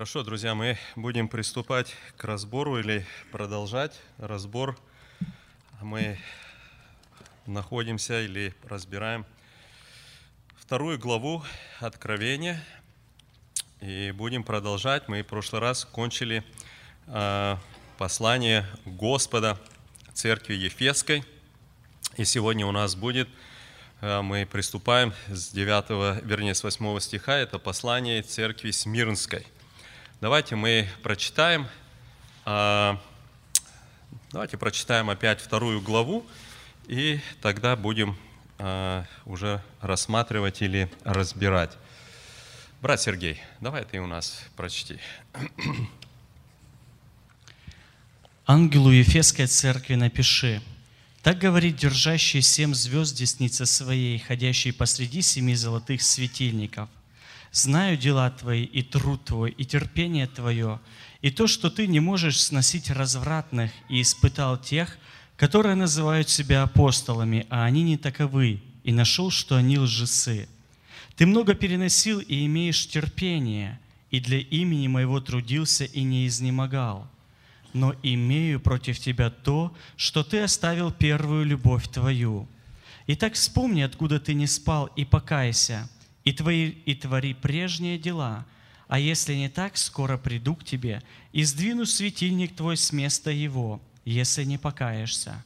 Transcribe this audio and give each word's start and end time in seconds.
Хорошо, 0.00 0.22
друзья, 0.22 0.54
мы 0.54 0.78
будем 0.96 1.28
приступать 1.28 1.94
к 2.16 2.24
разбору 2.24 2.78
или 2.78 3.06
продолжать 3.32 4.00
разбор. 4.16 4.78
Мы 5.82 6.18
находимся 7.44 8.22
или 8.22 8.54
разбираем 8.66 9.26
вторую 10.56 10.98
главу 10.98 11.44
Откровения 11.80 12.64
и 13.82 14.10
будем 14.12 14.42
продолжать. 14.42 15.06
Мы 15.06 15.20
в 15.20 15.26
прошлый 15.26 15.60
раз 15.60 15.84
кончили 15.84 16.44
э, 17.06 17.56
послание 17.98 18.64
Господа 18.86 19.58
церкви 20.14 20.54
Ефесской, 20.54 21.24
и 22.16 22.24
сегодня 22.24 22.64
у 22.66 22.72
нас 22.72 22.94
будет 22.94 23.28
э, 24.00 24.22
мы 24.22 24.46
приступаем 24.46 25.12
с 25.28 25.50
9, 25.50 26.24
вернее, 26.24 26.54
с 26.54 26.62
8 26.62 27.00
стиха, 27.00 27.36
это 27.36 27.58
послание 27.58 28.22
церкви 28.22 28.70
Смирнской– 28.70 29.46
Давайте 30.20 30.54
мы 30.54 30.86
прочитаем, 31.02 31.66
а, 32.44 33.00
давайте 34.32 34.58
прочитаем 34.58 35.08
опять 35.08 35.40
вторую 35.40 35.80
главу, 35.80 36.26
и 36.88 37.20
тогда 37.40 37.74
будем 37.74 38.18
а, 38.58 39.06
уже 39.24 39.62
рассматривать 39.80 40.60
или 40.60 40.92
разбирать. 41.04 41.74
Брат 42.82 43.00
Сергей, 43.00 43.40
давай 43.60 43.86
ты 43.86 43.98
у 43.98 44.06
нас 44.06 44.42
прочти. 44.56 44.98
Ангелу 48.44 48.90
Ефесской 48.90 49.46
церкви 49.46 49.94
напиши. 49.94 50.60
Так 51.22 51.38
говорит 51.38 51.76
держащий 51.76 52.42
семь 52.42 52.74
звезд 52.74 53.16
десницы 53.16 53.64
своей, 53.64 54.18
ходящий 54.18 54.74
посреди 54.74 55.22
семи 55.22 55.54
золотых 55.54 56.02
светильников– 56.02 56.90
Знаю 57.52 57.96
дела 57.96 58.30
Твои, 58.30 58.62
и 58.62 58.82
труд 58.82 59.24
Твой, 59.24 59.50
и 59.50 59.64
терпение 59.64 60.28
Твое, 60.28 60.80
и 61.20 61.30
то, 61.30 61.48
что 61.48 61.68
Ты 61.68 61.88
не 61.88 61.98
можешь 61.98 62.40
сносить 62.40 62.90
развратных, 62.90 63.72
и 63.88 64.00
испытал 64.00 64.56
тех, 64.56 64.98
которые 65.36 65.74
называют 65.74 66.28
себя 66.28 66.62
апостолами, 66.62 67.46
а 67.50 67.64
они 67.64 67.82
не 67.82 67.96
таковы, 67.96 68.62
и 68.84 68.92
нашел, 68.92 69.30
что 69.30 69.56
они 69.56 69.78
лжецы. 69.78 70.48
Ты 71.16 71.26
много 71.26 71.54
переносил 71.54 72.20
и 72.20 72.46
имеешь 72.46 72.86
терпение, 72.86 73.80
и 74.12 74.20
для 74.20 74.38
имени 74.38 74.86
моего 74.86 75.20
трудился 75.20 75.84
и 75.84 76.02
не 76.02 76.26
изнемогал. 76.28 77.08
Но 77.72 77.94
имею 78.02 78.60
против 78.60 78.98
тебя 78.98 79.30
то, 79.30 79.74
что 79.96 80.22
ты 80.22 80.40
оставил 80.40 80.92
первую 80.92 81.44
любовь 81.44 81.88
твою. 81.88 82.48
Итак, 83.06 83.34
вспомни, 83.34 83.82
откуда 83.82 84.20
ты 84.20 84.34
не 84.34 84.46
спал, 84.46 84.86
и 84.94 85.04
покайся– 85.04 85.88
и, 86.30 86.32
твои, 86.32 86.68
и 86.86 86.94
твори 86.94 87.34
прежние 87.34 87.98
дела, 87.98 88.46
а 88.86 89.00
если 89.00 89.34
не 89.34 89.48
так, 89.48 89.76
скоро 89.76 90.16
приду 90.16 90.54
к 90.54 90.62
тебе 90.62 91.02
и 91.32 91.42
сдвину 91.42 91.86
светильник 91.86 92.54
твой 92.54 92.76
с 92.76 92.92
места 92.92 93.32
его, 93.32 93.82
если 94.04 94.44
не 94.44 94.56
покаешься. 94.56 95.44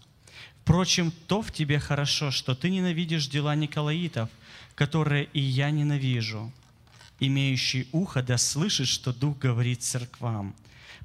Впрочем, 0.61 1.11
то 1.27 1.41
в 1.41 1.53
тебе 1.53 1.79
хорошо, 1.79 2.31
что 2.31 2.55
ты 2.55 2.69
ненавидишь 2.69 3.29
дела 3.29 3.55
Николаитов, 3.55 4.29
которые 4.75 5.25
и 5.33 5.41
я 5.41 5.71
ненавижу. 5.71 6.53
Имеющий 7.19 7.89
ухо 7.93 8.23
да 8.23 8.37
слышит, 8.37 8.87
что 8.87 9.15
Дух 9.15 9.39
говорит 9.39 9.83
церквам. 9.83 10.55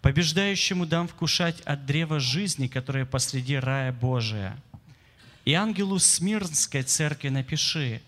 Побеждающему 0.02 0.86
дам 0.86 1.08
вкушать 1.08 1.62
от 1.62 1.86
древа 1.86 2.20
жизни, 2.20 2.68
которое 2.68 3.06
посреди 3.06 3.56
рая 3.56 3.94
Божия. 3.94 4.58
И 5.46 5.54
ангелу 5.54 6.00
Смирнской 6.00 6.84
церкви 6.84 7.30
напиши, 7.30 8.02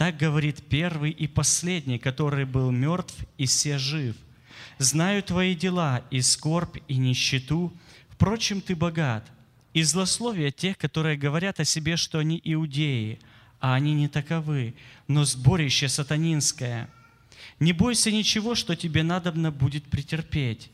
так 0.00 0.16
говорит 0.16 0.62
первый 0.66 1.10
и 1.10 1.26
последний, 1.26 1.98
который 1.98 2.46
был 2.46 2.70
мертв 2.70 3.14
и 3.36 3.44
все 3.44 3.76
жив. 3.76 4.16
Знаю 4.78 5.22
твои 5.22 5.54
дела, 5.54 6.02
и 6.10 6.22
скорбь, 6.22 6.78
и 6.88 6.96
нищету. 6.96 7.70
Впрочем, 8.08 8.62
ты 8.62 8.74
богат. 8.74 9.30
И 9.74 9.82
злословие 9.82 10.52
тех, 10.52 10.78
которые 10.78 11.18
говорят 11.18 11.60
о 11.60 11.66
себе, 11.66 11.98
что 11.98 12.18
они 12.18 12.40
иудеи, 12.42 13.18
а 13.60 13.74
они 13.74 13.92
не 13.92 14.08
таковы, 14.08 14.72
но 15.06 15.26
сборище 15.26 15.86
сатанинское. 15.86 16.88
Не 17.58 17.74
бойся 17.74 18.10
ничего, 18.10 18.54
что 18.54 18.76
тебе 18.76 19.02
надобно 19.02 19.50
будет 19.52 19.84
претерпеть. 19.84 20.70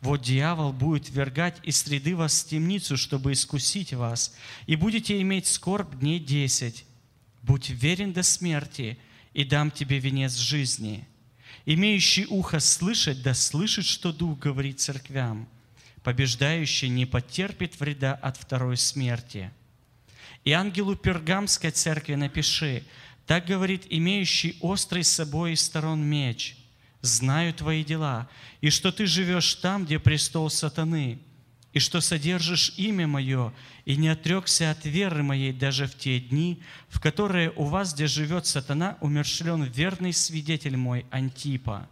Вот 0.00 0.22
дьявол 0.22 0.72
будет 0.72 1.10
вергать 1.10 1.58
из 1.62 1.76
среды 1.76 2.16
вас 2.16 2.42
в 2.42 2.48
темницу, 2.48 2.96
чтобы 2.96 3.32
искусить 3.32 3.92
вас, 3.92 4.34
и 4.66 4.76
будете 4.76 5.20
иметь 5.20 5.46
скорбь 5.46 5.94
дней 5.98 6.18
десять. 6.18 6.86
Будь 7.42 7.70
верен 7.70 8.12
до 8.12 8.22
смерти, 8.22 8.98
и 9.34 9.44
дам 9.44 9.70
тебе 9.70 9.98
венец 9.98 10.36
жизни. 10.36 11.06
Имеющий 11.64 12.26
ухо 12.26 12.60
слышать, 12.60 13.22
да 13.22 13.34
слышит, 13.34 13.84
что 13.84 14.12
Дух 14.12 14.38
говорит 14.38 14.80
церквям. 14.80 15.48
Побеждающий 16.02 16.88
не 16.88 17.06
потерпит 17.06 17.78
вреда 17.78 18.14
от 18.14 18.36
второй 18.36 18.76
смерти. 18.76 19.50
И 20.44 20.52
ангелу 20.52 20.96
Пергамской 20.96 21.70
церкви 21.70 22.16
напиши, 22.16 22.84
так 23.26 23.46
говорит 23.46 23.86
имеющий 23.88 24.56
острый 24.60 25.04
с 25.04 25.12
собой 25.12 25.56
сторон 25.56 26.02
меч. 26.02 26.56
Знаю 27.00 27.54
твои 27.54 27.84
дела, 27.84 28.28
и 28.60 28.70
что 28.70 28.92
ты 28.92 29.06
живешь 29.06 29.54
там, 29.56 29.84
где 29.84 29.98
престол 29.98 30.50
сатаны, 30.50 31.18
и 31.72 31.78
что 31.78 32.00
содержишь 32.00 32.74
имя 32.76 33.06
Мое, 33.06 33.52
и 33.84 33.96
не 33.96 34.08
отрекся 34.08 34.70
от 34.70 34.84
веры 34.84 35.22
Моей 35.22 35.52
даже 35.52 35.86
в 35.86 35.96
те 35.96 36.20
дни, 36.20 36.60
в 36.88 37.00
которые 37.00 37.52
у 37.56 37.64
вас, 37.64 37.94
где 37.94 38.06
живет 38.06 38.46
сатана, 38.46 38.98
умершлен 39.00 39.64
верный 39.64 40.12
свидетель 40.12 40.76
мой 40.76 41.06
Антипа. 41.10 41.88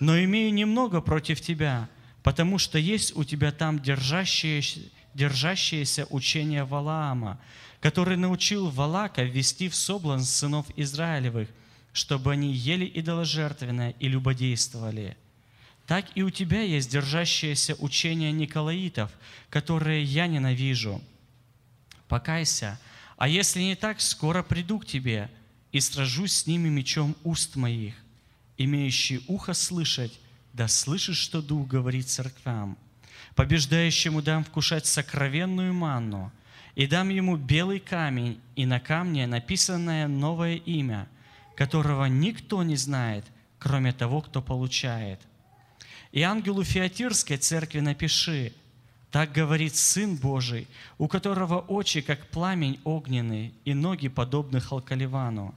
Но 0.00 0.18
имею 0.22 0.52
немного 0.52 1.00
против 1.00 1.40
тебя, 1.40 1.88
потому 2.22 2.58
что 2.58 2.78
есть 2.78 3.16
у 3.16 3.24
тебя 3.24 3.52
там 3.52 3.80
держащееся, 3.80 4.80
держащееся 5.14 6.06
учение 6.10 6.64
Валаама, 6.64 7.40
который 7.80 8.16
научил 8.16 8.68
Валака 8.68 9.22
ввести 9.22 9.68
в 9.68 9.74
соблазн 9.74 10.24
сынов 10.24 10.66
Израилевых, 10.76 11.48
чтобы 11.92 12.32
они 12.32 12.52
ели 12.52 12.90
идоложертвенное 12.94 13.94
и 13.98 14.08
любодействовали– 14.08 15.16
так 15.86 16.06
и 16.16 16.22
у 16.22 16.30
тебя 16.30 16.62
есть 16.62 16.90
держащееся 16.90 17.76
учение 17.76 18.32
Николаитов, 18.32 19.10
которое 19.50 20.02
я 20.02 20.26
ненавижу. 20.26 21.00
Покайся, 22.08 22.78
а 23.16 23.28
если 23.28 23.62
не 23.62 23.76
так, 23.76 24.00
скоро 24.00 24.42
приду 24.42 24.80
к 24.80 24.86
тебе 24.86 25.30
и 25.72 25.80
сражусь 25.80 26.32
с 26.32 26.46
ними 26.46 26.68
мечом 26.68 27.16
уст 27.22 27.56
моих. 27.56 27.94
Имеющий 28.58 29.22
ухо 29.28 29.54
слышать, 29.54 30.18
да 30.52 30.66
слышит, 30.66 31.16
что 31.16 31.40
Дух 31.40 31.68
говорит 31.68 32.08
церквям. 32.08 32.76
Побеждающему 33.34 34.22
дам 34.22 34.44
вкушать 34.44 34.86
сокровенную 34.86 35.72
манну, 35.72 36.32
и 36.74 36.86
дам 36.86 37.10
ему 37.10 37.36
белый 37.36 37.80
камень, 37.80 38.40
и 38.56 38.66
на 38.66 38.80
камне 38.80 39.26
написанное 39.26 40.08
новое 40.08 40.56
имя, 40.56 41.06
которого 41.54 42.06
никто 42.06 42.62
не 42.62 42.76
знает, 42.76 43.24
кроме 43.58 43.92
того, 43.92 44.20
кто 44.20 44.42
получает– 44.42 45.20
и 46.16 46.22
ангелу 46.22 46.64
Феатирской 46.64 47.36
церкви 47.36 47.80
напиши, 47.80 48.54
так 49.10 49.32
говорит 49.32 49.76
Сын 49.76 50.16
Божий, 50.16 50.66
у 50.96 51.08
которого 51.08 51.58
очи, 51.58 52.00
как 52.00 52.28
пламень 52.28 52.80
огненный, 52.84 53.52
и 53.66 53.74
ноги, 53.74 54.08
подобны 54.08 54.58
халкаливану. 54.58 55.54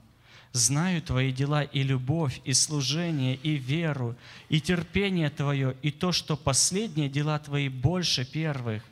Знаю 0.52 1.00
Твои 1.00 1.32
дела 1.32 1.62
и 1.62 1.82
любовь, 1.82 2.42
и 2.44 2.52
служение, 2.52 3.36
и 3.36 3.54
веру, 3.54 4.16
и 4.50 4.60
терпение 4.60 5.30
Твое, 5.30 5.76
и 5.80 5.90
то, 5.90 6.12
что 6.12 6.36
последние 6.36 7.08
дела 7.08 7.38
Твои 7.38 7.70
больше 7.70 8.30
первых. 8.30 8.82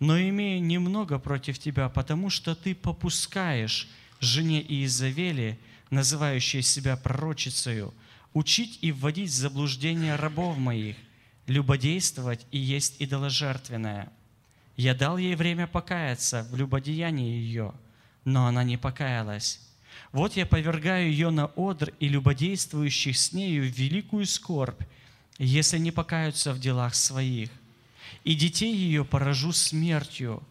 Но 0.00 0.20
имею 0.20 0.62
немного 0.62 1.18
против 1.18 1.58
Тебя, 1.58 1.88
потому 1.88 2.28
что 2.28 2.54
Ты 2.54 2.74
попускаешь 2.74 3.88
жене 4.20 4.60
Иезавели, 4.60 5.58
называющей 5.88 6.60
себя 6.60 6.98
пророчицею, 6.98 7.94
учить 8.32 8.78
и 8.82 8.92
вводить 8.92 9.30
в 9.30 9.34
заблуждение 9.34 10.16
рабов 10.16 10.56
моих, 10.56 10.96
любодействовать 11.46 12.46
и 12.50 12.58
есть 12.58 12.96
идоложертвенное. 12.98 14.12
Я 14.76 14.94
дал 14.94 15.18
ей 15.18 15.34
время 15.34 15.66
покаяться 15.66 16.46
в 16.50 16.56
любодеянии 16.56 17.34
ее, 17.34 17.74
но 18.24 18.46
она 18.46 18.62
не 18.62 18.76
покаялась. 18.76 19.60
Вот 20.12 20.36
я 20.36 20.46
повергаю 20.46 21.10
ее 21.10 21.30
на 21.30 21.46
одр 21.56 21.92
и 21.98 22.08
любодействующих 22.08 23.16
с 23.16 23.32
нею 23.32 23.64
в 23.64 23.76
великую 23.76 24.26
скорбь, 24.26 24.82
если 25.38 25.78
не 25.78 25.90
покаются 25.90 26.52
в 26.52 26.60
делах 26.60 26.94
своих. 26.94 27.50
И 28.24 28.34
детей 28.34 28.74
ее 28.74 29.04
поражу 29.04 29.52
смертью, 29.52 30.42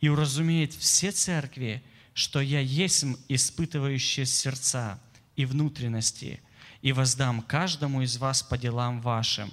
и 0.00 0.08
уразумеет 0.08 0.72
все 0.72 1.12
церкви, 1.12 1.82
что 2.14 2.40
я 2.40 2.60
есть 2.60 3.04
испытывающие 3.28 4.24
сердца 4.24 4.98
и 5.36 5.44
внутренности– 5.44 6.40
и 6.86 6.92
воздам 6.92 7.42
каждому 7.42 8.02
из 8.02 8.16
вас 8.16 8.44
по 8.44 8.56
делам 8.56 9.00
вашим. 9.00 9.50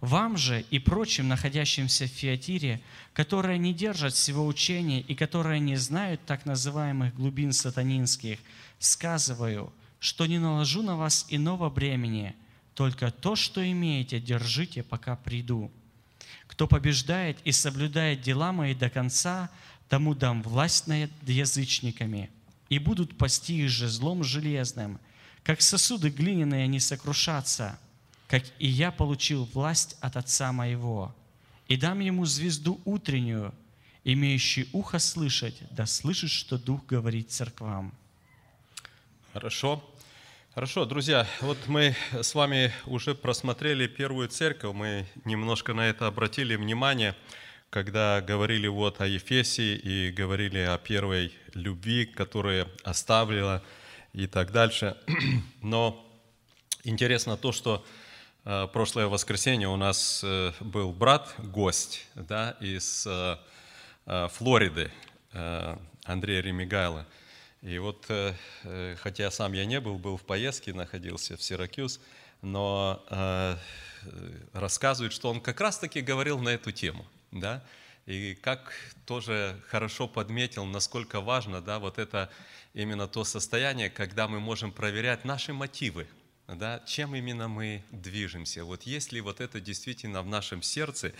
Вам 0.00 0.36
же 0.36 0.64
и 0.70 0.78
прочим, 0.78 1.26
находящимся 1.26 2.04
в 2.04 2.10
Фиатире, 2.10 2.80
которые 3.14 3.58
не 3.58 3.74
держат 3.74 4.14
всего 4.14 4.46
учения 4.46 5.00
и 5.00 5.16
которые 5.16 5.58
не 5.58 5.74
знают 5.74 6.24
так 6.24 6.46
называемых 6.46 7.16
глубин 7.16 7.52
сатанинских, 7.52 8.38
сказываю, 8.78 9.72
что 9.98 10.26
не 10.26 10.38
наложу 10.38 10.82
на 10.82 10.96
вас 10.96 11.26
иного 11.30 11.68
бремени, 11.68 12.36
Только 12.74 13.10
то, 13.10 13.34
что 13.34 13.60
имеете, 13.68 14.20
держите, 14.20 14.84
пока 14.84 15.16
приду. 15.16 15.68
Кто 16.46 16.68
побеждает 16.68 17.38
и 17.42 17.50
соблюдает 17.50 18.20
дела 18.20 18.52
мои 18.52 18.76
до 18.76 18.88
конца, 18.88 19.50
тому 19.88 20.14
дам 20.14 20.44
власть 20.44 20.86
над 20.86 21.10
язычниками, 21.26 22.30
и 22.68 22.78
будут 22.78 23.18
пасти 23.18 23.64
их 23.64 23.68
же 23.68 23.88
злом 23.88 24.22
железным. 24.22 25.00
Как 25.44 25.60
сосуды 25.60 26.08
глиняные 26.10 26.64
они 26.64 26.78
сокрушатся, 26.78 27.78
как 28.28 28.44
и 28.58 28.66
я 28.66 28.92
получил 28.92 29.44
власть 29.44 29.96
от 30.00 30.16
Отца 30.16 30.52
моего. 30.52 31.14
И 31.68 31.76
дам 31.76 32.00
ему 32.00 32.24
звезду 32.26 32.80
утреннюю, 32.84 33.54
имеющий 34.04 34.68
ухо 34.72 34.98
слышать, 34.98 35.56
да 35.70 35.86
слышит, 35.86 36.30
что 36.30 36.58
Дух 36.58 36.86
говорит 36.86 37.30
церквам. 37.30 37.92
Хорошо. 39.32 39.82
Хорошо, 40.54 40.84
друзья, 40.84 41.26
вот 41.40 41.56
мы 41.66 41.96
с 42.12 42.34
вами 42.34 42.72
уже 42.84 43.14
просмотрели 43.14 43.86
первую 43.86 44.28
церковь, 44.28 44.74
мы 44.74 45.06
немножко 45.24 45.72
на 45.72 45.88
это 45.88 46.06
обратили 46.06 46.56
внимание, 46.56 47.16
когда 47.70 48.20
говорили 48.20 48.66
вот 48.66 49.00
о 49.00 49.06
Ефесе 49.06 49.76
и 49.76 50.12
говорили 50.12 50.58
о 50.58 50.76
первой 50.76 51.32
любви, 51.54 52.04
которая 52.04 52.68
оставила 52.84 53.62
и 54.12 54.26
так 54.26 54.52
дальше. 54.52 54.96
Но 55.62 56.06
интересно 56.84 57.36
то, 57.36 57.52
что 57.52 57.84
э, 58.44 58.68
прошлое 58.72 59.06
воскресенье 59.06 59.68
у 59.68 59.76
нас 59.76 60.22
э, 60.24 60.52
был 60.60 60.92
брат, 60.92 61.34
гость 61.38 62.06
да, 62.14 62.56
из 62.60 63.06
э, 63.06 63.36
Флориды, 64.04 64.90
Андрей 66.04 66.42
Ремигайло. 66.42 67.06
И 67.62 67.78
вот, 67.78 68.10
хотя 68.96 69.30
сам 69.30 69.52
я 69.52 69.64
не 69.64 69.78
был, 69.78 69.96
был 69.96 70.16
в 70.16 70.24
поездке, 70.24 70.74
находился 70.74 71.36
в 71.36 71.42
Сиракюз, 71.42 72.00
но 72.42 73.00
рассказывает, 74.52 75.12
что 75.12 75.30
он 75.30 75.40
как 75.40 75.60
раз-таки 75.60 76.00
говорил 76.00 76.40
на 76.40 76.48
эту 76.48 76.72
тему, 76.72 77.06
да, 77.30 77.62
и 78.06 78.34
как 78.34 78.72
тоже 79.06 79.62
хорошо 79.68 80.08
подметил, 80.08 80.64
насколько 80.64 81.20
важно, 81.20 81.60
да, 81.60 81.78
вот 81.78 81.98
это 81.98 82.28
именно 82.74 83.08
то 83.08 83.24
состояние, 83.24 83.90
когда 83.90 84.28
мы 84.28 84.40
можем 84.40 84.72
проверять 84.72 85.24
наши 85.24 85.52
мотивы, 85.52 86.06
да, 86.48 86.82
чем 86.86 87.14
именно 87.14 87.48
мы 87.48 87.84
движемся. 87.90 88.64
Вот 88.64 88.82
есть 88.82 89.12
ли 89.12 89.20
вот 89.20 89.40
это 89.40 89.60
действительно 89.60 90.22
в 90.22 90.26
нашем 90.26 90.62
сердце, 90.62 91.12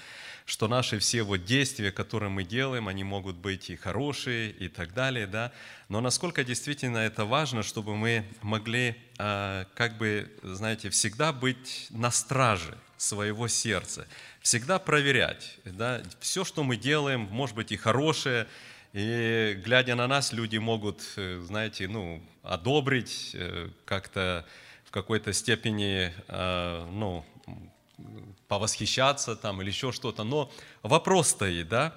что 0.44 0.68
наши 0.68 0.98
все 0.98 1.22
вот 1.22 1.44
действия, 1.44 1.92
которые 1.92 2.30
мы 2.30 2.44
делаем, 2.44 2.88
они 2.88 3.04
могут 3.04 3.36
быть 3.36 3.70
и 3.70 3.76
хорошие, 3.76 4.50
и 4.50 4.68
так 4.68 4.94
далее, 4.94 5.26
да, 5.26 5.52
но 5.88 6.00
насколько 6.00 6.44
действительно 6.44 6.98
это 6.98 7.24
важно, 7.24 7.62
чтобы 7.62 7.96
мы 7.96 8.24
могли, 8.42 8.96
а, 9.18 9.66
как 9.74 9.96
бы, 9.96 10.30
знаете, 10.42 10.90
всегда 10.90 11.32
быть 11.32 11.86
на 11.90 12.10
страже 12.10 12.76
своего 12.96 13.48
сердца, 13.48 14.06
всегда 14.40 14.78
проверять, 14.78 15.58
да, 15.64 16.02
все, 16.20 16.44
что 16.44 16.62
мы 16.62 16.76
делаем, 16.76 17.22
может 17.30 17.56
быть 17.56 17.72
и 17.72 17.76
хорошее, 17.76 18.46
и 18.92 19.58
глядя 19.64 19.94
на 19.94 20.06
нас, 20.06 20.32
люди 20.32 20.58
могут, 20.58 21.02
э, 21.16 21.40
знаете, 21.40 21.88
ну, 21.88 22.22
одобрить, 22.42 23.30
э, 23.34 23.70
как-то 23.84 24.44
какой-то 24.92 25.32
степени, 25.32 26.12
э, 26.28 26.86
ну, 26.90 27.24
повосхищаться 28.48 29.34
там 29.36 29.62
или 29.62 29.70
еще 29.70 29.90
что-то. 29.92 30.24
Но 30.24 30.52
вопрос 30.82 31.28
стоит, 31.28 31.68
да, 31.68 31.94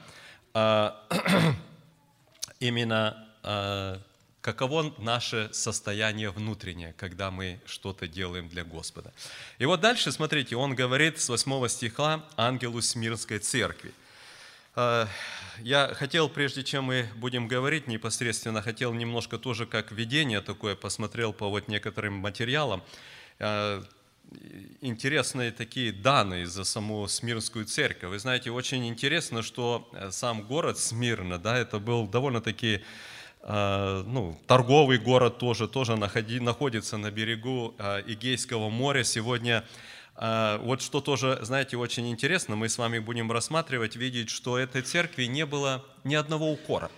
а, 0.53 1.03
именно 2.59 3.27
а, 3.43 3.99
каково 4.41 4.93
наше 4.99 5.49
состояние 5.51 6.29
внутреннее, 6.29 6.93
когда 6.93 7.31
мы 7.31 7.59
что-то 7.65 8.07
делаем 8.07 8.47
для 8.47 8.63
Господа. 8.63 9.11
И 9.57 9.65
вот 9.65 9.81
дальше, 9.81 10.11
смотрите, 10.11 10.55
он 10.55 10.75
говорит 10.75 11.19
с 11.19 11.27
8 11.27 11.67
стиха 11.67 12.23
ангелу 12.37 12.81
Смирнской 12.81 13.39
церкви– 13.39 13.91
а, 14.77 15.07
я 15.59 15.93
хотел, 15.93 16.29
прежде 16.29 16.63
чем 16.63 16.85
мы 16.85 17.07
будем 17.15 17.47
говорить 17.47 17.87
непосредственно, 17.87 18.61
хотел 18.61 18.93
немножко 18.93 19.37
тоже 19.37 19.65
как 19.65 19.91
видение 19.91 20.41
такое, 20.41 20.75
посмотрел 20.75 21.33
по 21.33 21.49
вот 21.49 21.67
некоторым 21.67 22.13
материалам. 22.15 22.83
А, 23.39 23.83
интересные 24.81 25.51
такие 25.51 25.91
данные 25.91 26.47
за 26.47 26.63
саму 26.63 27.07
Смирнскую 27.07 27.65
церковь. 27.65 28.09
Вы 28.09 28.19
знаете, 28.19 28.51
очень 28.51 28.87
интересно, 28.87 29.41
что 29.41 29.89
э, 29.93 30.11
сам 30.11 30.43
город 30.43 30.77
Смирна, 30.77 31.37
да, 31.37 31.57
это 31.57 31.79
был 31.79 32.07
довольно-таки 32.07 32.81
а, 33.41 34.03
ну, 34.03 34.39
торговый 34.47 34.97
город 34.97 35.37
тоже, 35.37 35.67
тоже 35.67 35.95
находи, 35.95 36.39
находится 36.39 36.97
на 36.97 37.11
берегу 37.11 37.75
Игейского 38.07 38.69
моря. 38.69 39.03
Сегодня 39.03 39.63
вот 40.17 40.81
что 40.81 41.01
тоже, 41.01 41.39
знаете, 41.41 41.77
очень 41.77 42.09
интересно, 42.09 42.55
мы 42.55 42.69
с 42.69 42.77
вами 42.77 42.99
будем 42.99 43.31
рассматривать, 43.31 43.95
видеть, 43.95 44.29
что 44.29 44.57
этой 44.57 44.81
церкви 44.81 45.25
не 45.25 45.45
было 45.45 45.83
ни 46.03 46.15
одного 46.15 46.51
укора. 46.51 46.89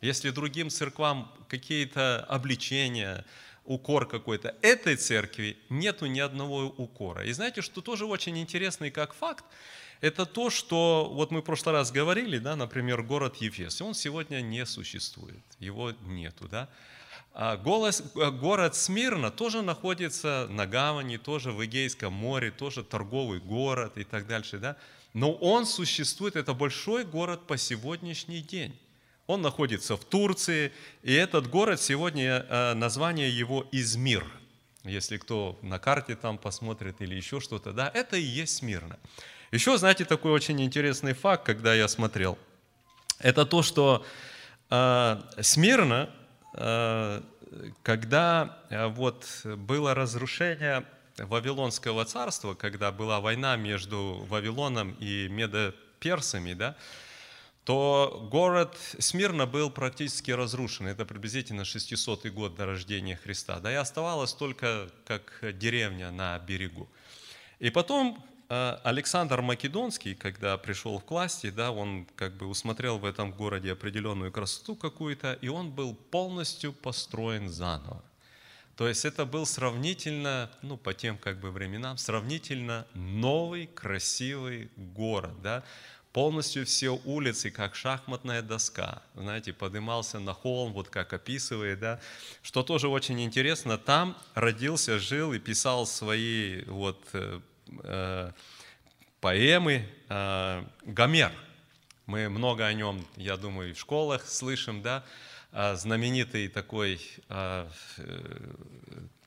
Если 0.00 0.30
другим 0.30 0.70
церквам 0.70 1.32
какие-то 1.48 2.24
обличения, 2.28 3.24
укор 3.64 4.06
какой-то, 4.06 4.54
этой 4.62 4.96
церкви 4.96 5.58
нету 5.68 6.06
ни 6.06 6.20
одного 6.20 6.66
укора. 6.66 7.24
И 7.24 7.32
знаете, 7.32 7.62
что 7.62 7.80
тоже 7.80 8.06
очень 8.06 8.38
интересный 8.38 8.90
как 8.90 9.14
факт, 9.14 9.44
это 10.00 10.26
то, 10.26 10.48
что 10.48 11.10
вот 11.12 11.30
мы 11.30 11.40
в 11.40 11.44
прошлый 11.44 11.74
раз 11.74 11.90
говорили, 11.90 12.38
да, 12.38 12.56
например, 12.56 13.02
город 13.02 13.36
Ефес, 13.36 13.82
он 13.82 13.94
сегодня 13.94 14.40
не 14.40 14.64
существует, 14.64 15.42
его 15.58 15.92
нету, 16.02 16.48
да. 16.48 16.68
А 17.40 17.56
голос, 17.56 18.02
э, 18.16 18.30
город 18.32 18.74
Смирна 18.74 19.30
тоже 19.30 19.62
находится 19.62 20.48
на 20.50 20.66
гавани, 20.66 21.18
тоже 21.18 21.52
в 21.52 21.64
Эгейском 21.64 22.12
море, 22.12 22.50
тоже 22.50 22.82
торговый 22.82 23.38
город 23.38 23.96
и 23.96 24.02
так 24.02 24.26
дальше. 24.26 24.58
Да? 24.58 24.76
Но 25.14 25.32
он 25.34 25.64
существует, 25.64 26.34
это 26.34 26.52
большой 26.52 27.04
город 27.04 27.46
по 27.46 27.56
сегодняшний 27.56 28.40
день. 28.40 28.76
Он 29.28 29.40
находится 29.40 29.96
в 29.96 30.04
Турции, 30.04 30.72
и 31.04 31.14
этот 31.14 31.48
город 31.48 31.80
сегодня, 31.80 32.44
э, 32.48 32.74
название 32.74 33.30
его 33.30 33.68
Измир. 33.70 34.26
Если 34.82 35.16
кто 35.16 35.60
на 35.62 35.78
карте 35.78 36.16
там 36.16 36.38
посмотрит 36.38 37.00
или 37.00 37.14
еще 37.14 37.38
что-то, 37.38 37.72
да, 37.72 37.88
это 37.94 38.16
и 38.16 38.22
есть 38.22 38.56
Смирна. 38.56 38.98
Еще, 39.52 39.78
знаете, 39.78 40.04
такой 40.04 40.32
очень 40.32 40.60
интересный 40.60 41.12
факт, 41.12 41.46
когда 41.46 41.72
я 41.72 41.86
смотрел, 41.86 42.36
это 43.20 43.46
то, 43.46 43.62
что 43.62 44.04
э, 44.70 45.22
Смирна 45.40 46.10
когда 47.82 48.58
э, 48.70 48.86
вот 48.86 49.26
было 49.44 49.94
разрушение 49.94 50.84
Вавилонского 51.16 52.04
царства, 52.04 52.54
когда 52.54 52.92
была 52.92 53.20
война 53.20 53.56
между 53.56 54.26
Вавилоном 54.28 54.92
и 55.00 55.28
медоперсами, 55.28 56.54
да, 56.54 56.76
то 57.64 58.28
город 58.30 58.78
Смирно 58.98 59.46
был 59.46 59.70
практически 59.70 60.30
разрушен. 60.30 60.86
Это 60.86 61.04
приблизительно 61.04 61.64
600 61.66 62.26
год 62.28 62.54
до 62.54 62.64
рождения 62.64 63.16
Христа. 63.16 63.60
Да 63.60 63.70
и 63.70 63.74
оставалось 63.74 64.32
только 64.32 64.88
как 65.04 65.44
деревня 65.58 66.10
на 66.10 66.38
берегу. 66.38 66.88
И 67.58 67.68
потом 67.68 68.24
Александр 68.48 69.42
Македонский, 69.42 70.14
когда 70.14 70.56
пришел 70.56 70.98
к 71.00 71.10
власти, 71.10 71.50
да, 71.50 71.70
он 71.70 72.06
как 72.16 72.32
бы 72.34 72.46
усмотрел 72.46 72.98
в 72.98 73.04
этом 73.04 73.30
городе 73.30 73.72
определенную 73.72 74.32
красоту 74.32 74.74
какую-то, 74.74 75.34
и 75.34 75.48
он 75.48 75.70
был 75.70 75.94
полностью 75.94 76.72
построен 76.72 77.50
заново. 77.50 78.02
То 78.76 78.88
есть 78.88 79.04
это 79.04 79.26
был 79.26 79.44
сравнительно, 79.44 80.50
ну, 80.62 80.78
по 80.78 80.94
тем 80.94 81.18
как 81.18 81.40
бы 81.40 81.50
временам, 81.50 81.98
сравнительно 81.98 82.86
новый, 82.94 83.66
красивый 83.66 84.70
город, 84.76 85.42
да, 85.42 85.62
полностью 86.14 86.64
все 86.64 86.98
улицы, 87.04 87.50
как 87.50 87.74
шахматная 87.74 88.40
доска, 88.40 89.02
знаете, 89.14 89.52
подымался 89.52 90.20
на 90.20 90.32
холм, 90.32 90.72
вот 90.72 90.88
как 90.88 91.12
описывает, 91.12 91.80
да, 91.80 92.00
что 92.42 92.62
тоже 92.62 92.88
очень 92.88 93.20
интересно, 93.20 93.76
там 93.76 94.16
родился, 94.34 94.98
жил 94.98 95.34
и 95.34 95.38
писал 95.38 95.86
свои 95.86 96.62
вот 96.62 96.98
э, 97.82 98.18
Э, 98.28 98.32
поэмы 99.20 99.84
э, 100.08 100.64
Гомер. 100.84 101.32
Мы 102.06 102.28
много 102.28 102.64
о 102.64 102.72
нем, 102.72 103.04
я 103.16 103.36
думаю, 103.36 103.74
в 103.74 103.78
школах 103.78 104.26
слышим, 104.26 104.80
да, 104.80 105.04
а 105.52 105.74
знаменитый 105.74 106.48
такой 106.48 107.00
э, 107.28 107.66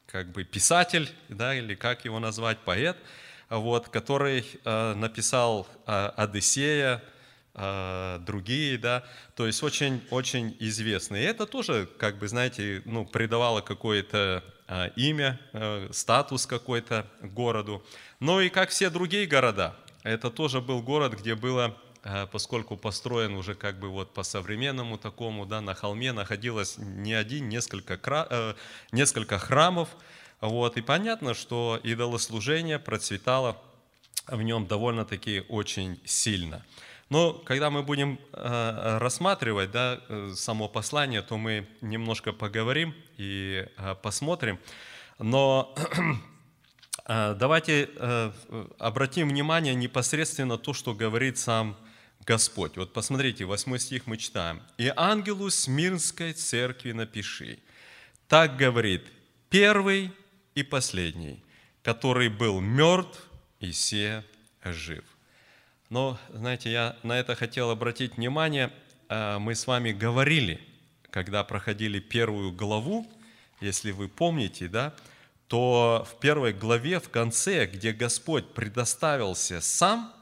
как 0.07 0.31
бы 0.31 0.43
писатель, 0.43 1.09
да, 1.29 1.53
или 1.53 1.75
как 1.75 2.05
его 2.05 2.19
назвать, 2.19 2.59
поэт, 2.59 2.97
вот, 3.49 3.89
который 3.89 4.45
написал 4.63 5.67
Одиссея, 5.85 7.03
другие, 8.25 8.77
да, 8.77 9.03
то 9.35 9.47
есть 9.47 9.63
очень-очень 9.63 10.55
известные. 10.59 11.23
И 11.23 11.27
это 11.27 11.45
тоже, 11.45 11.87
как 11.97 12.17
бы, 12.17 12.27
знаете, 12.27 12.81
ну, 12.85 13.05
придавало 13.05 13.61
какое-то 13.61 14.43
имя, 14.95 15.39
статус 15.91 16.45
какой-то 16.45 17.05
городу. 17.21 17.83
Ну 18.19 18.39
и 18.39 18.49
как 18.49 18.69
все 18.69 18.89
другие 18.89 19.25
города, 19.27 19.75
это 20.03 20.29
тоже 20.29 20.61
был 20.61 20.81
город, 20.81 21.13
где 21.19 21.35
было, 21.35 21.77
э, 22.03 22.25
поскольку 22.31 22.77
построен 22.77 23.33
уже 23.35 23.53
как 23.53 23.79
бы 23.79 23.89
вот 23.89 24.13
по 24.13 24.23
современному 24.23 24.97
такому, 24.97 25.45
да, 25.45 25.61
на 25.61 25.75
холме 25.75 26.11
находилось 26.13 26.77
не 26.77 27.13
один, 27.13 27.49
несколько, 27.49 27.99
э, 28.29 28.53
несколько 28.91 29.37
храмов, 29.37 29.89
Вот, 30.41 30.75
и 30.75 30.81
понятно, 30.81 31.35
что 31.35 31.79
идолослужение 31.83 32.79
процветало 32.79 33.61
в 34.27 34.41
нем 34.41 34.65
довольно-таки 34.65 35.43
очень 35.49 36.01
сильно. 36.03 36.65
Но 37.11 37.33
когда 37.33 37.69
мы 37.69 37.83
будем 37.83 38.21
э, 38.31 38.97
рассматривать 38.99 39.69
да, 39.71 39.99
э, 40.07 40.31
само 40.33 40.69
послание, 40.69 41.21
то 41.21 41.37
мы 41.37 41.67
немножко 41.81 42.31
поговорим 42.31 42.95
и 43.17 43.67
э, 43.77 43.95
посмотрим. 44.01 44.57
Но 45.19 45.75
давайте 47.05 47.89
обратим 48.79 49.27
внимание 49.27 49.75
непосредственно 49.75 50.57
то, 50.57 50.73
что 50.73 50.93
говорит 50.95 51.37
сам 51.37 51.75
Господь. 52.25 52.77
Вот 52.77 52.93
посмотрите, 52.93 53.43
8 53.43 53.77
стих 53.77 54.07
мы 54.07 54.15
читаем. 54.15 54.61
«И 54.77 54.89
ангелу 54.95 55.49
Смирнской 55.49 56.31
церкви 56.31 56.93
напиши, 56.93 57.59
так 58.29 58.55
говорит 58.55 59.03
первый 59.49 60.13
и 60.55 60.63
последний, 60.63 61.43
который 61.83 62.29
был 62.29 62.61
мертв 62.61 63.19
и 63.59 63.73
се 63.73 64.23
жив». 64.63 65.03
Но, 65.91 66.17
знаете, 66.33 66.71
я 66.71 66.95
на 67.03 67.19
это 67.19 67.35
хотел 67.35 67.69
обратить 67.69 68.15
внимание. 68.15 68.71
А, 69.09 69.39
мы 69.39 69.55
с 69.55 69.67
вами 69.67 69.91
говорили, 69.91 70.61
когда 71.09 71.43
проходили 71.43 71.99
первую 71.99 72.53
главу, 72.53 73.05
если 73.59 73.91
вы 73.91 74.07
помните, 74.07 74.69
да, 74.69 74.93
то 75.49 76.07
в 76.09 76.17
первой 76.21 76.53
главе, 76.53 77.01
в 77.01 77.09
конце, 77.09 77.65
где 77.65 77.91
Господь 77.91 78.53
предоставился 78.53 79.59
сам 79.59 80.13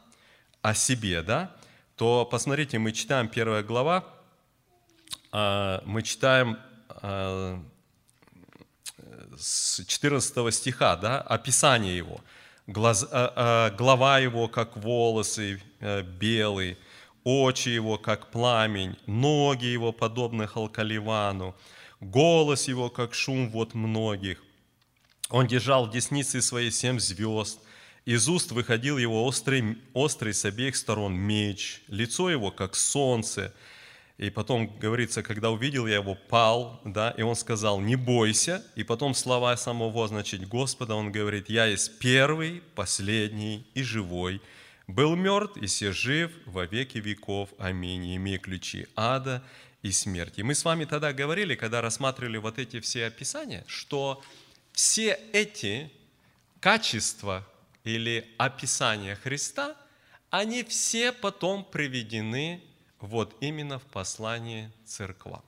о 0.64 0.74
себе, 0.74 1.22
да, 1.22 1.56
то 1.96 2.26
посмотрите, 2.26 2.80
мы 2.80 2.92
читаем 2.92 3.28
первая 3.28 3.62
глава, 3.62 4.06
а, 5.32 5.84
мы 5.86 6.02
читаем 6.02 6.58
а, 6.90 7.64
с 9.38 9.86
14 9.86 10.52
стиха, 10.52 10.96
да, 10.96 11.22
описание 11.22 11.96
его– 11.96 12.22
глаз, 12.70 13.06
а, 13.12 13.34
а, 13.36 13.70
голова 13.72 14.20
его, 14.20 14.48
как 14.48 14.78
волосы 14.78 15.62
э, 15.80 16.02
белые, 16.04 16.78
очи 17.24 17.70
его, 17.70 17.98
как 17.98 18.32
пламень, 18.32 18.96
ноги 19.08 19.66
его, 19.66 19.92
подобны 19.92 20.48
халкаливану, 20.48 21.56
голос 22.00 22.68
его, 22.68 22.90
как 22.90 23.14
шум 23.14 23.50
вот 23.50 23.74
многих. 23.74 24.44
Он 25.30 25.48
держал 25.48 25.86
в 25.86 25.92
деснице 25.92 26.42
своей 26.42 26.72
семь 26.72 27.00
звезд, 27.00 27.60
из 28.06 28.28
уст 28.30 28.52
выходил 28.52 28.98
его 28.98 29.26
острый, 29.26 29.78
острый 29.94 30.34
с 30.34 30.46
обеих 30.46 30.76
сторон 30.76 31.14
меч, 31.14 31.82
лицо 31.88 32.30
его, 32.30 32.50
как 32.52 32.76
солнце, 32.76 33.54
и 34.20 34.30
потом 34.30 34.68
говорится, 34.80 35.24
когда 35.24 35.50
увидел 35.50 35.88
я 35.88 35.96
его, 35.96 36.14
пал, 36.14 36.82
да, 36.84 37.12
и 37.12 37.22
он 37.22 37.38
сказал, 37.38 37.80
не 37.80 37.96
бойся. 37.96 38.62
И 38.76 38.84
потом 38.84 39.14
слова 39.14 39.56
самого, 39.56 40.10
значит, 40.10 40.46
Господа, 40.46 40.96
он 40.96 41.10
говорит, 41.10 41.50
я 41.50 41.68
есть 41.68 42.00
первый, 42.00 42.62
последний 42.76 43.66
и 43.76 43.82
живой. 43.82 44.42
Был 44.88 45.16
мертв 45.16 45.56
и 45.56 45.68
все 45.68 45.94
жив 45.94 46.34
во 46.46 46.66
веки 46.66 46.98
веков. 46.98 47.50
Аминь. 47.58 48.14
Имея 48.18 48.40
ключи 48.40 48.88
ада 48.94 49.42
и 49.84 49.94
смерти. 49.94 50.42
Мы 50.42 50.54
с 50.54 50.66
вами 50.66 50.84
тогда 50.84 51.14
говорили, 51.14 51.56
когда 51.56 51.80
рассматривали 51.80 52.38
вот 52.40 52.60
эти 52.60 52.82
все 52.82 53.06
описания, 53.06 53.64
что 53.68 54.22
все 54.74 55.18
эти 55.32 55.90
качества 56.60 57.48
или 57.86 58.28
описания 58.38 59.16
Христа, 59.16 59.78
они 60.30 60.66
все 60.66 61.14
потом 61.14 61.64
приведены 61.64 62.62
вот 63.01 63.36
именно 63.39 63.79
в 63.79 63.84
послании 63.84 64.72
церква. 64.86 65.44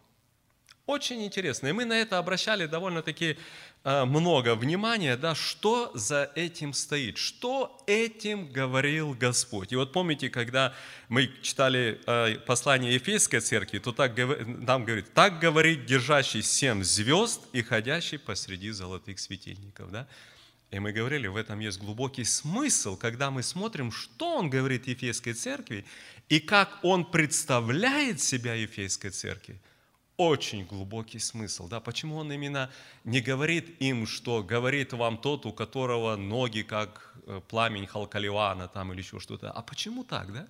Очень 0.92 1.24
интересно. 1.24 1.68
И 1.68 1.72
мы 1.72 1.86
на 1.86 1.94
это 1.94 2.18
обращали 2.18 2.66
довольно-таки 2.66 3.38
э, 3.84 4.06
много 4.06 4.56
внимания, 4.56 5.16
да, 5.16 5.36
что 5.36 5.92
за 5.94 6.30
этим 6.36 6.74
стоит, 6.74 7.18
что 7.18 7.82
этим 7.88 8.52
говорил 8.52 9.14
Господь. 9.14 9.72
И 9.72 9.76
вот 9.76 9.94
помните, 9.94 10.30
когда 10.30 10.74
мы 11.08 11.30
читали 11.42 12.02
э, 12.06 12.40
послание 12.40 12.96
Ефесской 12.96 13.40
церкви, 13.40 13.80
то 13.80 13.94
так, 13.94 14.16
там 14.16 14.84
говорит, 14.84 15.14
так 15.14 15.40
говорит 15.40 15.86
держащий 15.86 16.42
семь 16.42 16.84
звезд 16.84 17.42
и 17.54 17.62
ходящий 17.62 18.18
посреди 18.18 18.72
золотых 18.72 19.20
светильников. 19.20 19.92
Да? 19.92 20.08
И 20.72 20.80
мы 20.80 20.94
говорили, 20.94 21.28
в 21.28 21.36
этом 21.36 21.60
есть 21.60 21.80
глубокий 21.80 22.24
смысл, 22.24 22.98
когда 22.98 23.30
мы 23.30 23.44
смотрим, 23.44 23.92
что 23.92 24.38
он 24.38 24.50
говорит 24.50 24.88
Ефесской 24.88 25.34
церкви, 25.34 25.86
и 26.32 26.40
как 26.40 26.80
он 26.82 27.04
представляет 27.04 28.22
себя 28.22 28.54
Ефейской 28.54 29.10
церкви, 29.10 29.60
очень 30.16 30.66
глубокий 30.66 31.20
смысл. 31.20 31.68
Да? 31.68 31.82
Почему 31.82 32.16
он 32.16 32.32
именно 32.32 32.70
не 33.04 33.20
говорит 33.20 33.82
им, 33.82 34.08
что 34.08 34.42
говорит 34.42 34.94
вам 34.94 35.18
тот, 35.18 35.46
у 35.46 35.52
которого 35.52 36.16
ноги 36.16 36.62
как 36.62 37.14
э, 37.28 37.42
пламень 37.50 37.86
Халкаливана 37.86 38.70
там, 38.70 38.94
или 38.94 39.02
еще 39.02 39.20
что-то. 39.20 39.52
А 39.52 39.62
почему 39.62 40.06
так? 40.06 40.32
Да? 40.32 40.48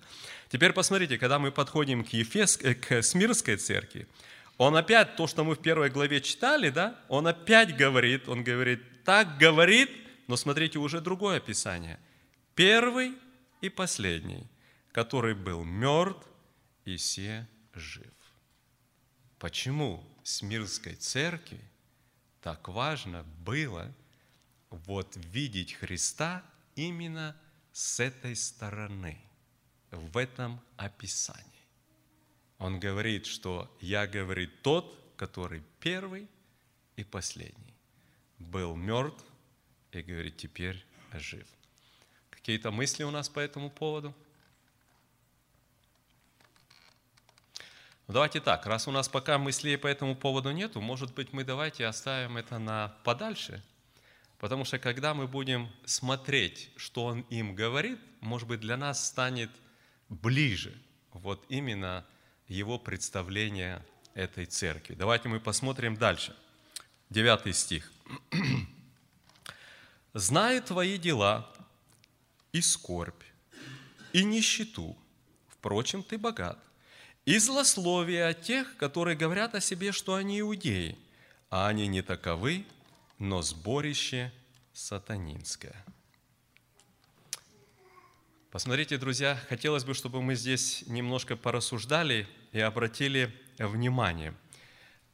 Теперь 0.50 0.72
посмотрите, 0.72 1.18
когда 1.18 1.40
мы 1.40 1.50
подходим 1.50 2.04
к, 2.04 2.10
Ефес, 2.10 2.60
э, 2.62 2.74
к 2.74 3.02
Смирской 3.02 3.56
церкви, 3.56 4.06
он 4.58 4.76
опять, 4.76 5.16
то, 5.16 5.26
что 5.26 5.42
мы 5.42 5.56
в 5.56 5.58
первой 5.58 5.90
главе 5.90 6.20
читали, 6.20 6.70
да, 6.70 6.94
он 7.08 7.26
опять 7.26 7.76
говорит, 7.76 8.28
он 8.28 8.44
говорит, 8.44 9.02
так 9.04 9.36
говорит, 9.36 9.90
но 10.28 10.36
смотрите, 10.36 10.78
уже 10.78 11.00
другое 11.00 11.38
описание. 11.38 11.98
Первый 12.54 13.14
и 13.62 13.68
последний 13.68 14.46
который 14.92 15.34
был 15.34 15.64
мертв 15.64 16.26
и 16.84 16.98
се 16.98 17.46
жив. 17.74 18.12
Почему 19.38 20.04
Смирской 20.22 20.94
церкви 20.94 21.60
так 22.40 22.68
важно 22.68 23.24
было 23.44 23.92
вот 24.70 25.16
видеть 25.16 25.72
Христа 25.74 26.42
именно 26.76 27.36
с 27.72 28.00
этой 28.00 28.36
стороны, 28.36 29.18
в 29.90 30.16
этом 30.16 30.60
описании. 30.76 31.46
Он 32.58 32.78
говорит, 32.78 33.26
что 33.26 33.74
я, 33.80 34.06
говорит, 34.06 34.62
тот, 34.62 35.14
который 35.16 35.62
первый 35.80 36.28
и 36.96 37.04
последний, 37.04 37.74
был 38.38 38.76
мертв 38.76 39.24
и, 39.90 40.02
говорит, 40.02 40.36
теперь 40.36 40.84
жив. 41.12 41.46
Какие-то 42.30 42.70
мысли 42.70 43.02
у 43.04 43.10
нас 43.10 43.28
по 43.28 43.40
этому 43.40 43.70
поводу? 43.70 44.14
Давайте 48.08 48.40
так, 48.40 48.66
раз 48.66 48.88
у 48.88 48.90
нас 48.90 49.08
пока 49.08 49.38
мыслей 49.38 49.76
по 49.76 49.86
этому 49.86 50.16
поводу 50.16 50.50
нету, 50.50 50.80
может 50.80 51.14
быть, 51.14 51.32
мы 51.32 51.44
давайте 51.44 51.86
оставим 51.86 52.36
это 52.36 52.58
на 52.58 52.94
подальше, 53.04 53.62
потому 54.38 54.64
что 54.64 54.78
когда 54.78 55.14
мы 55.14 55.26
будем 55.26 55.70
смотреть, 55.84 56.70
что 56.76 57.04
он 57.04 57.20
им 57.30 57.54
говорит, 57.54 57.98
может 58.20 58.48
быть, 58.48 58.60
для 58.60 58.76
нас 58.76 59.06
станет 59.06 59.50
ближе 60.08 60.74
вот 61.12 61.44
именно 61.48 62.04
его 62.48 62.78
представление 62.78 63.84
этой 64.14 64.46
церкви. 64.46 64.94
Давайте 64.94 65.28
мы 65.28 65.40
посмотрим 65.40 65.96
дальше. 65.96 66.36
Девятый 67.08 67.52
стих. 67.52 67.90
«Знаю 70.14 70.62
твои 70.62 70.98
дела 70.98 71.50
и 72.52 72.60
скорбь, 72.60 73.22
и 74.12 74.24
нищету, 74.24 74.96
впрочем, 75.48 76.02
ты 76.02 76.18
богат 76.18 76.58
и 77.24 77.38
злословие 77.38 78.26
от 78.26 78.42
тех, 78.42 78.76
которые 78.76 79.16
говорят 79.16 79.54
о 79.54 79.60
себе, 79.60 79.92
что 79.92 80.14
они 80.14 80.40
иудеи, 80.40 80.98
а 81.50 81.68
они 81.68 81.86
не 81.86 82.02
таковы, 82.02 82.64
но 83.18 83.42
сборище 83.42 84.32
сатанинское. 84.72 85.84
Посмотрите, 88.50 88.98
друзья, 88.98 89.38
хотелось 89.48 89.84
бы, 89.84 89.94
чтобы 89.94 90.20
мы 90.20 90.34
здесь 90.34 90.84
немножко 90.86 91.36
порассуждали 91.36 92.28
и 92.52 92.60
обратили 92.60 93.34
внимание. 93.58 94.34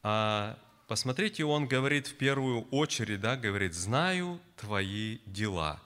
А, 0.03 0.57
посмотрите, 0.87 1.45
он 1.45 1.67
говорит 1.67 2.07
в 2.07 2.15
первую 2.15 2.63
очередь, 2.69 3.21
да, 3.21 3.37
говорит, 3.37 3.73
«Знаю 3.73 4.41
твои 4.57 5.19
дела». 5.25 5.79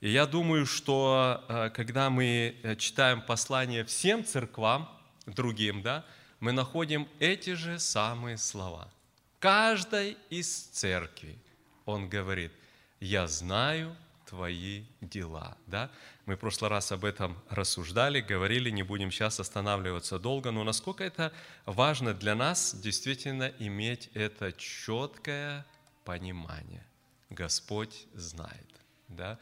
И 0.00 0.10
я 0.10 0.26
думаю, 0.26 0.64
что 0.64 1.44
а, 1.48 1.68
когда 1.70 2.08
мы 2.08 2.56
э, 2.62 2.76
читаем 2.76 3.20
послание 3.20 3.84
всем 3.84 4.24
церквам, 4.24 4.88
другим, 5.26 5.82
да, 5.82 6.04
мы 6.40 6.52
находим 6.52 7.08
эти 7.18 7.54
же 7.54 7.78
самые 7.78 8.38
слова. 8.38 8.90
Каждой 9.38 10.16
из 10.30 10.48
церкви 10.48 11.38
он 11.84 12.08
говорит, 12.08 12.52
я 13.00 13.26
знаю 13.26 13.96
твои 14.26 14.84
дела. 15.00 15.56
Да? 15.66 15.90
Мы 16.26 16.36
в 16.36 16.38
прошлый 16.38 16.70
раз 16.70 16.90
об 16.92 17.04
этом 17.04 17.38
рассуждали, 17.50 18.20
говорили, 18.20 18.70
не 18.70 18.82
будем 18.82 19.10
сейчас 19.10 19.40
останавливаться 19.40 20.18
долго, 20.18 20.50
но 20.50 20.64
насколько 20.64 21.04
это 21.04 21.32
важно 21.66 22.14
для 22.14 22.34
нас 22.34 22.74
действительно 22.74 23.52
иметь 23.58 24.10
это 24.14 24.52
четкое 24.52 25.66
понимание. 26.04 26.84
Господь 27.30 28.06
знает. 28.14 28.68
Да? 29.08 29.38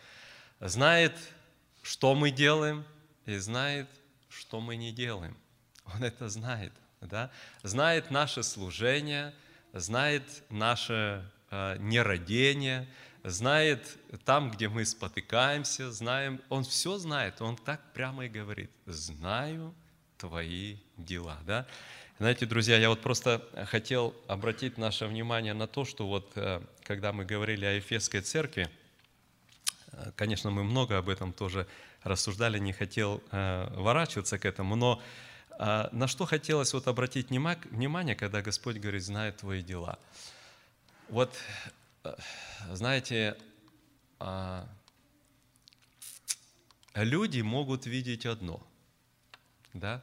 Знает, 0.61 1.17
что 1.83 2.15
мы 2.15 2.31
делаем, 2.31 2.85
и 3.27 3.37
знает, 3.37 3.89
что 4.29 4.61
мы 4.61 4.77
не 4.77 4.93
делаем. 4.93 5.37
Он 5.85 6.05
это 6.05 6.29
знает, 6.29 6.73
да? 7.01 7.31
знает 7.62 8.11
наше 8.11 8.43
служение, 8.43 9.35
знает 9.73 10.23
наше 10.51 11.25
э, 11.51 11.77
нерадение, 11.79 12.89
знает 13.25 13.99
там, 14.25 14.51
где 14.51 14.69
мы 14.69 14.85
спотыкаемся, 14.85 15.91
знаем, 15.93 16.41
Он 16.49 16.65
все 16.65 16.99
знает, 16.99 17.41
Он 17.41 17.57
так 17.57 17.81
прямо 17.93 18.27
и 18.27 18.29
говорит, 18.29 18.71
знаю 18.87 19.75
твои 20.19 20.77
дела, 20.97 21.39
да? 21.47 21.67
Знаете, 22.19 22.47
друзья, 22.47 22.77
я 22.77 22.89
вот 22.89 23.01
просто 23.01 23.43
хотел 23.69 24.15
обратить 24.29 24.79
наше 24.79 25.07
внимание 25.07 25.55
на 25.55 25.67
то, 25.67 25.85
что 25.85 26.07
вот 26.07 26.31
э, 26.37 26.61
когда 26.85 27.12
мы 27.12 27.25
говорили 27.25 27.65
о 27.65 27.73
Ефесской 27.73 28.21
церкви, 28.21 28.69
э, 29.91 30.12
конечно, 30.15 30.51
мы 30.51 30.62
много 30.62 30.99
об 30.99 31.09
этом 31.09 31.33
тоже 31.33 31.67
рассуждали, 32.05 32.61
не 32.61 32.73
хотел 32.73 33.21
э, 33.33 33.69
ворачиваться 33.75 34.39
к 34.39 34.45
этому, 34.45 34.77
но 34.77 35.03
на 35.59 36.06
что 36.06 36.25
хотелось 36.25 36.73
вот 36.73 36.88
обратить 36.88 37.30
внимание, 37.30 38.14
когда 38.16 38.42
Господь 38.42 38.76
говорит, 38.76 39.02
знает 39.02 39.37
твои 39.38 39.62
дела. 39.62 39.99
Вот, 41.09 41.37
знаете, 42.71 43.37
а, 44.18 44.66
люди 46.94 47.40
могут 47.40 47.87
видеть 47.87 48.26
одно, 48.26 48.62
да, 49.75 50.02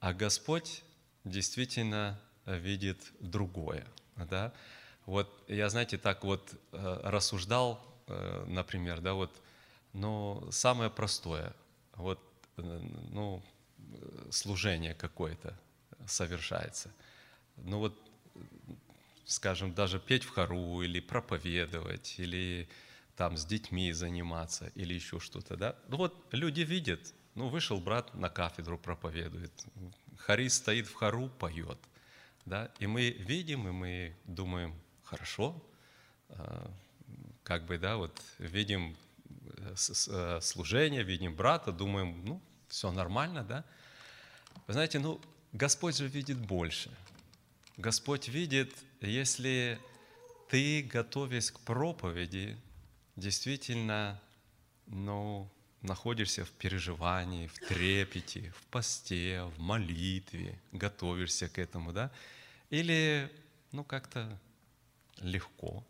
а 0.00 0.12
Господь 0.12 0.82
действительно 1.24 2.20
видит 2.46 2.98
другое. 3.20 3.86
Да? 4.16 4.52
Вот 5.06 5.28
я, 5.48 5.68
знаете, 5.68 5.98
так 5.98 6.24
вот 6.24 6.54
э, 6.72 7.00
рассуждал, 7.04 7.80
э, 8.06 8.44
например, 8.46 9.00
да, 9.00 9.14
вот, 9.14 9.32
ну, 9.92 10.46
самое 10.50 10.90
простое, 10.90 11.52
вот, 11.94 12.20
э, 12.56 12.62
ну, 13.10 13.42
служение 14.30 14.94
какое-то 14.94 15.58
совершается. 16.06 16.90
Ну 17.56 17.78
вот, 17.78 18.10
скажем, 19.24 19.74
даже 19.74 20.00
петь 20.00 20.24
в 20.24 20.30
хору 20.30 20.82
или 20.82 21.00
проповедовать, 21.00 22.14
или 22.18 22.68
там 23.16 23.36
с 23.36 23.44
детьми 23.44 23.92
заниматься, 23.92 24.72
или 24.74 24.94
еще 24.94 25.20
что-то, 25.20 25.56
да. 25.56 25.76
Ну 25.88 25.96
вот 25.96 26.14
люди 26.32 26.62
видят, 26.62 27.12
ну 27.34 27.48
вышел 27.48 27.80
брат 27.80 28.14
на 28.14 28.28
кафедру 28.28 28.78
проповедует, 28.78 29.52
Харист 30.18 30.58
стоит 30.58 30.86
в 30.86 30.94
хору, 30.94 31.28
поет. 31.28 31.78
Да? 32.44 32.70
И 32.78 32.86
мы 32.86 33.10
видим, 33.10 33.68
и 33.68 33.72
мы 33.72 34.16
думаем, 34.24 34.74
хорошо, 35.02 35.62
а, 36.28 36.70
как 37.42 37.66
бы, 37.66 37.78
да, 37.78 37.96
вот 37.96 38.20
видим 38.38 38.96
э, 39.58 39.74
э, 39.74 40.40
служение, 40.40 41.02
видим 41.02 41.34
брата, 41.34 41.72
думаем, 41.72 42.24
ну, 42.24 42.40
все 42.68 42.90
нормально, 42.90 43.44
да. 43.44 43.64
Вы 44.66 44.72
знаете, 44.72 44.98
ну, 44.98 45.20
Господь 45.52 45.96
же 45.96 46.06
видит 46.06 46.38
больше. 46.38 46.90
Господь 47.76 48.28
видит, 48.28 48.74
если 49.00 49.78
ты, 50.48 50.82
готовясь 50.82 51.50
к 51.50 51.60
проповеди, 51.60 52.56
действительно, 53.16 54.20
ну, 54.86 55.50
находишься 55.82 56.44
в 56.44 56.50
переживании, 56.50 57.48
в 57.48 57.54
трепете, 57.54 58.52
в 58.56 58.66
посте, 58.66 59.42
в 59.42 59.58
молитве, 59.58 60.58
готовишься 60.72 61.48
к 61.48 61.58
этому, 61.58 61.92
да? 61.92 62.10
Или, 62.70 63.30
ну, 63.72 63.84
как-то 63.84 64.38
легко. 65.18 65.84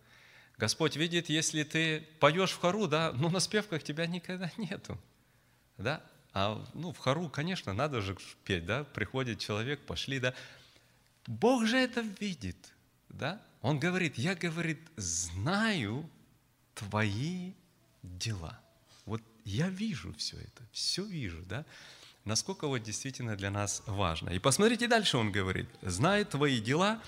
Господь 0.57 0.97
видит, 0.97 1.29
если 1.29 1.63
ты 1.63 2.01
поешь 2.21 2.53
в 2.53 2.59
хору, 2.59 2.87
да, 2.87 3.13
ну, 3.13 3.29
на 3.31 3.41
спевках 3.41 3.83
тебя 3.83 4.07
никогда 4.07 4.51
нету, 4.57 4.99
да? 5.77 6.03
А, 6.35 6.65
ну, 6.75 6.93
в 6.93 6.99
хору, 6.99 7.29
конечно, 7.29 7.73
надо 7.73 8.01
же 8.01 8.17
петь, 8.45 8.67
да? 8.67 8.85
Приходит 8.85 9.39
человек, 9.39 9.81
пошли, 9.81 10.19
да? 10.19 10.35
Бог 11.27 11.67
же 11.67 11.77
это 11.77 12.01
видит, 12.21 12.57
да? 13.09 13.41
Он 13.61 13.79
говорит, 13.79 14.17
я, 14.19 14.35
говорит, 14.35 14.81
знаю 14.97 16.09
твои 16.75 17.53
дела 18.03 18.59
я 19.45 19.69
вижу 19.69 20.15
все 20.15 20.37
это, 20.37 20.63
все 20.73 21.05
вижу, 21.05 21.43
да? 21.43 21.65
Насколько 22.25 22.69
вот 22.69 22.79
действительно 22.79 23.37
для 23.37 23.51
нас 23.51 23.83
важно. 23.87 24.31
И 24.31 24.39
посмотрите 24.39 24.87
дальше, 24.87 25.17
он 25.17 25.33
говорит, 25.33 25.69
знает 25.83 26.31
твои 26.31 26.61
дела, 26.61 27.03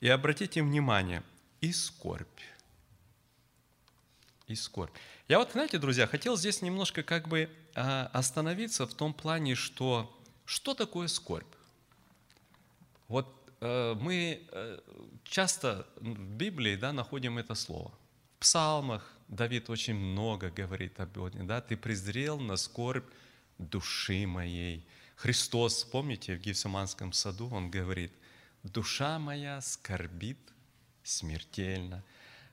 и 0.00 0.08
обратите 0.08 0.62
внимание, 0.62 1.22
и 1.60 1.72
скорбь. 1.72 2.40
И 4.46 4.54
скорбь. 4.54 4.94
Я 5.28 5.38
вот, 5.38 5.52
знаете, 5.52 5.78
друзья, 5.78 6.06
хотел 6.06 6.36
здесь 6.36 6.62
немножко 6.62 7.02
как 7.02 7.28
бы 7.28 7.50
остановиться 7.74 8.86
в 8.86 8.94
том 8.94 9.14
плане, 9.14 9.54
что 9.54 10.10
что 10.44 10.74
такое 10.74 11.08
скорбь? 11.08 11.46
Вот 13.08 13.26
э, 13.60 13.94
мы 14.00 14.42
э, 14.50 14.78
часто 15.24 15.86
в 15.96 16.18
Библии 16.36 16.76
да, 16.76 16.92
находим 16.92 17.38
это 17.38 17.54
слово. 17.54 17.90
В 18.36 18.40
псалмах, 18.40 19.10
Давид 19.28 19.70
очень 19.70 19.94
много 19.94 20.50
говорит 20.50 21.00
об 21.00 21.22
этом, 21.22 21.46
да, 21.46 21.60
ты 21.60 21.76
презрел 21.76 22.38
на 22.38 22.56
скорбь 22.56 23.08
души 23.58 24.26
моей. 24.26 24.86
Христос, 25.16 25.84
помните, 25.84 26.36
в 26.36 26.40
Гефсиманском 26.40 27.12
саду 27.12 27.48
он 27.50 27.70
говорит, 27.70 28.12
душа 28.62 29.18
моя 29.18 29.60
скорбит 29.60 30.38
смертельно. 31.02 32.02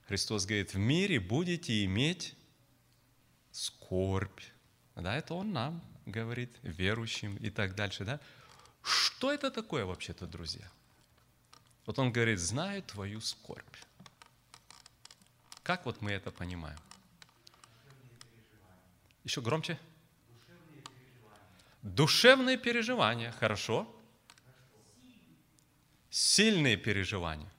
Христос 0.07 0.45
говорит, 0.45 0.73
в 0.73 0.77
мире 0.77 1.19
будете 1.19 1.83
иметь 1.85 2.35
скорбь. 3.51 4.39
Да, 5.01 5.15
это 5.15 5.33
Он 5.33 5.51
нам 5.53 5.81
говорит, 6.05 6.57
верующим 6.63 7.35
и 7.37 7.49
так 7.49 7.75
дальше. 7.75 8.05
Да? 8.05 8.19
Что 8.81 9.31
это 9.31 9.51
такое 9.51 9.85
вообще-то, 9.85 10.27
друзья? 10.27 10.67
Вот 11.85 11.99
Он 11.99 12.11
говорит, 12.11 12.39
знаю 12.39 12.83
твою 12.83 13.21
скорбь. 13.21 13.75
Как 15.63 15.85
вот 15.85 16.01
мы 16.01 16.11
это 16.11 16.31
понимаем? 16.31 16.79
Еще 19.23 19.41
громче. 19.41 19.77
Душевные 21.81 22.57
переживания. 22.57 23.31
Хорошо. 23.31 23.87
Сильные 26.09 26.75
переживания. 26.75 27.51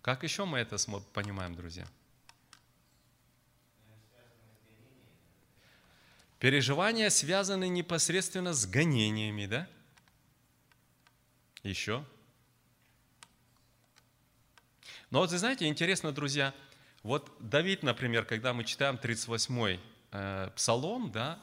Как 0.00 0.22
еще 0.22 0.44
мы 0.44 0.58
это 0.58 0.76
понимаем, 1.12 1.54
друзья? 1.54 1.86
Переживания 6.38 7.08
связаны 7.08 7.68
непосредственно 7.68 8.52
с 8.52 8.66
гонениями, 8.66 9.46
да? 9.46 9.68
Еще? 11.62 12.04
Но 15.10 15.20
вот, 15.20 15.30
вы 15.30 15.38
знаете, 15.38 15.66
интересно, 15.66 16.12
друзья, 16.12 16.52
вот 17.02 17.30
Давид, 17.38 17.82
например, 17.82 18.24
когда 18.24 18.52
мы 18.52 18.64
читаем 18.64 18.96
38-й 18.96 19.80
э, 20.12 20.50
псалом, 20.54 21.10
да, 21.10 21.38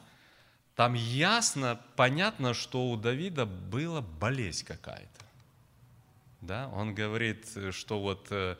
там 0.76 0.94
ясно, 0.94 1.80
понятно, 1.96 2.52
что 2.52 2.90
у 2.90 2.96
Давида 2.96 3.46
была 3.46 4.00
болезнь 4.00 4.64
какая-то. 4.64 5.24
Да? 6.40 6.68
Он 6.74 6.94
говорит, 6.94 7.46
что 7.70 8.00
вот, 8.00 8.26
э, 8.30 8.56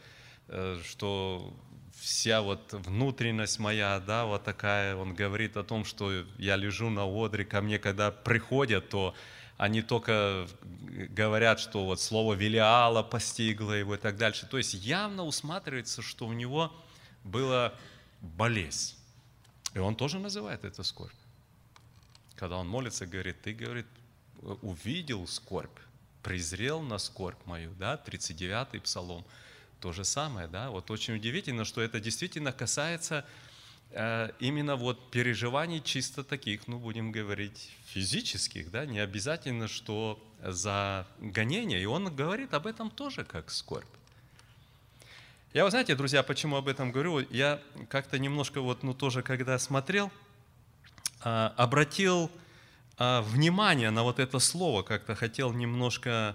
э, 0.49 0.81
что 0.85 1.55
вся 2.01 2.43
вот 2.43 2.73
внутренность 2.73 3.59
моя, 3.59 4.01
да, 4.01 4.25
вот 4.25 4.45
такая, 4.45 4.97
он 4.97 5.15
говорит 5.15 5.57
о 5.57 5.65
том, 5.65 5.85
что 5.85 6.25
я 6.39 6.57
лежу 6.57 6.91
на 6.91 7.05
одре, 7.05 7.45
ко 7.45 7.61
мне 7.61 7.79
когда 7.79 8.11
приходят, 8.11 8.89
то 8.89 9.15
они 9.57 9.83
только 9.83 10.49
говорят, 11.11 11.61
что 11.61 11.85
вот 11.85 12.01
слово 12.01 12.35
Велиала 12.35 13.03
постигло 13.03 13.73
его 13.73 13.95
и 13.95 13.99
так 13.99 14.17
дальше. 14.17 14.47
То 14.47 14.59
есть 14.59 14.75
явно 14.75 15.25
усматривается, 15.25 16.03
что 16.03 16.27
у 16.27 16.33
него 16.33 16.73
была 17.23 17.73
болезнь. 18.21 18.97
И 19.75 19.79
он 19.79 19.95
тоже 19.97 20.19
называет 20.19 20.65
это 20.65 20.83
скорбь. 20.83 21.13
Когда 22.37 22.57
он 22.57 22.69
молится, 22.69 23.07
говорит, 23.07 23.41
ты, 23.43 23.53
говорит, 23.53 23.87
увидел 24.63 25.27
скорбь, 25.27 25.79
презрел 26.23 26.81
на 26.83 26.99
скорбь 26.99 27.39
мою, 27.47 27.73
да, 27.79 28.01
39-й 28.05 28.81
псалом. 28.81 29.25
То 29.85 29.93
же 29.93 30.05
самое, 30.05 30.49
да, 30.49 30.71
вот 30.71 30.91
очень 30.91 31.15
удивительно, 31.15 31.65
что 31.65 31.81
это 31.81 32.01
действительно 32.01 32.53
касается 32.53 33.25
Э, 33.97 34.31
именно 34.41 34.75
вот 34.75 35.11
переживаний 35.13 35.81
чисто 35.81 36.25
таких, 36.25 36.67
ну, 36.67 36.79
будем 36.79 37.13
говорить, 37.13 37.71
физических, 37.87 38.73
да, 38.73 38.87
не 38.87 38.99
обязательно, 38.99 39.69
что 39.69 40.21
за 40.43 41.07
гонение. 41.21 41.81
И 41.81 41.85
он 41.85 42.15
говорит 42.15 42.55
об 42.55 42.67
этом 42.67 42.91
тоже 42.91 43.25
как 43.25 43.51
скорбь. 43.51 43.87
Я, 45.53 45.63
вы 45.63 45.71
знаете, 45.71 45.95
друзья, 45.95 46.25
почему 46.25 46.57
об 46.57 46.67
этом 46.67 46.91
говорю? 46.91 47.21
Я 47.31 47.63
как-то 47.89 48.19
немножко 48.19 48.61
вот, 48.61 48.83
ну, 48.83 48.95
тоже, 48.95 49.23
когда 49.23 49.57
смотрел, 49.61 50.11
а, 51.21 51.55
обратил 51.57 52.33
а, 52.99 53.23
внимание 53.23 53.91
на 53.91 54.03
вот 54.03 54.19
это 54.19 54.41
слово, 54.41 54.83
как-то 54.83 55.15
хотел 55.15 55.53
немножко 55.53 56.35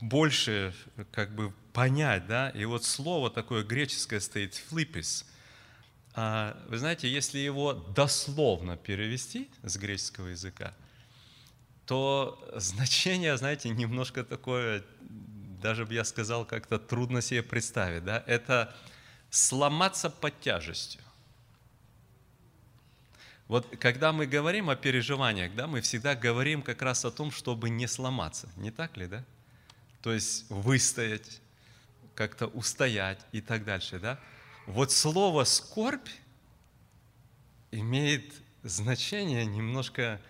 больше 0.00 0.74
как 1.12 1.34
бы 1.34 1.52
понять, 1.72 2.26
да, 2.26 2.50
и 2.50 2.64
вот 2.64 2.84
слово 2.84 3.30
такое 3.30 3.62
греческое 3.64 4.20
стоит 4.20 4.54
«флипис», 4.54 5.26
а, 6.14 6.56
вы 6.68 6.78
знаете, 6.78 7.08
если 7.08 7.38
его 7.38 7.72
дословно 7.72 8.76
перевести 8.76 9.48
с 9.62 9.76
греческого 9.76 10.28
языка, 10.28 10.74
то 11.86 12.48
значение, 12.56 13.36
знаете, 13.36 13.68
немножко 13.68 14.24
такое, 14.24 14.84
даже 15.62 15.86
бы 15.86 15.94
я 15.94 16.04
сказал, 16.04 16.44
как-то 16.44 16.78
трудно 16.78 17.20
себе 17.20 17.42
представить. 17.42 18.04
Да? 18.04 18.22
Это 18.26 18.74
сломаться 19.30 20.10
под 20.10 20.40
тяжестью. 20.40 21.00
Вот 23.50 23.66
когда 23.80 24.12
мы 24.12 24.28
говорим 24.28 24.70
о 24.70 24.76
переживаниях, 24.76 25.56
да, 25.56 25.66
мы 25.66 25.80
всегда 25.80 26.14
говорим 26.14 26.62
как 26.62 26.82
раз 26.82 27.04
о 27.04 27.10
том, 27.10 27.32
чтобы 27.32 27.68
не 27.68 27.88
сломаться. 27.88 28.48
Не 28.54 28.70
так 28.70 28.96
ли, 28.96 29.08
да? 29.08 29.24
То 30.02 30.12
есть 30.12 30.48
выстоять, 30.48 31.40
как-то 32.14 32.46
устоять 32.46 33.18
и 33.32 33.40
так 33.40 33.64
дальше, 33.64 33.98
да? 33.98 34.20
Вот 34.66 34.92
слово 34.92 35.42
«скорбь» 35.42 36.08
имеет 37.72 38.32
значение 38.62 39.44
немножко 39.44 40.20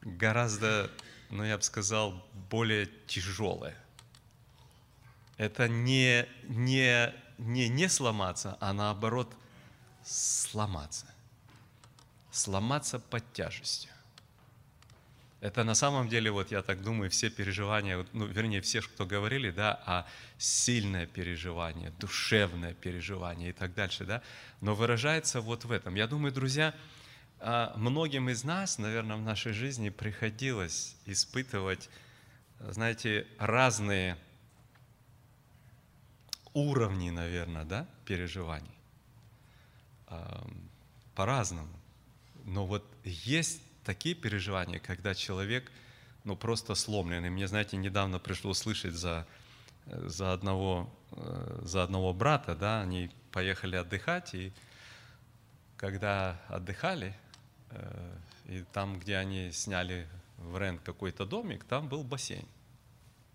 гораздо, 0.00 0.90
ну 1.28 1.44
я 1.44 1.58
бы 1.58 1.62
сказал, 1.62 2.26
более 2.48 2.88
тяжелое. 3.06 3.76
Это 5.36 5.68
не, 5.68 6.26
не, 6.44 7.12
не, 7.36 7.68
не 7.68 7.88
сломаться, 7.90 8.56
а 8.60 8.72
наоборот 8.72 9.30
сломаться 10.02 11.04
сломаться 12.32 12.98
под 12.98 13.32
тяжестью. 13.32 13.90
Это 15.40 15.64
на 15.64 15.74
самом 15.74 16.08
деле, 16.08 16.30
вот 16.30 16.52
я 16.52 16.62
так 16.62 16.82
думаю, 16.82 17.10
все 17.10 17.28
переживания, 17.28 18.06
ну, 18.12 18.26
вернее, 18.26 18.60
все, 18.60 18.80
кто 18.80 19.04
говорили, 19.04 19.50
да, 19.50 19.82
а 19.86 20.06
сильное 20.38 21.06
переживание, 21.06 21.92
душевное 21.98 22.74
переживание 22.74 23.50
и 23.50 23.52
так 23.52 23.74
дальше, 23.74 24.04
да, 24.04 24.22
но 24.60 24.76
выражается 24.76 25.40
вот 25.40 25.64
в 25.64 25.72
этом. 25.72 25.96
Я 25.96 26.06
думаю, 26.06 26.32
друзья, 26.32 26.74
а, 27.40 27.74
многим 27.76 28.28
из 28.28 28.44
нас, 28.44 28.78
наверное, 28.78 29.16
в 29.16 29.22
нашей 29.22 29.52
жизни 29.52 29.88
приходилось 29.88 30.94
испытывать, 31.06 31.90
знаете, 32.60 33.26
разные 33.40 34.16
уровни, 36.54 37.10
наверное, 37.10 37.64
да, 37.64 37.88
переживаний. 38.04 38.78
По-разному. 41.16 41.81
Но 42.44 42.66
вот 42.66 42.84
есть 43.04 43.60
такие 43.84 44.14
переживания, 44.14 44.78
когда 44.78 45.14
человек 45.14 45.70
ну, 46.24 46.36
просто 46.36 46.74
сломленный. 46.74 47.30
Мне, 47.30 47.48
знаете, 47.48 47.76
недавно 47.76 48.18
пришло 48.18 48.54
слышать 48.54 48.94
за, 48.94 49.26
за, 49.86 50.32
одного, 50.32 50.88
э, 51.12 51.60
за 51.62 51.82
одного 51.82 52.12
брата, 52.12 52.54
да, 52.54 52.82
они 52.82 53.10
поехали 53.32 53.76
отдыхать, 53.76 54.34
и 54.34 54.52
когда 55.76 56.40
отдыхали, 56.48 57.16
э, 57.70 58.16
и 58.46 58.64
там, 58.72 58.98
где 58.98 59.16
они 59.16 59.50
сняли 59.50 60.08
в 60.38 60.56
рент 60.58 60.80
какой-то 60.82 61.26
домик, 61.26 61.64
там 61.64 61.88
был 61.88 62.04
бассейн, 62.04 62.46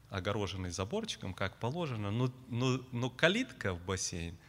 огороженный 0.09 0.69
заборчиком, 0.69 1.33
как 1.33 1.57
положено, 1.57 2.11
но, 2.11 2.31
но, 2.47 2.79
но 2.91 3.09
калитка 3.09 3.73
в 3.73 3.83
бассейн– 3.83 4.37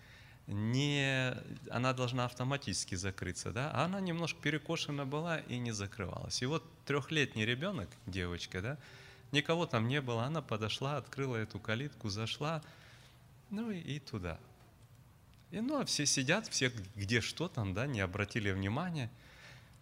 не, 0.48 1.34
она 1.70 1.92
должна 1.92 2.24
автоматически 2.24 2.94
закрыться, 2.94 3.52
да, 3.52 3.70
а 3.72 3.84
она 3.84 4.00
немножко 4.00 4.40
перекошена 4.40 5.04
была 5.04 5.38
и 5.40 5.58
не 5.58 5.72
закрывалась. 5.72 6.40
И 6.42 6.46
вот 6.46 6.64
трехлетний 6.87 7.44
ребенок, 7.44 7.88
девочка, 8.06 8.62
да, 8.62 8.78
никого 9.30 9.66
там 9.66 9.88
не 9.88 10.00
было, 10.00 10.24
она 10.24 10.40
подошла, 10.40 10.96
открыла 10.96 11.37
эту 11.37 11.61
калитку, 11.61 12.08
зашла, 12.08 12.62
ну 13.50 13.70
и, 13.70 13.78
и 13.78 13.98
туда. 13.98 14.40
И 15.50 15.61
ну, 15.61 15.80
а 15.80 15.84
все 15.84 16.06
сидят, 16.06 16.48
все 16.48 16.72
где 16.96 17.20
что 17.20 17.48
там, 17.48 17.74
да, 17.74 17.87
не 17.87 18.00
обратили 18.00 18.50
внимания. 18.50 19.11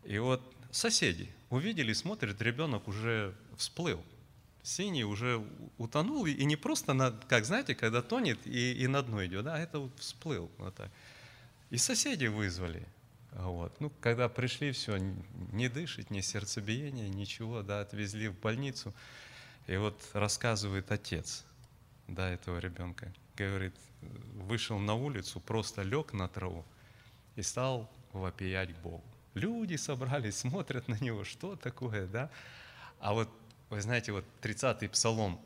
И 0.02 0.18
вот 0.18 0.42
соседи 0.72 1.30
увидели, 1.48 1.92
смотрят, 1.92 2.42
ребенок 2.42 2.88
уже 2.88 3.34
всплыл– 3.56 4.02
синий 4.66 5.04
уже 5.04 5.42
утонул, 5.78 6.26
и 6.26 6.44
не 6.44 6.56
просто, 6.56 6.92
на, 6.92 7.12
как 7.28 7.44
знаете, 7.44 7.74
когда 7.74 8.02
тонет 8.02 8.44
и, 8.46 8.72
и 8.72 8.86
на 8.88 9.02
дно 9.02 9.24
идет, 9.24 9.46
а 9.46 9.58
это 9.58 9.78
вот 9.78 9.98
всплыл. 9.98 10.50
Вот 10.58 10.74
так. 10.74 10.90
И 11.70 11.76
соседи 11.78 12.26
вызвали. 12.26 12.86
Вот. 13.32 13.80
Ну, 13.80 13.90
когда 14.00 14.28
пришли, 14.28 14.72
все, 14.72 14.98
не 15.52 15.68
дышит, 15.68 16.10
ни 16.10 16.20
сердцебиение, 16.20 17.08
ничего, 17.08 17.62
да, 17.62 17.80
отвезли 17.80 18.28
в 18.28 18.40
больницу. 18.40 18.92
И 19.66 19.76
вот 19.76 20.00
рассказывает 20.12 20.90
отец, 20.90 21.44
да, 22.08 22.28
этого 22.30 22.58
ребенка, 22.58 23.12
говорит, 23.36 23.74
вышел 24.34 24.78
на 24.78 24.94
улицу, 24.94 25.40
просто 25.40 25.82
лег 25.82 26.12
на 26.12 26.28
траву 26.28 26.64
и 27.36 27.42
стал 27.42 27.90
вопиять 28.12 28.76
Богу. 28.78 29.04
Люди 29.34 29.76
собрались, 29.76 30.38
смотрят 30.38 30.88
на 30.88 30.98
него, 30.98 31.24
что 31.24 31.56
такое, 31.56 32.06
да? 32.06 32.30
А 32.98 33.12
вот 33.12 33.28
вы 33.70 33.80
знаете, 33.80 34.12
вот 34.12 34.24
30-й 34.42 34.88
псалом 34.88 35.40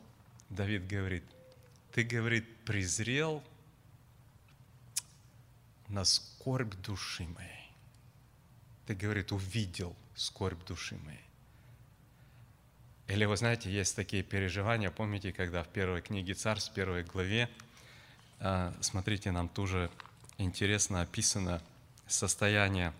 Давид 0.49 0.87
говорит, 0.87 1.23
ты, 1.91 2.03
говорит, 2.03 2.45
презрел 2.65 3.43
на 5.87 6.05
скорбь 6.05 6.73
души 6.75 7.27
моей. 7.27 7.71
Ты, 8.85 8.95
говорит, 8.95 9.31
увидел 9.31 9.95
скорбь 10.15 10.63
души 10.65 10.97
моей. 11.05 11.19
Или 13.07 13.25
вы 13.25 13.35
знаете, 13.35 13.69
есть 13.69 13.95
такие 13.95 14.23
переживания, 14.23 14.89
помните, 14.89 15.33
когда 15.33 15.63
в 15.63 15.67
первой 15.67 16.01
книге 16.01 16.33
Царств, 16.33 16.71
в 16.71 16.73
первой 16.73 17.03
главе, 17.03 17.49
а, 18.39 18.73
смотрите, 18.79 19.31
нам 19.31 19.49
тоже 19.49 19.91
интересно 20.37 21.01
описано 21.01 21.61
состояние 22.07 22.93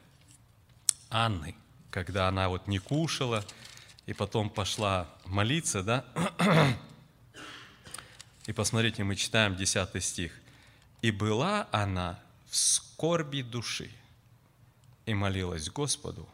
Анны, 1.10 1.56
когда 1.92 2.28
она 2.28 2.50
вот 2.50 2.68
не 2.68 2.80
кушала, 2.80 3.46
и 4.06 4.14
потом 4.14 4.50
пошла 4.50 5.08
молиться, 5.26 5.84
да? 5.84 6.06
И 8.48 8.54
посмотрите, 8.54 9.04
мы 9.04 9.16
читаем 9.16 9.56
10 9.56 10.04
стих. 10.04 10.34
«И 11.02 11.12
была 11.12 11.68
она 11.72 12.20
в 12.50 12.56
скорби 12.56 13.42
души, 13.42 13.92
и 15.06 15.14
молилась 15.14 15.70
Господу, 15.70 16.28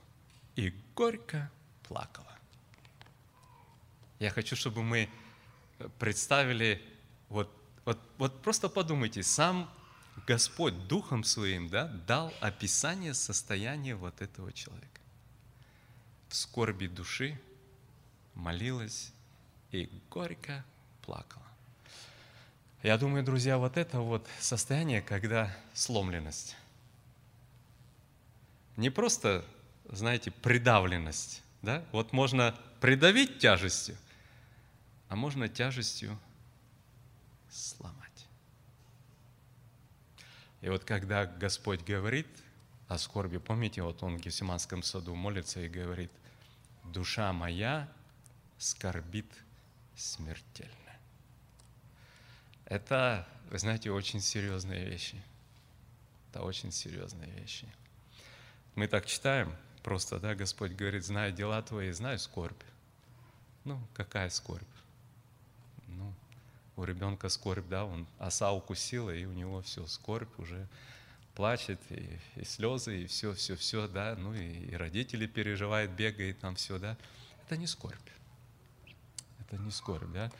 и 0.55 0.73
горько 0.95 1.51
плакала». 1.83 2.37
Я 4.19 4.31
хочу, 4.31 4.55
чтобы 4.55 4.83
мы 4.83 5.09
представили, 5.99 6.81
вот, 7.29 7.51
вот, 7.85 7.99
вот 8.17 8.41
просто 8.41 8.67
подумайте, 8.67 9.21
сам 9.21 9.69
Господь 10.25 10.87
Духом 10.87 11.23
Своим 11.23 11.69
да, 11.69 11.87
дал 12.07 12.33
описание 12.39 13.13
состояния 13.13 13.95
вот 13.95 14.21
этого 14.21 14.51
человека. 14.51 15.01
В 16.29 16.35
скорби 16.35 16.87
души, 16.87 17.39
молилась 18.37 19.11
и 19.71 19.89
горько 20.09 20.63
плакала. 21.01 21.43
Я 22.83 22.97
думаю, 22.97 23.23
друзья, 23.23 23.57
вот 23.57 23.75
это 23.75 23.99
вот 23.99 24.25
состояние, 24.39 25.01
когда 25.01 25.55
сломленность. 25.73 26.55
Не 28.77 28.89
просто, 28.89 29.43
знаете, 29.89 30.31
придавленность. 30.31 31.41
Да? 31.63 31.83
Вот 31.91 32.13
можно 32.13 32.55
придавить 32.79 33.39
тяжестью, 33.39 33.97
а 35.09 35.15
можно 35.15 35.49
тяжестью 35.49 36.17
сломать. 37.49 38.27
И 40.61 40.69
вот 40.69 40.83
когда 40.83 41.25
Господь 41.25 41.83
говорит 41.83 42.27
о 42.87 42.99
скорби, 42.99 43.37
помните, 43.37 43.81
вот 43.81 44.03
он 44.03 44.17
в 44.17 44.21
Гефсиманском 44.21 44.83
саду 44.83 45.15
молится 45.15 45.61
и 45.61 45.67
говорит, 45.67 46.11
душа 46.83 47.33
моя 47.33 47.89
скорбит 48.57 49.31
смертельно. 49.95 50.71
Это, 52.65 53.27
вы 53.49 53.59
знаете, 53.59 53.91
очень 53.91 54.19
серьезные 54.19 54.85
вещи. 54.85 55.21
Это 56.29 56.43
очень 56.43 56.71
серьезные 56.71 57.31
вещи. 57.31 57.67
Мы 58.75 58.87
так 58.87 59.05
читаем, 59.05 59.55
просто, 59.83 60.19
да, 60.19 60.35
Господь 60.35 60.73
говорит, 60.73 61.05
знаю 61.05 61.31
дела 61.31 61.61
твои, 61.61 61.91
знаю 61.91 62.19
скорбь. 62.19 62.61
Ну, 63.63 63.79
какая 63.93 64.29
скорбь? 64.29 64.67
Ну, 65.87 66.13
у 66.75 66.83
ребенка 66.83 67.29
скорбь, 67.29 67.67
да, 67.69 67.85
он 67.85 68.05
оса 68.19 68.51
укусила, 68.51 69.15
и 69.15 69.25
у 69.25 69.31
него 69.31 69.61
все, 69.61 69.85
скорбь 69.87 70.39
уже 70.39 70.67
плачет, 71.33 71.79
и, 71.89 72.19
и 72.35 72.43
слезы, 72.43 73.03
и 73.03 73.07
все, 73.07 73.33
все, 73.33 73.55
все, 73.55 73.87
да, 73.87 74.15
ну 74.17 74.33
и, 74.33 74.71
и 74.71 74.75
родители 74.75 75.25
переживают, 75.25 75.91
бегают 75.91 76.39
там 76.39 76.55
все, 76.55 76.77
да. 76.79 76.97
Это 77.45 77.57
не 77.57 77.67
скорбь 77.67 77.97
это 79.47 79.61
не 79.61 79.71
скорбь, 79.71 80.11
да? 80.13 80.31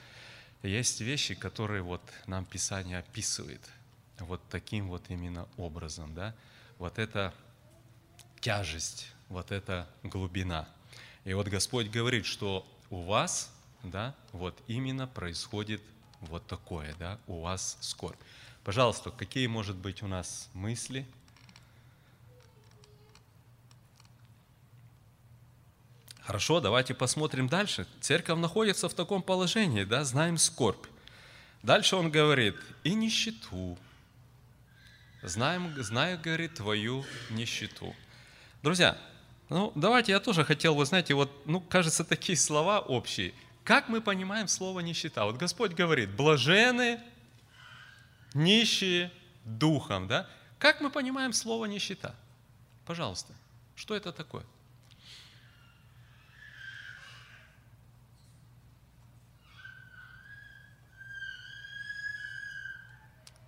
Есть 0.64 1.02
вещи, 1.02 1.36
которые 1.36 1.82
вот 1.82 2.02
нам 2.26 2.46
Писание 2.46 3.00
описывает 3.00 3.62
вот 4.20 4.42
таким 4.50 4.88
вот 4.90 5.04
именно 5.10 5.48
образом, 5.58 6.14
да? 6.14 6.34
Вот 6.80 7.00
это 7.00 7.34
тяжесть, 8.40 9.12
вот 9.30 9.52
эта 9.52 9.88
глубина. 10.04 10.68
И 11.26 11.34
вот 11.34 11.48
Господь 11.48 11.90
говорит, 11.90 12.26
что 12.26 12.66
у 12.90 13.04
вас, 13.04 13.52
да, 13.84 14.16
вот 14.32 14.58
именно 14.68 15.08
происходит 15.08 15.82
вот 16.22 16.46
такое, 16.48 16.96
да, 17.00 17.20
у 17.28 17.42
вас 17.42 17.78
скорбь. 17.82 18.20
Пожалуйста, 18.64 19.12
какие, 19.12 19.48
может 19.48 19.76
быть, 19.76 20.04
у 20.04 20.08
нас 20.08 20.50
мысли– 20.54 21.06
Хорошо, 26.28 26.60
давайте 26.60 26.94
посмотрим 26.94 27.48
дальше. 27.48 27.88
Церковь 28.02 28.38
находится 28.38 28.90
в 28.90 28.94
таком 28.94 29.24
положении, 29.24 29.86
да, 29.86 30.04
знаем 30.04 30.38
скорбь. 30.38 30.86
Дальше 31.64 31.96
он 31.96 32.12
говорит, 32.12 32.58
и 32.84 32.94
нищету, 32.94 33.78
Знаем, 35.24 35.74
знаю, 35.82 36.20
говорит, 36.22 36.56
твою 36.56 37.06
нищету. 37.30 37.96
Друзья, 38.62 38.98
ну 39.48 39.72
давайте 39.74 40.12
я 40.12 40.20
тоже 40.20 40.44
хотел, 40.44 40.76
вы 40.76 40.86
знаете, 40.86 41.14
вот, 41.14 41.32
ну 41.46 41.62
кажется, 41.62 42.04
такие 42.04 42.38
слова 42.38 42.82
общие. 42.82 43.34
Как 43.64 43.88
мы 43.88 44.02
понимаем 44.02 44.50
слово 44.50 44.82
нищета? 44.82 45.24
Вот 45.24 45.38
Господь 45.38 45.72
говорит, 45.76 46.10
блажены, 46.10 47.00
нищие 48.34 49.14
духом, 49.46 50.10
да? 50.10 50.28
Как 50.60 50.82
мы 50.82 50.90
понимаем 50.90 51.32
слово 51.32 51.68
нищета? 51.68 52.14
Пожалуйста, 52.86 53.34
что 53.78 53.96
это 53.96 54.12
такое? 54.12 54.44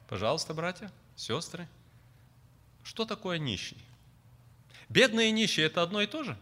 Пожалуйста, 0.10 0.56
братья, 0.56 0.92
сестры, 1.16 1.68
что 2.84 3.06
такое 3.06 3.38
нищий? 3.38 3.78
Бедные 4.90 5.30
и 5.30 5.32
нищие– 5.32 5.66
это 5.68 5.84
одно 5.84 6.02
и 6.02 6.08
то 6.08 6.24
же? 6.24 6.36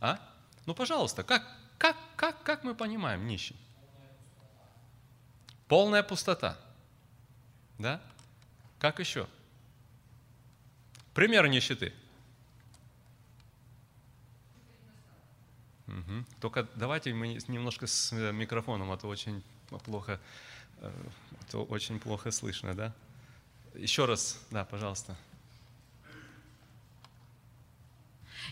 А? 0.00 0.18
Ну, 0.66 0.74
пожалуйста, 0.74 1.22
как, 1.22 1.46
как, 1.78 1.96
как, 2.16 2.42
как 2.42 2.64
мы 2.64 2.74
понимаем 2.74 3.28
нищий? 3.28 3.54
Полная 5.68 6.02
пустота. 6.02 6.58
Да? 7.78 8.00
Как 8.80 8.98
еще? 8.98 9.28
Пример 11.14 11.46
нищеты. 11.46 11.94
Угу. 15.86 16.24
Только 16.40 16.68
давайте 16.74 17.14
мы 17.14 17.34
немножко 17.46 17.86
с 17.86 18.10
микрофоном, 18.10 18.90
а 18.90 18.96
то 18.96 19.06
очень 19.06 19.44
плохо 19.84 20.18
это 21.40 21.58
очень 21.58 21.98
плохо 21.98 22.30
слышно, 22.30 22.74
да? 22.74 22.92
Еще 23.74 24.04
раз, 24.04 24.40
да, 24.50 24.64
пожалуйста. 24.64 25.16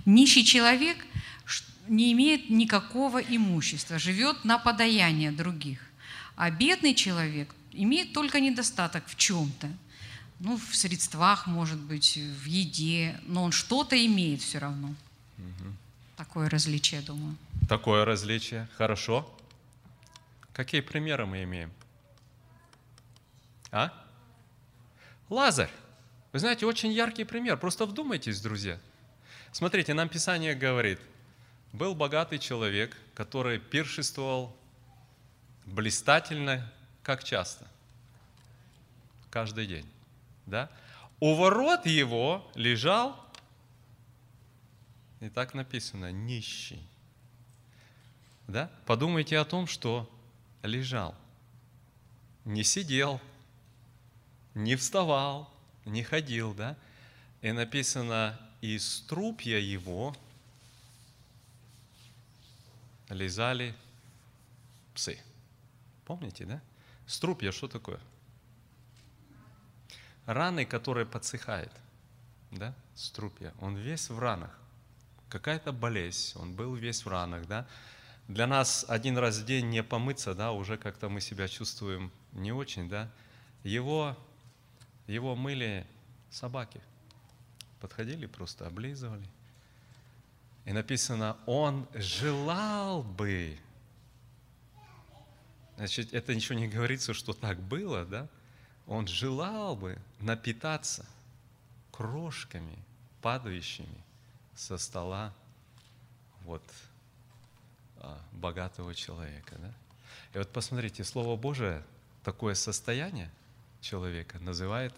Нищий 0.05 0.45
человек 0.45 0.99
не 1.89 2.13
имеет 2.13 2.51
никакого 2.51 3.19
имущества, 3.19 3.99
живет 3.99 4.45
на 4.45 4.59
подаяние 4.59 5.31
других. 5.31 5.81
А 6.37 6.51
бедный 6.51 6.95
человек 6.95 7.55
имеет 7.73 8.13
только 8.13 8.41
недостаток 8.41 9.07
в 9.07 9.17
чем-то. 9.17 9.71
Ну, 10.41 10.57
в 10.57 10.75
средствах, 10.75 11.47
может 11.47 11.79
быть, 11.79 12.17
в 12.17 12.47
еде, 12.47 13.21
но 13.27 13.45
он 13.45 13.53
что-то 13.53 13.95
имеет 14.07 14.41
все 14.41 14.59
равно. 14.59 14.95
Угу. 15.39 15.73
Такое 16.17 16.49
различие, 16.49 17.01
думаю. 17.01 17.37
Такое 17.69 18.05
различие. 18.05 18.69
Хорошо. 18.77 19.29
Какие 20.53 20.81
примеры 20.81 21.27
мы 21.27 21.45
имеем? 21.45 21.71
А? 23.73 23.91
Лазарь. 25.31 25.71
Вы 26.33 26.39
знаете, 26.39 26.67
очень 26.67 26.93
яркий 26.93 27.25
пример. 27.25 27.57
Просто 27.57 27.87
вдумайтесь, 27.87 28.41
друзья. 28.41 28.79
Смотрите, 29.51 29.95
нам 29.95 30.09
Писание 30.09 30.55
говорит, 30.55 31.01
был 31.73 31.95
богатый 31.95 32.39
человек, 32.39 32.97
который 33.15 33.59
пиршествовал 33.59 34.55
блистательно, 35.65 36.71
как 37.03 37.25
часто? 37.25 37.67
Каждый 39.31 39.67
день. 39.67 39.87
Да? 40.47 40.71
У 41.19 41.35
ворот 41.35 41.87
его 41.87 42.51
лежал, 42.55 43.19
и 45.21 45.29
так 45.29 45.55
написано, 45.55 46.13
нищий. 46.13 46.87
Да? 48.49 48.71
Подумайте 48.87 49.39
о 49.39 49.45
том, 49.45 49.67
что 49.67 50.11
лежал, 50.63 51.15
не 52.45 52.65
сидел, 52.65 53.21
не 54.55 54.77
вставал, 54.77 55.53
не 55.85 56.03
ходил, 56.03 56.55
да? 56.55 56.77
И 57.41 57.53
написано, 57.53 58.39
из 58.61 59.01
трупья 59.03 59.59
его 59.59 60.15
лизали 63.09 63.75
псы. 64.95 65.19
Помните, 66.05 66.45
да? 66.45 66.61
Струпья 67.07 67.53
что 67.53 67.69
такое? 67.69 68.01
Раны, 70.27 70.65
которые 70.65 71.05
подсыхают, 71.05 71.73
да? 72.51 72.75
Струпья. 72.95 73.53
Он 73.61 73.77
весь 73.77 74.09
в 74.09 74.19
ранах. 74.19 74.57
Какая-то 75.29 75.73
болезнь, 75.73 76.39
он 76.39 76.55
был 76.55 76.75
весь 76.75 77.05
в 77.05 77.09
ранах, 77.09 77.47
да? 77.47 77.67
Для 78.29 78.47
нас 78.47 78.85
один 78.89 79.19
раз 79.19 79.39
в 79.39 79.45
день 79.45 79.69
не 79.69 79.83
помыться, 79.83 80.35
да, 80.35 80.53
уже 80.53 80.79
как-то 80.79 81.09
мы 81.09 81.21
себя 81.21 81.49
чувствуем 81.49 82.13
не 82.33 82.53
очень, 82.53 82.89
да? 82.89 83.11
Его 83.65 84.17
его 85.13 85.37
мыли 85.37 85.87
собаки. 86.31 86.81
Подходили, 87.81 88.27
просто 88.27 88.67
облизывали. 88.67 89.27
И 90.65 90.73
написано, 90.73 91.37
он 91.47 91.87
желал 91.95 93.03
бы. 93.03 93.59
Значит, 95.77 96.15
это 96.15 96.35
ничего 96.35 96.59
не 96.59 96.69
говорится, 96.69 97.13
что 97.13 97.33
так 97.33 97.61
было, 97.61 98.05
да? 98.05 98.29
Он 98.87 99.07
желал 99.07 99.77
бы 99.77 99.99
напитаться 100.21 101.05
крошками, 101.91 102.79
падающими 103.21 104.05
со 104.55 104.79
стола 104.79 105.33
вот 106.45 106.63
а, 107.99 108.21
богатого 108.33 108.95
человека, 108.95 109.57
да? 109.59 109.73
И 110.35 110.39
вот 110.39 110.51
посмотрите, 110.53 111.05
Слово 111.05 111.37
Божие, 111.37 111.83
такое 112.23 112.55
состояние– 112.55 113.31
человека 113.83 114.39
называет 114.39 114.95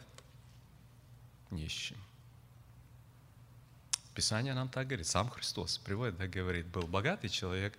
нищим. 1.50 1.96
Писание 4.14 4.54
нам 4.54 4.68
так 4.68 4.86
говорит, 4.86 5.08
сам 5.08 5.28
Христос 5.28 5.78
приводит, 5.78 6.16
да, 6.18 6.28
говорит, 6.28 6.66
был 6.66 6.86
богатый 6.86 7.28
человек, 7.28 7.76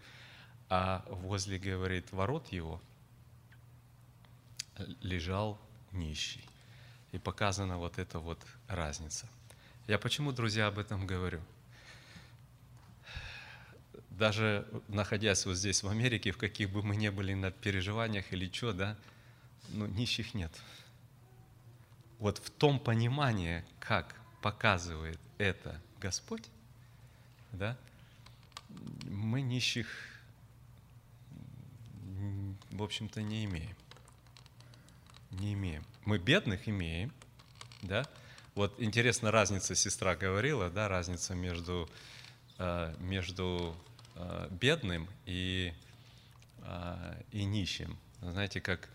а 0.67 1.05
возле, 1.07 1.57
говорит, 1.57 2.11
ворот 2.11 2.51
его 2.51 2.81
лежал 5.01 5.57
нищий. 5.93 6.43
И 7.13 7.17
показана 7.17 7.77
вот 7.77 7.97
эта 7.97 8.19
вот 8.19 8.39
разница. 8.67 9.29
Я 9.87 9.97
почему, 9.97 10.33
друзья, 10.33 10.67
об 10.67 10.77
этом 10.77 11.07
говорю? 11.07 11.39
Даже 14.09 14.67
находясь 14.89 15.45
вот 15.45 15.55
здесь, 15.55 15.83
в 15.83 15.87
Америке, 15.87 16.31
в 16.31 16.37
каких 16.37 16.69
бы 16.71 16.83
мы 16.83 16.97
ни 16.97 17.07
были 17.07 17.33
на 17.33 17.51
переживаниях 17.51 18.33
или 18.33 18.51
что, 18.51 18.73
да, 18.73 18.97
ну, 19.69 19.85
нищих 19.85 20.33
нет 20.33 20.51
вот 22.19 22.37
в 22.39 22.49
том 22.49 22.79
понимании, 22.79 23.63
как 23.79 24.15
показывает 24.41 25.19
это 25.37 25.81
Господь, 25.99 26.43
да, 27.51 27.77
мы 29.05 29.41
нищих, 29.41 29.87
в 32.71 32.83
общем-то, 32.83 33.21
не 33.21 33.45
имеем. 33.45 33.75
Не 35.31 35.53
имеем. 35.53 35.83
Мы 36.05 36.17
бедных 36.17 36.67
имеем, 36.67 37.11
да. 37.81 38.05
Вот 38.55 38.79
интересно, 38.79 39.31
разница, 39.31 39.75
сестра 39.75 40.15
говорила, 40.15 40.69
да, 40.69 40.87
разница 40.87 41.35
между, 41.35 41.89
э, 42.57 42.95
между 42.99 43.75
э, 44.15 44.47
бедным 44.51 45.09
и, 45.25 45.73
э, 46.59 47.23
и 47.31 47.43
нищим. 47.43 47.97
Знаете, 48.21 48.61
как 48.61 48.89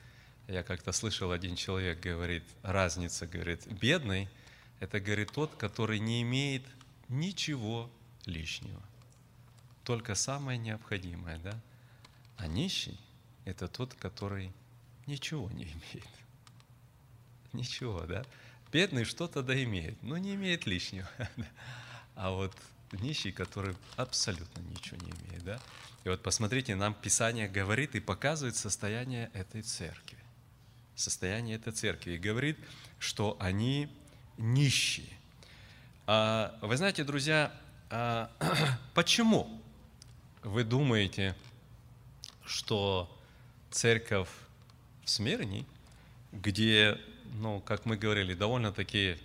я 0.51 0.65
как-то 0.65 0.91
слышал, 0.91 1.31
один 1.31 1.55
человек 1.55 2.01
говорит, 2.01 2.43
разница, 2.63 3.27
говорит, 3.27 3.67
бедный– 3.69 4.29
это, 4.81 4.99
говорит, 4.99 5.31
тот, 5.33 5.55
который 5.55 6.01
не 6.01 6.23
имеет 6.23 6.65
ничего 7.09 7.89
лишнего, 8.27 8.83
только 9.85 10.17
самое 10.17 10.59
необходимое, 10.59 11.39
да? 11.39 11.55
А 12.37 12.49
нищий– 12.49 12.99
это 13.45 13.69
тот, 13.69 13.95
который 13.95 14.53
ничего 15.07 15.49
не 15.51 15.65
имеет. 15.65 16.09
Ничего, 17.53 18.01
да? 18.03 18.25
Бедный 18.73 19.05
что-то 19.05 19.43
да 19.43 19.61
имеет, 19.63 20.03
но 20.03 20.19
не 20.19 20.35
имеет 20.35 20.67
лишнего. 20.67 21.09
А 22.17 22.33
вот 22.33 22.55
нищий, 22.93 23.33
который 23.33 23.75
абсолютно 23.97 24.61
ничего 24.61 24.99
не 24.99 25.11
имеет, 25.13 25.45
да? 25.45 25.61
И 26.05 26.09
вот 26.09 26.23
посмотрите, 26.23 26.75
нам 26.75 26.93
Писание 26.93 27.49
говорит 27.49 27.95
и 27.95 28.01
показывает 28.01 28.57
состояние 28.57 29.31
этой 29.33 29.63
церкви 29.63 30.20
состояние 31.01 31.57
этой 31.57 31.73
церкви 31.73 32.13
и 32.13 32.19
говорит, 32.19 32.59
что 32.99 33.37
они 33.41 33.89
нищие. 34.37 35.09
А, 36.07 36.59
вы 36.61 36.77
знаете, 36.77 37.05
друзья, 37.05 37.53
а, 37.91 38.31
почему 38.95 39.61
вы 40.43 40.65
думаете, 40.65 41.35
что 42.45 43.11
церковь 43.71 44.29
в 45.05 45.11
Смирне, 45.11 45.65
где, 46.33 47.01
ну, 47.35 47.61
как 47.61 47.87
мы 47.87 47.97
говорили, 47.97 48.35
довольно-таки 48.35 49.19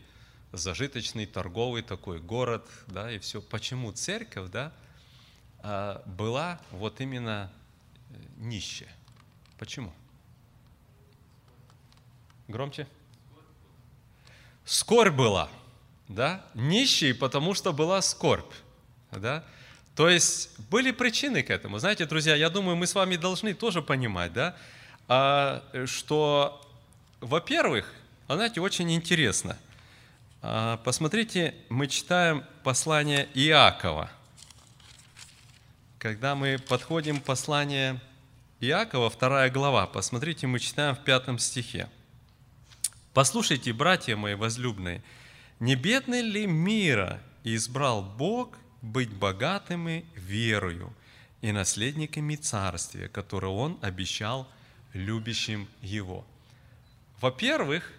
зажиточный, 0.51 1.25
торговый 1.25 1.81
такой 1.81 2.19
город, 2.19 2.65
да, 2.87 3.11
и 3.11 3.19
все. 3.19 3.41
Почему 3.41 3.91
церковь, 3.91 4.49
да, 4.49 4.71
а, 5.59 6.01
была 6.05 6.61
вот 6.71 7.01
именно 7.01 7.51
э, 8.11 8.15
нищая? 8.37 8.93
Почему? 9.57 9.93
Громче. 12.47 12.87
скорбь 14.65 15.15
была, 15.15 15.49
да? 16.07 16.45
Нищий, 16.53 17.13
потому 17.13 17.53
что 17.53 17.73
была 17.73 18.01
скорбь, 18.01 18.53
да? 19.11 19.43
То 19.95 20.09
есть 20.09 20.59
были 20.69 20.91
причины 20.91 21.41
к 21.41 21.49
этому. 21.49 21.79
Знаете, 21.79 22.05
друзья, 22.05 22.35
я 22.35 22.49
думаю, 22.49 22.75
мы 22.75 22.85
с 22.85 22.93
вами 22.93 23.15
должны 23.15 23.53
тоже 23.53 23.81
понимать, 23.81 24.33
да, 24.33 24.55
а, 25.07 25.63
что, 25.85 26.61
во-первых, 27.21 27.91
знаете, 28.27 28.59
очень 28.59 28.91
интересно. 28.91 29.57
А, 30.41 30.77
посмотрите, 30.77 31.55
мы 31.69 31.87
читаем 31.87 32.43
послание 32.63 33.29
Иакова. 33.33 34.11
Когда 35.97 36.35
мы 36.35 36.59
подходим 36.59 37.21
к 37.21 37.23
посланию 37.23 37.99
Иакова, 38.59 39.09
вторая 39.09 39.49
глава, 39.49 39.87
посмотрите, 39.87 40.45
мы 40.45 40.59
читаем 40.59 40.95
в 40.95 41.03
пятом 41.03 41.39
стихе. 41.39 41.89
«Послушайте, 43.15 43.71
братья 43.71 44.17
мои 44.17 44.35
возлюбленные, 44.35 45.01
не 45.61 45.75
бедный 45.75 46.21
ли 46.21 46.45
мира 46.45 47.21
избрал 47.45 48.03
Бог 48.03 48.57
быть 48.81 49.11
богатыми 49.11 50.05
верою 50.15 50.93
и 51.39 51.53
наследниками 51.53 52.35
царствия, 52.35 53.07
которое 53.07 53.53
Он 53.53 53.79
обещал 53.81 54.49
любящим 54.93 55.69
Его?» 55.81 56.25
Во-первых, 57.21 57.89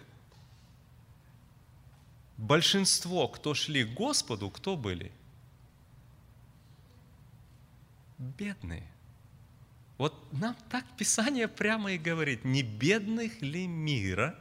большинство, 2.37 3.27
кто 3.27 3.55
шли 3.55 3.85
к 3.85 3.95
Господу, 3.95 4.51
кто 4.51 4.77
были? 4.77 5.11
Бедные. 8.19 8.87
Вот 9.97 10.13
нам 10.31 10.55
так 10.69 10.85
Писание 10.95 11.47
прямо 11.47 11.93
и 11.93 11.97
говорит, 11.97 12.45
не 12.45 12.61
бедных 12.61 13.41
ли 13.41 13.65
мира 13.65 14.39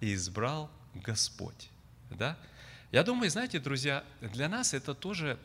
избрал 0.00 0.70
Господь? 0.94 1.70
Да? 2.10 2.36
Я 2.90 3.02
думаю, 3.02 3.30
знаете, 3.30 3.58
друзья, 3.58 4.04
для 4.20 4.48
нас 4.48 4.74
это 4.74 4.94
тоже 4.94 5.38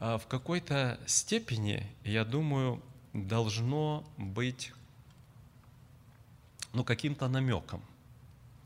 а, 0.00 0.18
в 0.18 0.26
какой-то 0.26 0.98
степени, 1.06 1.86
я 2.04 2.24
думаю, 2.24 2.82
должно 3.12 4.04
быть 4.16 4.72
ну, 6.72 6.84
каким-то 6.84 7.28
намеком. 7.28 7.82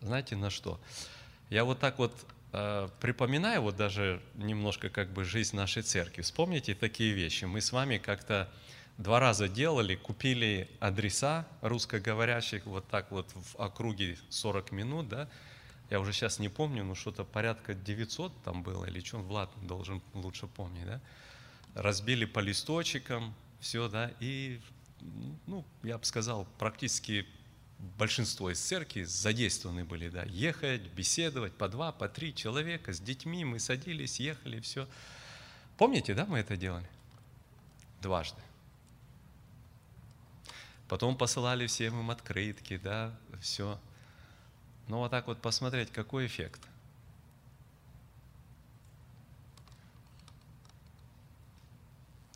Знаете, 0.00 0.36
на 0.36 0.50
что? 0.50 0.80
Я 1.50 1.64
вот 1.64 1.80
так 1.80 1.98
вот 1.98 2.12
э, 2.52 2.88
припоминаю 3.00 3.62
вот 3.62 3.76
даже 3.76 4.22
немножко 4.34 4.88
как 4.88 5.10
бы 5.10 5.24
жизнь 5.24 5.56
нашей 5.56 5.82
церкви. 5.82 6.22
Вспомните 6.22 6.74
такие 6.74 7.12
вещи. 7.12 7.44
Мы 7.44 7.60
с 7.60 7.72
вами 7.72 7.98
как-то 7.98 8.48
два 8.98 9.20
раза 9.20 9.48
делали, 9.48 9.94
купили 9.94 10.70
адреса 10.80 11.46
русскоговорящих 11.60 12.66
вот 12.66 12.88
так 12.88 13.10
вот 13.10 13.30
в 13.34 13.56
округе 13.56 14.16
40 14.30 14.72
минут, 14.72 15.08
да, 15.08 15.28
я 15.90 16.00
уже 16.00 16.12
сейчас 16.12 16.38
не 16.38 16.48
помню, 16.48 16.84
но 16.84 16.94
что-то 16.94 17.24
порядка 17.24 17.74
900 17.74 18.32
там 18.42 18.62
было, 18.62 18.86
или 18.86 19.00
что, 19.00 19.18
Влад 19.18 19.50
должен 19.62 20.02
лучше 20.14 20.46
помнить, 20.46 20.86
да, 20.86 21.00
разбили 21.74 22.24
по 22.24 22.40
листочкам, 22.40 23.34
все, 23.60 23.88
да, 23.88 24.10
и, 24.20 24.60
ну, 25.46 25.64
я 25.82 25.98
бы 25.98 26.04
сказал, 26.04 26.46
практически 26.58 27.26
большинство 27.98 28.50
из 28.50 28.60
церкви 28.60 29.02
задействованы 29.02 29.84
были, 29.84 30.08
да, 30.08 30.24
ехать, 30.24 30.82
беседовать 30.94 31.52
по 31.52 31.68
два, 31.68 31.92
по 31.92 32.08
три 32.08 32.34
человека 32.34 32.92
с 32.92 33.00
детьми, 33.00 33.44
мы 33.44 33.58
садились, 33.58 34.18
ехали, 34.18 34.60
все. 34.60 34.88
Помните, 35.76 36.14
да, 36.14 36.24
мы 36.24 36.38
это 36.38 36.56
делали? 36.56 36.88
Дважды. 38.00 38.40
Потом 40.88 41.16
посылали 41.16 41.66
всем 41.66 41.98
им 42.00 42.10
открытки, 42.10 42.76
да, 42.76 43.12
все. 43.40 43.78
Но 44.88 45.00
вот 45.00 45.10
так 45.10 45.26
вот 45.26 45.40
посмотреть, 45.40 45.90
какой 45.90 46.26
эффект. 46.26 46.60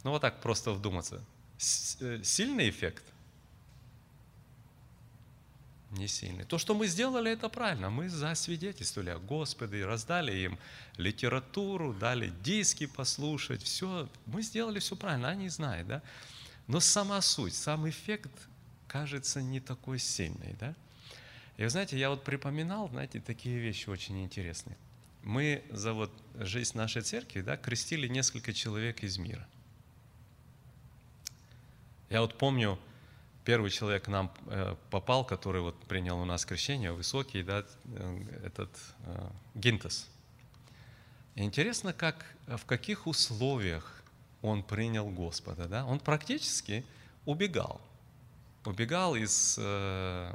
Ну 0.03 0.11
вот 0.11 0.23
так 0.23 0.41
просто 0.41 0.73
вдуматься. 0.73 1.23
Э, 2.01 2.21
сильный 2.25 2.71
эффект? 2.71 3.05
Не 5.91 6.07
сильный. 6.07 6.45
То, 6.45 6.59
что 6.59 6.75
мы 6.75 6.87
сделали, 6.87 7.33
это 7.33 7.49
правильно. 7.49 7.91
Мы 7.91 8.09
засвидетельствовали 8.09 9.11
о 9.11 9.19
Господе, 9.19 9.85
раздали 9.85 10.33
им 10.33 10.59
литературу, 10.97 11.93
дали 11.93 12.33
диски 12.43 12.87
послушать, 12.87 13.63
все. 13.63 14.09
Мы 14.27 14.43
сделали 14.43 14.79
все 14.79 14.97
правильно, 14.97 15.29
они 15.29 15.49
знают, 15.49 15.89
да? 15.89 16.03
Но 16.71 16.79
сама 16.79 17.21
суть, 17.21 17.55
сам 17.55 17.89
эффект 17.89 18.31
кажется 18.87 19.43
не 19.43 19.59
такой 19.59 19.99
сильный. 19.99 20.55
Да? 20.61 20.77
И 21.57 21.65
вы 21.65 21.69
знаете, 21.69 21.99
я 21.99 22.11
вот 22.11 22.23
припоминал, 22.23 22.89
знаете, 22.91 23.19
такие 23.19 23.59
вещи 23.59 23.89
очень 23.89 24.23
интересные. 24.23 24.77
Мы 25.25 25.65
за 25.71 25.95
вот 25.95 26.13
жизнь 26.39 26.79
нашей 26.79 27.03
церкви 27.03 27.41
да, 27.41 27.57
крестили 27.57 28.07
несколько 28.07 28.53
человек 28.53 29.03
из 29.03 29.19
мира. 29.19 29.45
Я 32.09 32.21
вот 32.21 32.39
помню, 32.39 32.79
первый 33.45 33.73
человек 33.73 34.05
к 34.05 34.09
нам 34.09 34.33
э, 34.47 34.77
попал, 34.91 35.25
который 35.25 35.63
вот 35.63 35.77
принял 35.87 36.21
у 36.21 36.25
нас 36.25 36.45
крещение, 36.45 36.93
высокий, 36.93 37.43
да, 37.43 37.65
э, 37.87 38.25
этот 38.45 38.71
э, 39.07 39.29
Гинтес. 39.57 40.07
интересно, 41.35 41.93
как, 41.93 42.25
в 42.47 42.65
каких 42.65 43.09
условиях 43.09 44.00
он 44.43 44.63
принял 44.63 45.09
Господа. 45.09 45.67
Да? 45.69 45.85
Он 45.87 45.99
практически 45.99 46.85
убегал. 47.25 47.81
Убегал 48.65 49.15
из 49.15 49.57
э, 49.59 50.35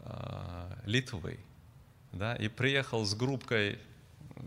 э, 0.00 0.72
Литвы. 0.84 1.38
Да? 2.12 2.34
И 2.36 2.48
приехал 2.48 3.04
с 3.04 3.14
группкой 3.14 3.78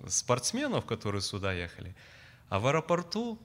спортсменов, 0.08 0.86
которые 0.86 1.22
сюда 1.22 1.54
ехали. 1.54 1.96
А 2.50 2.60
в 2.60 2.68
аэропорту 2.68 3.40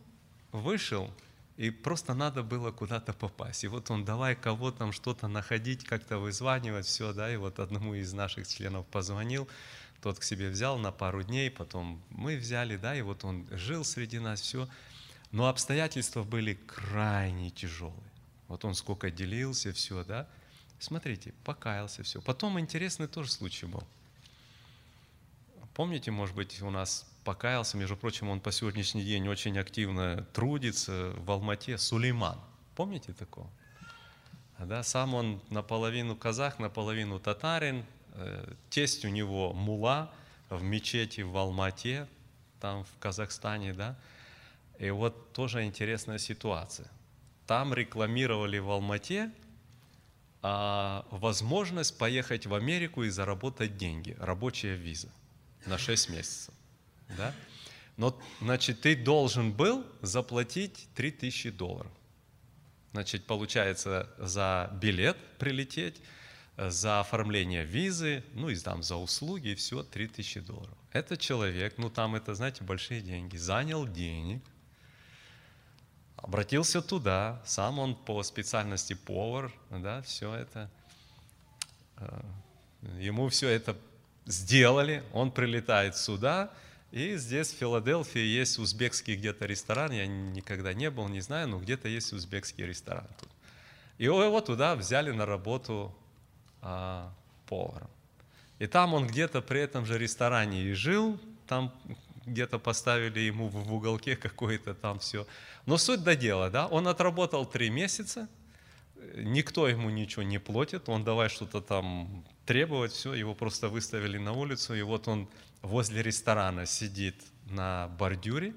вышел, 0.53 1.11
и 1.57 1.71
просто 1.71 2.15
надо 2.15 2.43
было 2.43 2.71
куда-то 2.71 3.13
попасть. 3.13 3.65
И 3.65 3.69
вот 3.69 3.91
он, 3.91 4.05
давай 4.05 4.35
кого 4.35 4.71
там 4.71 4.93
что-то 4.93 5.29
находить, 5.29 5.85
как-то 5.85 6.19
вызванивать, 6.19 6.87
все, 6.87 7.13
да, 7.13 7.33
и 7.33 7.37
вот 7.37 7.59
одному 7.59 7.95
из 7.95 8.13
наших 8.13 8.49
членов 8.49 8.87
позвонил, 8.87 9.49
тот 10.07 10.21
к 10.21 10.23
себе 10.23 10.51
взял 10.51 10.79
на 10.79 10.93
пару 10.93 11.25
дней, 11.25 11.51
потом 11.51 12.01
мы 12.11 12.37
взяли, 12.37 12.77
да, 12.77 12.95
и 12.95 13.03
вот 13.03 13.25
он 13.25 13.45
жил 13.51 13.85
среди 13.85 14.21
нас, 14.21 14.41
все. 14.41 14.69
Но 15.33 15.49
обстоятельства 15.49 16.23
были 16.23 16.55
крайне 16.55 17.51
тяжелые. 17.51 18.13
Вот 18.47 18.65
он 18.65 18.77
сколько 18.77 19.11
делился, 19.11 19.73
все, 19.73 20.05
да. 20.05 20.29
Смотрите, 20.79 21.35
покаялся, 21.43 22.05
все. 22.05 22.23
Потом 22.23 22.61
интересный 22.61 23.09
тоже 23.09 23.33
случай 23.33 23.67
был. 23.67 23.83
Помните, 25.75 26.13
может 26.13 26.37
быть, 26.37 26.63
у 26.63 26.71
нас 26.71 27.05
покаялся, 27.25 27.77
между 27.77 27.97
прочим, 27.97 28.29
он 28.29 28.39
по 28.39 28.53
сегодняшний 28.53 29.03
день 29.03 29.27
очень 29.27 29.59
активно 29.59 30.23
трудится 30.33 31.15
в 31.17 31.29
Алмате, 31.33 31.79
Сулейман. 31.79 32.39
Помните 32.77 33.13
такого? 33.13 33.51
Да, 34.61 34.85
сам 34.85 35.15
он 35.15 35.43
наполовину 35.51 36.15
казах, 36.15 36.61
наполовину 36.61 37.19
татарин, 37.19 37.85
тесть 38.71 39.05
у 39.05 39.09
него 39.09 39.53
мула 39.53 40.13
в 40.51 40.63
мечети 40.63 41.21
в 41.23 41.37
Алмате, 41.37 42.07
там 42.61 42.85
в 42.85 42.99
Казахстане, 42.99 43.73
да. 43.73 43.97
И 44.79 44.91
вот 44.91 45.33
тоже 45.33 45.65
интересная 45.65 46.19
ситуация. 46.19 46.89
Там 47.47 47.73
рекламировали 47.73 48.59
в 48.59 48.71
Алмате 48.71 49.31
а, 50.43 51.07
возможность 51.11 51.97
поехать 51.97 52.47
в 52.47 52.55
Америку 52.55 53.05
и 53.05 53.09
заработать 53.09 53.77
деньги, 53.77 54.17
рабочая 54.19 54.77
виза 54.77 55.09
на 55.65 55.79
6 55.79 56.11
месяцев. 56.11 56.55
Да? 57.17 57.33
Но, 57.97 58.21
значит, 58.41 58.83
ты 58.83 58.95
должен 58.95 59.53
был 59.53 59.87
заплатить 60.03 60.89
3000 60.95 61.51
долларов. 61.51 61.93
Значит, 62.93 63.25
получается, 63.25 64.11
за 64.19 64.71
билет 64.81 65.17
прилететь– 65.39 66.01
за 66.57 67.01
оформление 67.01 67.65
визы, 67.65 68.25
ну 68.33 68.49
и 68.49 68.57
там 68.57 68.83
за 68.83 68.97
услуги, 68.97 69.49
и 69.49 69.55
все 69.55 69.83
3000 69.83 70.41
долларов. 70.41 70.77
Этот 70.93 71.21
человек, 71.21 71.75
ну 71.77 71.91
там 71.91 72.15
это, 72.15 72.35
знаете, 72.35 72.65
большие 72.65 73.01
деньги, 73.03 73.37
занял 73.37 73.87
денег, 73.87 74.43
обратился 76.17 76.81
туда, 76.81 77.43
сам 77.45 77.79
он 77.79 77.95
по 77.95 78.23
специальности 78.23 78.95
повар, 78.95 79.53
да, 79.71 80.01
все 80.03 80.35
это, 80.35 80.71
э, 81.99 82.21
ему 82.99 83.29
все 83.29 83.49
это 83.49 83.77
сделали, 84.25 85.05
он 85.13 85.31
прилетает 85.31 85.97
сюда, 85.97 86.51
и 86.91 87.17
здесь 87.17 87.53
в 87.53 87.59
Филадельфии 87.59 88.19
есть 88.19 88.59
узбекский 88.59 89.17
где-то 89.17 89.45
ресторан, 89.45 89.93
я 89.93 90.07
никогда 90.07 90.73
не 90.73 90.91
был, 90.91 91.09
не 91.09 91.21
знаю, 91.21 91.49
но 91.49 91.59
где-то 91.59 91.89
есть 91.89 92.15
узбекский 92.15 92.65
ресторан 92.65 93.07
тут. 93.21 93.29
И 93.99 94.05
его 94.05 94.41
туда 94.41 94.75
взяли 94.75 95.11
на 95.11 95.27
работу 95.27 95.95
а, 96.69 97.13
поваром. 97.47 97.89
И 98.59 98.67
там 98.67 98.93
он 98.95 99.07
где-то 99.07 99.41
при 99.41 99.61
этом 99.61 99.87
же 99.87 99.99
ресторане 99.99 100.63
и 100.63 100.73
жил, 100.73 101.17
там 101.47 101.73
где-то 102.25 102.59
поставили 102.59 103.21
ему 103.21 103.49
в 103.49 103.73
уголке 103.73 104.17
какое-то 104.29 104.75
там 104.75 104.99
все. 104.99 105.29
Но 105.65 105.79
суть 105.79 106.03
до 106.03 106.17
дела, 106.17 106.51
да, 106.51 106.67
он 106.67 106.89
отработал 106.89 107.47
три 107.47 107.71
месяца, 107.71 108.29
никто 109.15 109.69
ему 109.69 109.91
ничего 109.91 110.25
не 110.25 110.39
платит, 110.39 110.89
он 110.89 111.05
давай 111.05 111.29
что-то 111.29 111.61
там 111.61 112.25
требовать, 112.47 112.91
все, 112.91 113.15
его 113.15 113.35
просто 113.35 113.69
выставили 113.69 114.19
на 114.19 114.33
улицу, 114.33 114.75
и 114.75 114.83
вот 114.83 115.07
он 115.07 115.29
возле 115.63 116.03
ресторана 116.03 116.67
сидит 116.67 117.15
на 117.45 117.87
бордюре 117.97 118.55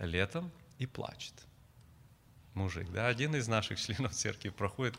летом 0.00 0.50
и 0.78 0.86
плачет. 0.86 1.34
Мужик, 2.54 2.90
да, 2.90 3.06
один 3.06 3.36
из 3.36 3.46
наших 3.46 3.80
членов 3.84 4.12
церкви 4.12 4.48
проходит, 4.48 4.96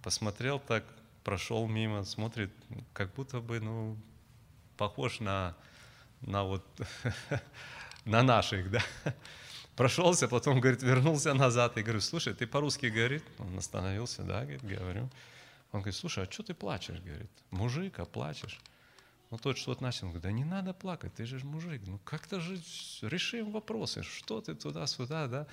посмотрел 0.00 0.60
так, 0.60 0.84
прошел 1.24 1.66
мимо, 1.68 2.04
смотрит, 2.04 2.50
как 2.92 3.12
будто 3.14 3.40
бы, 3.40 3.60
ну, 3.60 3.96
похож 4.76 5.20
на, 5.20 5.56
на 6.20 6.44
вот, 6.44 6.64
на 8.04 8.22
наших, 8.22 8.70
да. 8.70 8.82
Прошелся, 9.76 10.28
потом, 10.28 10.60
говорит, 10.60 10.82
вернулся 10.82 11.32
назад 11.34 11.78
и 11.78 11.82
говорю, 11.82 12.00
слушай, 12.00 12.34
ты 12.34 12.46
по-русски, 12.46 12.86
говорит, 12.86 13.24
он 13.38 13.56
остановился, 13.56 14.22
да, 14.22 14.42
говорит, 14.42 14.62
говорю. 14.62 15.08
Он 15.72 15.80
говорит, 15.80 15.94
слушай, 15.94 16.24
а 16.24 16.30
что 16.30 16.42
ты 16.42 16.52
плачешь, 16.52 17.00
говорит, 17.00 17.30
мужик, 17.50 17.98
а 17.98 18.04
плачешь? 18.04 18.60
Ну, 19.30 19.38
тот 19.38 19.56
что-то 19.56 19.82
начал, 19.82 20.08
говорит, 20.08 20.22
да 20.22 20.30
не 20.30 20.44
надо 20.44 20.74
плакать, 20.74 21.14
ты 21.14 21.24
же 21.24 21.38
мужик, 21.42 21.80
ну 21.86 21.98
как-то 22.04 22.38
же 22.38 22.60
решим 23.00 23.50
вопросы, 23.50 24.02
что 24.02 24.42
ты 24.42 24.54
туда-сюда, 24.54 25.26
да? 25.26 25.46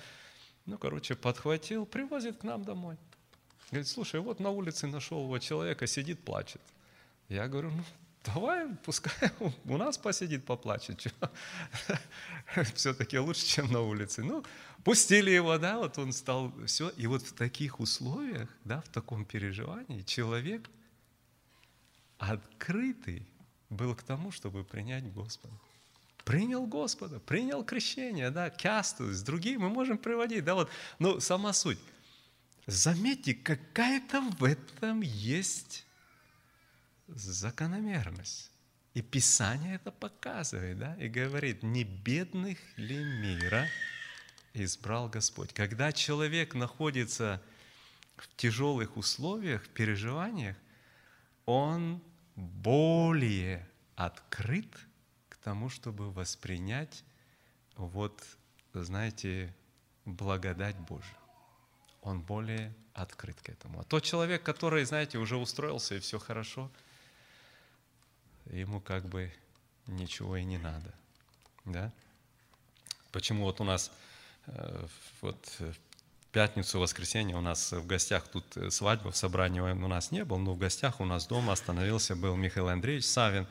Ну, 0.66 0.76
короче, 0.76 1.14
подхватил, 1.14 1.86
привозит 1.86 2.36
к 2.36 2.42
нам 2.42 2.62
домой. 2.62 2.98
Говорит, 3.70 3.88
слушай, 3.88 4.20
вот 4.20 4.40
на 4.40 4.50
улице 4.50 4.86
нашел 4.88 5.24
его 5.24 5.38
человека, 5.38 5.86
сидит, 5.86 6.24
плачет. 6.24 6.60
Я 7.28 7.46
говорю, 7.46 7.70
ну, 7.70 7.84
давай, 8.24 8.66
пускай 8.84 9.30
у 9.64 9.76
нас 9.76 9.96
посидит, 9.96 10.44
поплачет. 10.44 11.06
Все-таки 12.74 13.18
лучше, 13.18 13.46
чем 13.46 13.70
на 13.70 13.80
улице. 13.80 14.24
Ну, 14.24 14.44
пустили 14.82 15.30
его, 15.30 15.56
да, 15.58 15.78
вот 15.78 15.98
он 15.98 16.12
стал, 16.12 16.52
все. 16.66 16.88
И 16.90 17.06
вот 17.06 17.22
в 17.22 17.32
таких 17.32 17.78
условиях, 17.78 18.48
да, 18.64 18.80
в 18.80 18.88
таком 18.88 19.24
переживании 19.24 20.02
человек 20.02 20.68
открытый 22.18 23.24
был 23.68 23.94
к 23.94 24.02
тому, 24.02 24.32
чтобы 24.32 24.64
принять 24.64 25.12
Господа. 25.12 25.54
Принял 26.24 26.66
Господа, 26.66 27.20
принял 27.20 27.64
крещение, 27.64 28.30
да, 28.30 28.50
касту, 28.50 29.12
с 29.12 29.22
другими 29.22 29.58
мы 29.58 29.68
можем 29.68 29.96
приводить, 29.96 30.44
да, 30.44 30.54
вот, 30.54 30.68
ну, 30.98 31.20
сама 31.20 31.52
суть– 31.52 31.78
Заметьте, 32.70 33.34
какая-то 33.34 34.20
в 34.20 34.44
этом 34.44 35.00
есть 35.00 35.84
закономерность. 37.08 38.52
И 38.94 39.02
Писание 39.02 39.74
это 39.74 39.90
показывает, 39.90 40.78
да, 40.78 40.94
и 40.94 41.08
говорит, 41.08 41.64
не 41.64 41.82
бедных 41.82 42.58
ли 42.76 42.96
мира 42.96 43.66
избрал 44.54 45.08
Господь. 45.08 45.52
Когда 45.52 45.90
человек 45.90 46.54
находится 46.54 47.42
в 48.16 48.28
тяжелых 48.36 48.96
условиях, 48.96 49.64
в 49.64 49.68
переживаниях, 49.70 50.56
он 51.46 52.00
более 52.36 53.68
открыт 53.96 54.72
к 55.28 55.38
тому, 55.38 55.70
чтобы 55.70 56.12
воспринять 56.12 57.02
вот, 57.74 58.24
знаете, 58.74 59.52
благодать 60.04 60.76
Божию 60.76 61.19
он 62.02 62.20
более 62.20 62.74
открыт 62.94 63.40
к 63.42 63.48
этому. 63.48 63.80
А 63.80 63.84
тот 63.84 64.02
человек, 64.04 64.42
который, 64.42 64.84
знаете, 64.84 65.18
уже 65.18 65.36
устроился 65.36 65.96
и 65.96 66.00
все 66.00 66.18
хорошо, 66.18 66.70
ему 68.46 68.80
как 68.80 69.04
бы 69.06 69.32
ничего 69.86 70.36
и 70.36 70.44
не 70.44 70.58
надо. 70.58 70.92
Да? 71.64 71.92
Почему 73.12 73.44
вот 73.44 73.60
у 73.60 73.64
нас 73.64 73.90
э, 74.46 74.86
вот 75.20 75.46
в 75.58 75.74
пятницу, 76.32 76.78
воскресенье 76.78 77.36
у 77.36 77.40
нас 77.40 77.72
в 77.72 77.86
гостях 77.86 78.28
тут 78.28 78.44
свадьба, 78.70 79.10
в 79.10 79.16
собрании 79.16 79.60
у 79.60 79.88
нас 79.88 80.10
не 80.10 80.24
был, 80.24 80.38
но 80.38 80.54
в 80.54 80.58
гостях 80.58 81.00
у 81.00 81.04
нас 81.04 81.26
дома 81.26 81.52
остановился 81.52 82.16
был 82.16 82.36
Михаил 82.36 82.68
Андреевич 82.68 83.06
Савин. 83.06 83.46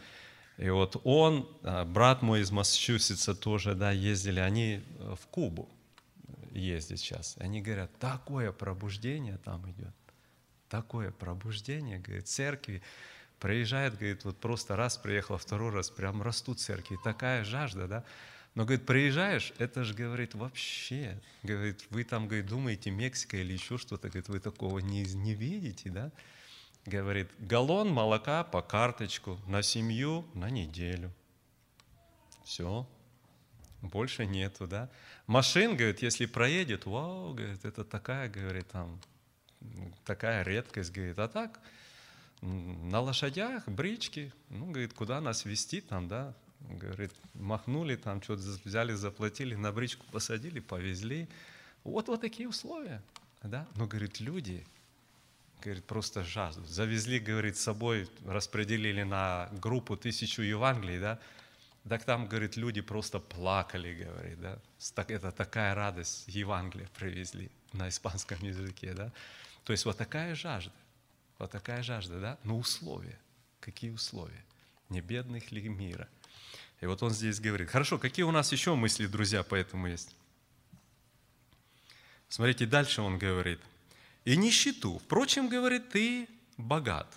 И 0.57 0.69
вот 0.69 0.99
он, 1.03 1.47
э, 1.63 1.85
брат 1.85 2.21
мой 2.21 2.41
из 2.41 2.51
Массачусетса 2.51 3.35
тоже, 3.35 3.75
да, 3.75 3.91
ездили, 3.91 4.39
они 4.39 4.83
в 4.99 5.27
Кубу 5.27 5.69
ездит 6.51 6.99
сейчас. 6.99 7.35
Они 7.39 7.61
говорят, 7.61 7.91
такое 7.99 8.51
пробуждение 8.51 9.37
там 9.37 9.69
идет, 9.71 9.93
такое 10.69 11.11
пробуждение, 11.11 11.99
говорит, 11.99 12.27
церкви. 12.27 12.81
Приезжает, 13.39 13.97
говорит, 13.97 14.25
вот 14.25 14.37
просто 14.37 14.75
раз 14.75 14.97
приехал, 14.97 15.37
второй 15.37 15.71
раз, 15.71 15.89
прям 15.89 16.21
растут 16.21 16.59
церкви, 16.59 16.97
такая 17.03 17.43
жажда, 17.43 17.87
да. 17.87 18.05
Но, 18.55 18.65
говорит, 18.65 18.85
приезжаешь, 18.85 19.53
это 19.57 19.83
же, 19.83 19.93
говорит, 19.93 20.33
вообще, 20.33 21.21
говорит, 21.43 21.85
вы 21.91 22.03
там, 22.03 22.27
говорит, 22.27 22.47
думаете, 22.47 22.91
Мексика 22.91 23.37
или 23.37 23.53
еще 23.53 23.77
что-то, 23.77 24.09
говорит, 24.09 24.27
вы 24.27 24.39
такого 24.39 24.79
не, 24.79 25.05
не 25.05 25.33
видите, 25.33 25.89
да. 25.89 26.11
Говорит, 26.85 27.29
галлон 27.39 27.89
молока 27.91 28.43
по 28.43 28.61
карточку 28.61 29.39
на 29.47 29.61
семью 29.61 30.25
на 30.33 30.49
неделю. 30.49 31.13
Все, 32.43 32.89
больше 33.81 34.25
нету, 34.25 34.67
да. 34.67 34.89
Машин, 35.27 35.75
говорит, 35.75 36.01
если 36.01 36.25
проедет, 36.25 36.85
вау, 36.85 37.33
говорит, 37.33 37.63
это 37.65 37.83
такая, 37.83 38.29
говорит, 38.29 38.67
там, 38.67 38.99
такая 40.05 40.43
редкость, 40.43 40.91
говорит, 40.91 41.19
а 41.19 41.27
так, 41.27 41.59
на 42.41 43.01
лошадях, 43.01 43.67
брички, 43.67 44.31
ну, 44.49 44.71
говорит, 44.71 44.93
куда 44.93 45.21
нас 45.21 45.45
вести 45.45 45.81
там, 45.81 46.07
да, 46.07 46.33
говорит, 46.61 47.11
махнули 47.33 47.95
там, 47.95 48.21
что-то 48.21 48.43
взяли, 48.63 48.93
заплатили, 48.93 49.55
на 49.55 49.71
бричку 49.71 50.05
посадили, 50.11 50.59
повезли. 50.59 51.27
Вот 51.83 52.07
вот 52.07 52.21
такие 52.21 52.47
условия, 52.47 53.01
да. 53.43 53.67
Но, 53.75 53.87
говорит, 53.87 54.19
люди, 54.19 54.65
говорит, 55.61 55.85
просто 55.85 56.23
жаждут. 56.23 56.67
Завезли, 56.67 57.19
говорит, 57.19 57.57
с 57.57 57.61
собой, 57.61 58.09
распределили 58.25 59.03
на 59.03 59.49
группу 59.51 59.97
тысячу 59.97 60.41
Евангелий, 60.41 60.99
да, 60.99 61.19
так 61.89 62.05
там, 62.05 62.27
говорит, 62.27 62.55
люди 62.55 62.81
просто 62.81 63.19
плакали, 63.19 63.93
говорит, 63.93 64.39
да. 64.39 64.59
Это 65.07 65.31
такая 65.31 65.75
радость, 65.75 66.23
Евангелие 66.27 66.87
привезли 66.95 67.51
на 67.73 67.89
испанском 67.89 68.39
языке, 68.41 68.93
да. 68.93 69.11
То 69.63 69.73
есть 69.73 69.85
вот 69.85 69.97
такая 69.97 70.35
жажда, 70.35 70.71
вот 71.37 71.51
такая 71.51 71.83
жажда, 71.83 72.19
да, 72.19 72.37
но 72.43 72.57
условия. 72.57 73.19
Какие 73.59 73.91
условия? 73.91 74.43
Не 74.89 75.01
бедных 75.01 75.51
ли 75.51 75.67
мира? 75.67 76.07
И 76.81 76.85
вот 76.85 77.03
он 77.03 77.09
здесь 77.09 77.39
говорит. 77.39 77.69
Хорошо, 77.69 77.97
какие 77.97 78.23
у 78.23 78.31
нас 78.31 78.51
еще 78.51 78.75
мысли, 78.75 79.05
друзья, 79.05 79.43
по 79.43 79.55
этому 79.55 79.87
есть? 79.87 80.15
Смотрите, 82.29 82.65
дальше 82.65 83.01
он 83.01 83.17
говорит. 83.17 83.59
И 84.23 84.37
нищету. 84.37 84.99
Впрочем, 84.99 85.49
говорит, 85.49 85.89
ты 85.89 86.29
богат. 86.57 87.07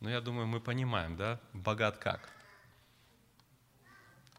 Ну, 0.00 0.08
я 0.10 0.20
думаю, 0.20 0.46
мы 0.46 0.60
понимаем, 0.60 1.16
да? 1.16 1.40
Богат 1.52 1.98
как? 1.98 2.33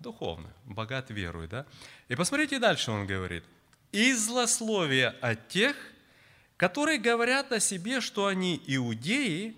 Духовно, 0.06 0.54
богат 0.66 1.10
верой, 1.10 1.48
да? 1.48 1.66
И 2.10 2.16
посмотрите 2.16 2.60
дальше, 2.60 2.92
он 2.92 3.08
говорит. 3.08 3.44
«И 3.92 4.14
злословие 4.14 5.10
от 5.10 5.48
тех, 5.48 5.76
которые 6.58 7.00
говорят 7.00 7.52
о 7.52 7.60
себе, 7.60 8.02
что 8.02 8.28
они 8.28 8.62
иудеи, 8.68 9.58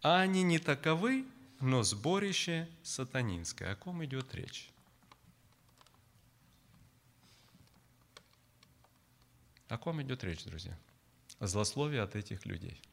а 0.00 0.20
они 0.20 0.42
не 0.44 0.58
таковы, 0.58 1.26
но 1.60 1.82
сборище 1.82 2.68
сатанинское». 2.82 3.72
О 3.72 3.76
ком 3.76 4.04
идет 4.04 4.32
речь? 4.34 4.68
О 9.68 9.78
ком 9.78 10.00
идет 10.02 10.22
речь, 10.22 10.44
друзья? 10.44 10.78
О 11.40 11.46
злословии 11.46 11.98
от 11.98 12.14
этих 12.14 12.46
людей– 12.46 12.80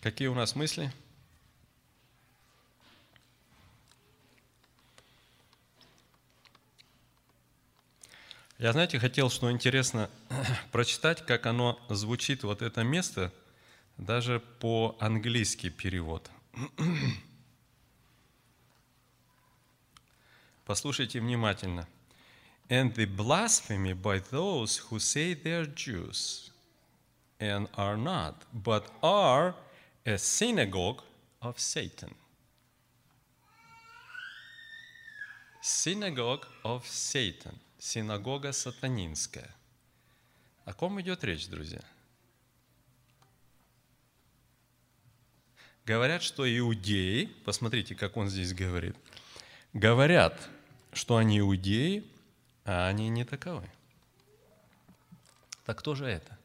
Какие 0.00 0.28
у 0.28 0.34
нас 0.34 0.54
мысли? 0.56 0.90
Я, 8.58 8.72
знаете, 8.72 8.98
хотел, 8.98 9.28
что 9.28 9.50
интересно, 9.50 10.08
прочитать, 10.72 11.26
как 11.26 11.44
оно 11.44 11.78
звучит, 11.90 12.44
вот 12.44 12.62
это 12.62 12.82
место, 12.82 13.30
даже 13.98 14.40
по-английски 14.40 15.68
перевод. 15.68 16.30
Послушайте 20.64 21.20
внимательно. 21.20 21.86
And 22.70 22.94
the 22.94 23.04
blasphemy 23.04 23.92
by 23.92 24.22
those 24.30 24.78
who 24.88 24.98
say 24.98 25.34
they're 25.34 25.66
Jews 25.66 26.50
and 27.38 27.68
are 27.76 27.98
not, 27.98 28.46
but 28.54 28.90
are 29.02 29.54
a 30.04 30.16
synagogue 30.16 31.02
of 31.42 31.58
Satan. 31.58 32.14
Synagogue 35.62 36.46
of 36.64 36.86
Satan. 36.86 37.54
Синагога 37.78 38.52
сатанинская. 38.52 39.54
О 40.64 40.72
ком 40.72 41.00
идет 41.00 41.24
речь, 41.24 41.48
друзья? 41.48 41.80
Говорят, 45.86 46.22
что 46.22 46.44
иудеи, 46.46 47.24
посмотрите, 47.44 47.94
как 47.94 48.16
он 48.16 48.28
здесь 48.28 48.52
говорит, 48.52 48.96
говорят, 49.72 50.48
что 50.92 51.16
они 51.16 51.40
иудеи, 51.40 52.04
а 52.64 52.86
они 52.86 53.08
не 53.08 53.24
таковы. 53.24 53.68
Так 55.64 55.78
кто 55.78 55.94
же 55.94 56.06
это? 56.06 56.38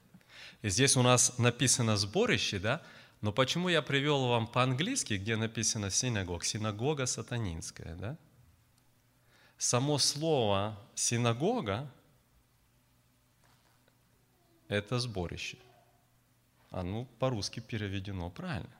Здесь 0.63 0.95
у 0.95 1.03
нас 1.03 1.37
написано 1.37 1.97
сборище, 1.97 2.59
да? 2.59 2.81
Но 3.25 3.31
почему 3.31 3.69
я 3.69 3.81
привел 3.81 4.27
вам 4.27 4.45
по-английски, 4.45 5.15
где 5.15 5.35
написано 5.35 5.89
синагог? 5.89 6.45
Синагога 6.45 7.07
сатанинская, 7.07 7.95
да? 7.95 8.17
Само 9.57 9.97
слово 9.97 10.79
синагога– 10.93 11.91
это 14.67 14.99
сборище. 14.99 15.57
Оно 16.69 17.05
по-русски 17.17 17.61
переведено 17.61 18.29
правильно. 18.29 18.77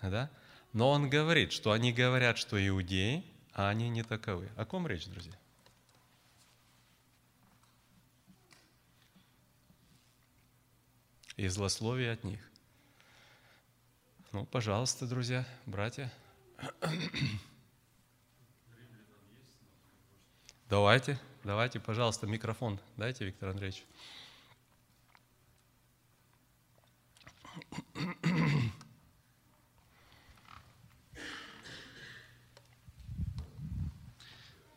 Да? 0.00 0.30
Но 0.72 0.90
он 0.90 1.10
говорит, 1.10 1.50
что 1.50 1.72
они 1.72 1.92
говорят, 1.92 2.38
что 2.38 2.56
иудеи, 2.68 3.24
а 3.52 3.68
они 3.68 3.88
не 3.88 4.04
таковы. 4.04 4.48
О 4.56 4.64
ком 4.64 4.86
речь, 4.86 5.08
друзья? 5.08 5.34
И 11.40 11.48
злословие 11.48 12.12
от 12.12 12.22
них. 12.22 12.38
Ну, 14.32 14.44
пожалуйста, 14.44 15.06
друзья, 15.06 15.46
братья. 15.64 16.12
Давайте, 20.68 21.18
давайте, 21.42 21.80
пожалуйста, 21.80 22.26
микрофон 22.26 22.78
дайте, 22.98 23.24
Виктор 23.24 23.48
Андреевич. 23.48 23.86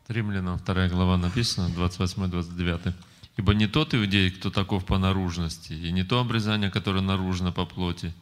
Римлянам 0.08 0.56
2 0.56 0.88
глава 0.88 1.18
написано, 1.18 1.66
28-29. 1.76 2.94
«Ибо 3.36 3.52
не 3.54 3.66
тот 3.66 3.94
иудей, 3.94 4.30
кто 4.30 4.50
таков 4.50 4.84
по 4.84 4.98
наружности, 4.98 5.72
и 5.72 5.90
не 5.90 6.04
то 6.04 6.20
обрезание, 6.20 6.70
которое 6.70 7.00
наружно 7.00 7.50
по 7.50 7.66
плоти, 7.66 8.12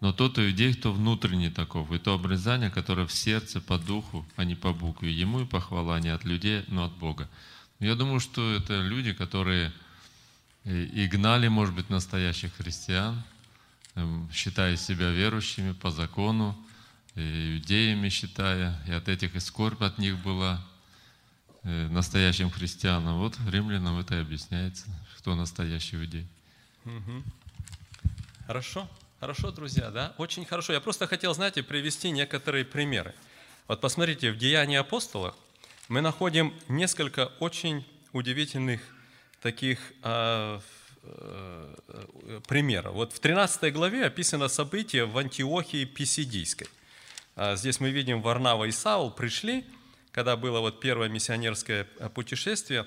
но 0.00 0.12
тот 0.12 0.38
иудей, 0.38 0.74
кто 0.74 0.92
внутренний 0.92 1.50
таков, 1.50 1.92
и 1.92 1.98
то 1.98 2.14
обрезание, 2.14 2.70
которое 2.70 3.06
в 3.06 3.12
сердце 3.12 3.60
по 3.60 3.78
духу, 3.78 4.26
а 4.36 4.44
не 4.44 4.56
по 4.56 4.72
букве. 4.72 5.12
Ему 5.12 5.42
и 5.42 5.46
похвала 5.46 6.00
не 6.00 6.08
от 6.08 6.24
людей, 6.24 6.64
но 6.68 6.84
от 6.84 6.92
Бога». 6.92 7.28
Я 7.78 7.94
думаю, 7.94 8.20
что 8.20 8.52
это 8.52 8.80
люди, 8.80 9.12
которые 9.12 9.72
и 10.64 11.08
гнали, 11.10 11.48
может 11.48 11.74
быть, 11.74 11.90
настоящих 11.90 12.54
христиан, 12.54 13.22
эм, 13.96 14.28
считая 14.32 14.76
себя 14.76 15.10
верующими 15.10 15.72
по 15.72 15.90
закону, 15.90 16.56
и 17.16 17.54
иудеями 17.54 18.08
считая, 18.08 18.80
и 18.86 18.92
от 18.92 19.08
этих 19.08 19.34
и 19.34 19.40
скорбь 19.40 19.82
от 19.82 19.98
них 19.98 20.16
была, 20.22 20.64
Э, 20.64 20.71
настоящим 21.64 22.50
христианам. 22.50 23.18
Вот 23.18 23.36
римлянам 23.48 23.98
это 23.98 24.16
и 24.16 24.20
объясняется, 24.20 24.86
кто 25.18 25.34
настоящий 25.34 25.96
иудей. 25.96 26.26
Угу. 26.84 27.22
Хорошо, 28.46 28.88
хорошо, 29.20 29.52
друзья, 29.52 29.90
да? 29.90 30.14
Очень 30.18 30.44
хорошо. 30.44 30.72
Я 30.72 30.80
просто 30.80 31.06
хотел, 31.06 31.34
знаете, 31.34 31.62
привести 31.62 32.10
некоторые 32.10 32.64
примеры. 32.64 33.14
Вот 33.68 33.80
посмотрите, 33.80 34.32
в 34.32 34.38
Деянии 34.38 34.76
апостолов 34.76 35.34
мы 35.88 36.00
находим 36.00 36.52
несколько 36.68 37.26
очень 37.38 37.86
удивительных 38.12 38.80
таких 39.40 39.78
э, 40.02 40.60
э, 41.02 42.40
примеров. 42.48 42.94
Вот 42.94 43.12
в 43.12 43.20
13 43.20 43.72
главе 43.72 44.06
описано 44.06 44.48
событие 44.48 45.04
в 45.04 45.16
Антиохии 45.16 45.84
Писидийской. 45.84 46.68
А 47.36 47.56
здесь 47.56 47.80
мы 47.80 47.90
видим, 47.90 48.20
Варнава 48.22 48.64
и 48.64 48.70
Саул 48.72 49.10
пришли, 49.10 49.64
когда 50.12 50.36
было 50.36 50.60
вот 50.60 50.80
первое 50.80 51.08
миссионерское 51.08 51.88
э, 51.98 52.08
путешествие. 52.10 52.86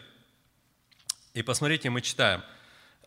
И 1.34 1.41
посмотрите, 1.41 1.89
мы 1.89 2.01
читаем 2.01 2.43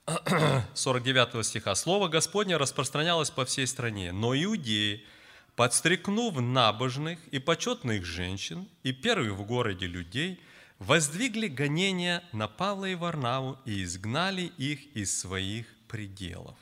49 0.74 1.46
стиха. 1.46 1.74
«Слово 1.74 2.08
Господне 2.08 2.56
распространялось 2.56 3.30
по 3.30 3.44
всей 3.44 3.66
стране, 3.66 4.12
но 4.12 4.34
иудеи, 4.34 5.06
подстрекнув 5.54 6.40
набожных 6.40 7.26
и 7.28 7.38
почетных 7.38 8.04
женщин 8.04 8.68
и 8.82 8.92
первых 8.92 9.32
в 9.32 9.44
городе 9.44 9.86
людей, 9.86 10.42
воздвигли 10.78 11.48
гонения 11.48 12.22
на 12.32 12.48
Павла 12.48 12.86
и 12.86 12.94
Варнаву 12.96 13.58
и 13.64 13.84
изгнали 13.84 14.52
их 14.58 14.96
из 14.96 15.18
своих 15.18 15.66
пределов». 15.86 16.56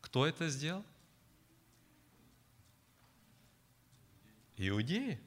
Кто 0.00 0.26
это 0.26 0.48
сделал? 0.48 0.84
Иудеи. 4.56 5.18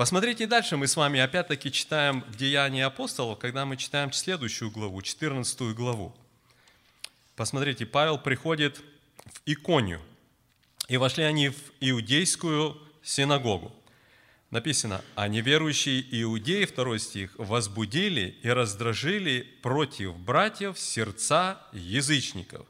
Посмотрите 0.00 0.46
дальше, 0.46 0.78
мы 0.78 0.86
с 0.86 0.96
вами 0.96 1.20
опять-таки 1.20 1.70
читаем 1.70 2.24
Деяния 2.34 2.86
апостолов, 2.86 3.38
когда 3.38 3.66
мы 3.66 3.76
читаем 3.76 4.12
следующую 4.12 4.70
главу, 4.70 5.02
14 5.02 5.74
главу. 5.74 6.16
Посмотрите, 7.36 7.84
Павел 7.84 8.16
приходит 8.16 8.78
в 8.78 9.42
Иконию, 9.44 10.00
и 10.88 10.96
вошли 10.96 11.24
они 11.24 11.50
в 11.50 11.58
иудейскую 11.80 12.78
синагогу. 13.02 13.74
Написано, 14.48 15.04
а 15.16 15.28
неверующие 15.28 16.02
иудеи, 16.22 16.64
второй 16.64 16.98
стих, 16.98 17.34
возбудили 17.36 18.38
и 18.42 18.48
раздражили 18.48 19.46
против 19.60 20.16
братьев 20.16 20.78
сердца 20.78 21.60
язычников 21.74 22.66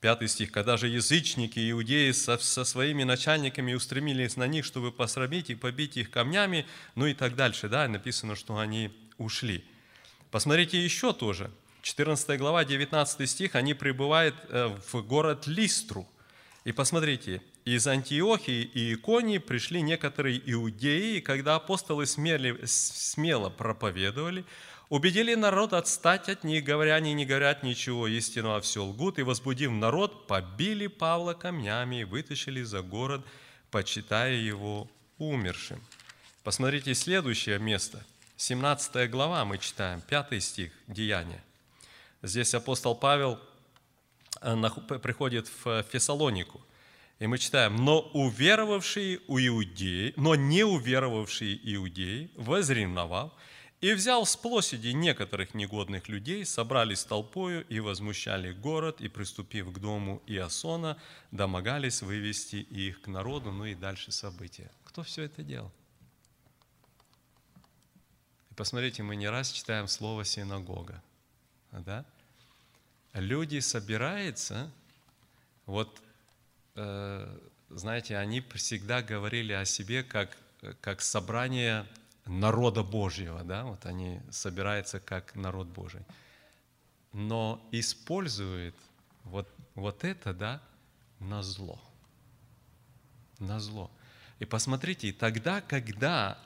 Пятый 0.00 0.28
стих. 0.28 0.52
«Когда 0.52 0.76
же 0.76 0.88
язычники, 0.88 1.70
иудеи 1.70 2.12
со, 2.12 2.36
со 2.38 2.64
своими 2.64 3.02
начальниками 3.02 3.72
устремились 3.72 4.36
на 4.36 4.46
них, 4.46 4.64
чтобы 4.64 4.92
посрамить 4.92 5.50
и 5.50 5.54
побить 5.54 5.96
их 5.96 6.10
камнями», 6.10 6.66
ну 6.94 7.06
и 7.06 7.14
так 7.14 7.34
дальше, 7.34 7.68
да, 7.68 7.88
написано, 7.88 8.36
что 8.36 8.58
они 8.58 8.92
ушли. 9.18 9.64
Посмотрите 10.30 10.82
еще 10.82 11.12
тоже. 11.12 11.50
14 11.82 12.38
глава, 12.38 12.64
19 12.64 13.30
стих, 13.30 13.54
они 13.54 13.72
прибывают 13.72 14.34
э, 14.48 14.76
в 14.92 15.02
город 15.02 15.46
Листру. 15.46 16.06
И 16.64 16.72
посмотрите, 16.72 17.42
из 17.64 17.86
Антиохии 17.86 18.62
и 18.62 18.94
Иконии 18.94 19.38
пришли 19.38 19.82
некоторые 19.82 20.42
иудеи, 20.52 21.18
и 21.18 21.20
когда 21.20 21.54
апостолы 21.54 22.06
смели, 22.06 22.58
смело 22.64 23.50
проповедовали, 23.50 24.44
убедили 24.88 25.34
народ 25.34 25.72
отстать 25.72 26.28
от 26.28 26.44
них, 26.44 26.64
говоря, 26.64 26.94
они 26.94 27.12
не 27.14 27.26
говорят 27.26 27.62
ничего 27.62 28.06
истину, 28.06 28.54
а 28.54 28.60
все 28.60 28.84
лгут, 28.84 29.18
и, 29.18 29.22
возбудив 29.22 29.70
народ, 29.70 30.26
побили 30.26 30.86
Павла 30.86 31.34
камнями 31.34 32.00
и 32.00 32.04
вытащили 32.04 32.62
за 32.62 32.82
город, 32.82 33.24
почитая 33.70 34.34
его 34.34 34.88
умершим. 35.18 35.82
Посмотрите 36.42 36.94
следующее 36.94 37.58
место. 37.58 38.04
17 38.36 39.10
глава 39.10 39.44
мы 39.44 39.58
читаем, 39.58 40.00
5 40.02 40.42
стих 40.42 40.72
Деяния. 40.86 41.42
Здесь 42.22 42.54
апостол 42.54 42.94
Павел 42.94 43.40
э, 44.42 44.56
приходит 45.02 45.50
в 45.64 45.82
Фессалонику. 45.90 46.60
И 47.18 47.26
мы 47.26 47.38
читаем, 47.38 47.76
но 47.76 48.00
уверовавшие 48.00 49.20
у 49.26 49.38
иудеи, 49.38 50.12
но 50.16 50.34
не 50.34 50.64
уверовавшие 50.64 51.58
иудеи, 51.74 52.30
возревновав, 52.36 53.32
и 53.80 53.92
взял 53.92 54.24
с 54.24 54.36
площади 54.36 54.88
некоторых 54.88 55.54
негодных 55.54 56.08
людей, 56.08 56.44
собрались 56.44 57.04
толпою 57.04 57.66
и 57.68 57.78
возмущали 57.78 58.52
город, 58.52 59.00
и, 59.00 59.08
приступив 59.08 59.70
к 59.72 59.78
дому 59.78 60.22
Иосона, 60.26 60.96
домогались 61.30 62.02
вывести 62.02 62.56
их 62.56 63.02
к 63.02 63.06
народу, 63.06 63.52
ну 63.52 63.66
и 63.66 63.74
дальше 63.74 64.12
события. 64.12 64.70
Кто 64.84 65.02
все 65.02 65.24
это 65.24 65.42
делал? 65.42 65.70
И 68.50 68.54
посмотрите, 68.54 69.02
мы 69.02 69.14
не 69.14 69.28
раз 69.28 69.50
читаем 69.50 69.88
слово 69.88 70.24
«синагога». 70.24 71.02
Да? 71.72 72.06
Люди 73.12 73.58
собираются, 73.60 74.70
вот, 75.66 76.02
э, 76.76 77.38
знаете, 77.68 78.16
они 78.16 78.42
всегда 78.54 79.02
говорили 79.02 79.52
о 79.52 79.66
себе 79.66 80.02
как, 80.02 80.36
как 80.80 81.02
собрание 81.02 81.86
народа 82.26 82.82
Божьего, 82.82 83.42
да, 83.44 83.64
вот 83.64 83.86
они 83.86 84.20
собираются 84.30 85.00
как 85.00 85.34
народ 85.34 85.68
Божий, 85.68 86.02
но 87.12 87.66
использует 87.72 88.74
вот, 89.24 89.48
вот 89.74 90.04
это, 90.04 90.34
да, 90.34 90.60
на 91.20 91.42
зло. 91.42 91.80
На 93.38 93.60
зло. 93.60 93.90
И 94.38 94.44
посмотрите, 94.44 95.12
тогда, 95.12 95.60
когда 95.60 96.38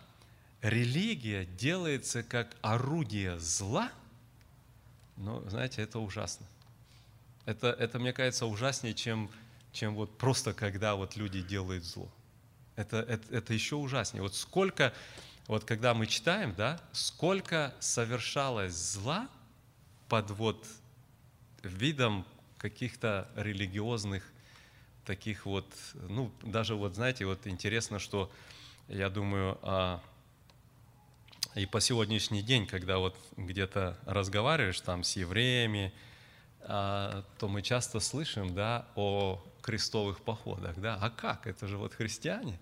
религия 0.62 1.44
делается 1.44 2.22
как 2.22 2.54
орудие 2.62 3.38
зла, 3.38 3.90
ну, 5.16 5.42
знаете, 5.48 5.82
это 5.82 5.98
ужасно. 5.98 6.46
Это, 7.46 7.68
это 7.68 7.98
мне 7.98 8.12
кажется, 8.12 8.46
ужаснее, 8.46 8.94
чем, 8.94 9.30
чем 9.72 9.94
вот 9.94 10.16
просто 10.18 10.52
когда 10.52 10.94
вот 10.94 11.16
люди 11.16 11.42
делают 11.42 11.84
зло. 11.84 12.10
Это, 12.76 12.98
это, 12.98 13.34
это 13.34 13.54
еще 13.54 13.76
ужаснее. 13.76 14.22
Вот 14.22 14.34
сколько 14.34 14.92
вот 15.50 15.64
когда 15.64 15.94
мы 15.94 16.06
читаем, 16.06 16.54
да, 16.54 16.80
сколько 16.92 17.74
совершалось 17.80 18.72
зла 18.72 19.28
под 20.08 20.30
вот 20.30 20.64
видом 21.64 22.24
каких-то 22.56 23.28
религиозных 23.34 24.22
таких 25.04 25.46
вот, 25.46 25.66
ну, 25.94 26.30
даже 26.42 26.76
вот, 26.76 26.94
знаете, 26.94 27.26
вот 27.26 27.48
интересно, 27.48 27.98
что 27.98 28.30
я 28.86 29.10
думаю, 29.10 29.58
а, 29.62 30.00
И 31.56 31.66
по 31.66 31.80
сегодняшний 31.80 32.42
день, 32.42 32.64
когда 32.64 32.98
вот 32.98 33.16
где-то 33.36 33.98
разговариваешь 34.06 34.80
там 34.80 35.02
с 35.02 35.16
евреями, 35.16 35.92
а, 36.60 37.24
то 37.40 37.48
мы 37.48 37.62
часто 37.62 37.98
слышим, 37.98 38.54
да, 38.54 38.86
о 38.94 39.42
крестовых 39.62 40.20
походах, 40.20 40.78
да. 40.78 40.96
А 41.00 41.10
как? 41.10 41.48
Это 41.48 41.66
же 41.66 41.76
вот 41.76 41.92
христиане, 41.94 42.60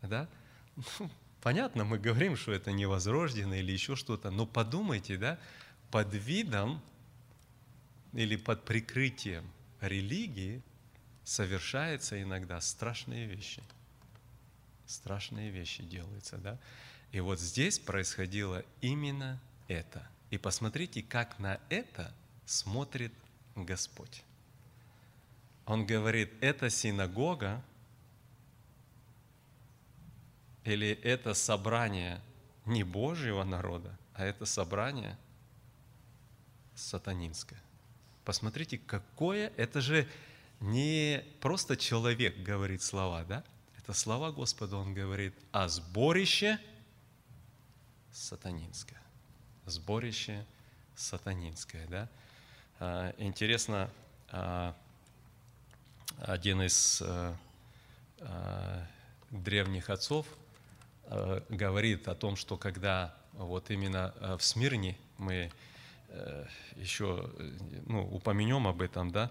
да. 0.00 0.28
Ну, 1.00 1.10
понятно, 1.44 1.84
мы 1.84 1.98
говорим, 1.98 2.36
что 2.36 2.52
это 2.52 2.72
невозрожденное 2.72 3.60
или 3.60 3.70
еще 3.70 3.96
что-то, 3.96 4.30
но 4.30 4.46
подумайте, 4.46 5.18
да, 5.18 5.38
под 5.90 6.12
видом 6.14 6.80
или 8.14 8.36
под 8.36 8.64
прикрытием 8.64 9.44
религии 9.82 10.62
совершаются 11.22 12.20
иногда 12.20 12.60
страшные 12.62 13.26
вещи. 13.26 13.62
Страшные 14.86 15.50
вещи 15.50 15.82
делаются, 15.82 16.38
да. 16.38 16.58
И 17.12 17.20
вот 17.20 17.38
здесь 17.38 17.78
происходило 17.78 18.64
именно 18.80 19.38
это. 19.68 20.08
И 20.30 20.38
посмотрите, 20.38 21.02
как 21.02 21.38
на 21.38 21.60
это 21.68 22.10
смотрит 22.46 23.12
Господь. 23.54 24.22
Он 25.66 25.84
говорит, 25.84 26.32
это 26.40 26.70
синагога 26.70 27.62
или 30.64 30.88
это 31.02 31.34
собрание 31.34 32.20
не 32.64 32.82
Божьего 32.82 33.44
народа, 33.44 33.96
а 34.14 34.24
это 34.24 34.46
собрание 34.46 35.16
сатанинское. 36.74 37.60
Посмотрите, 38.24 38.78
какое, 38.78 39.52
это 39.56 39.80
же 39.80 40.08
не 40.60 41.22
просто 41.40 41.76
человек 41.76 42.42
говорит 42.42 42.82
слова, 42.82 43.24
да? 43.24 43.44
Это 43.78 43.92
слова 43.92 44.32
Господа, 44.32 44.76
он 44.76 44.94
говорит, 44.94 45.34
а 45.52 45.68
сборище 45.68 46.58
сатанинское. 48.10 49.00
Сборище 49.66 50.46
сатанинское, 50.96 51.86
да? 51.88 52.08
А, 52.80 53.14
интересно, 53.18 53.90
а, 54.30 54.74
один 56.18 56.62
из 56.62 57.02
а, 57.02 57.36
древних 59.30 59.90
отцов 59.90 60.26
говорит 61.48 62.08
о 62.08 62.14
том, 62.14 62.36
что 62.36 62.56
когда 62.56 63.14
вот 63.32 63.70
именно 63.70 64.14
в 64.38 64.42
Смирне 64.42 64.96
мы 65.18 65.50
э, 66.08 66.46
еще 66.76 67.30
ну, 67.86 68.08
упомянем 68.14 68.66
об 68.66 68.80
этом, 68.80 69.10
да, 69.10 69.30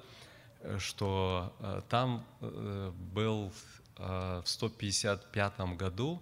что 0.78 1.53
там 1.89 2.26
э, 2.41 2.91
был 3.13 3.51
в 3.97 4.43
155 4.45 5.59
году, 5.78 6.21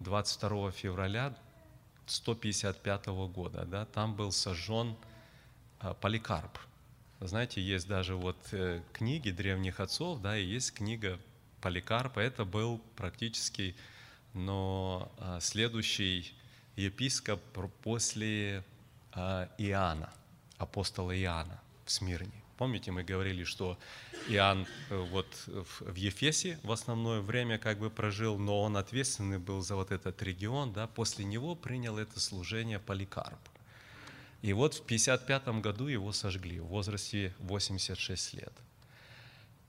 22 0.00 0.72
февраля 0.72 1.36
155 2.06 3.06
года, 3.06 3.64
да, 3.64 3.84
там 3.84 4.14
был 4.14 4.32
сожжен 4.32 4.96
Поликарп. 6.00 6.58
Знаете, 7.20 7.60
есть 7.60 7.86
даже 7.86 8.14
вот 8.16 8.38
э, 8.52 8.80
книги 8.94 9.30
древних 9.30 9.78
отцов, 9.78 10.22
да, 10.22 10.38
и 10.38 10.44
есть 10.44 10.72
книга 10.72 11.20
Поликарпа. 11.60 12.18
Это 12.18 12.46
был 12.46 12.80
практически, 12.96 13.76
но 14.34 15.10
а, 15.18 15.40
следующий 15.40 16.32
епископ 16.76 17.40
после 17.82 18.64
а, 19.12 19.48
Иоанна, 19.58 20.10
апостола 20.58 21.18
Иоанна 21.18 21.60
в 21.84 21.90
Смирне. 21.90 22.32
Помните, 22.56 22.90
мы 22.90 23.02
говорили, 23.02 23.44
что 23.44 23.78
Иоанн 24.28 24.66
э, 24.90 25.06
вот 25.10 25.26
в 25.46 25.94
Ефесе 25.94 26.58
в 26.62 26.70
основное 26.72 27.22
время 27.22 27.56
как 27.56 27.78
бы 27.78 27.88
прожил, 27.88 28.38
но 28.38 28.60
он 28.60 28.76
ответственный 28.76 29.38
был 29.38 29.62
за 29.62 29.76
вот 29.76 29.90
этот 29.90 30.22
регион, 30.22 30.74
да, 30.74 30.86
после 30.86 31.24
него 31.24 31.54
принял 31.54 31.96
это 31.96 32.20
служение 32.20 32.78
Поликарп. 32.78 33.38
И 34.42 34.52
вот 34.52 34.74
в 34.74 34.82
55 34.84 35.48
году 35.62 35.86
его 35.86 36.12
сожгли 36.12 36.60
в 36.60 36.66
возрасте 36.66 37.34
86 37.38 38.34
лет. 38.34 38.52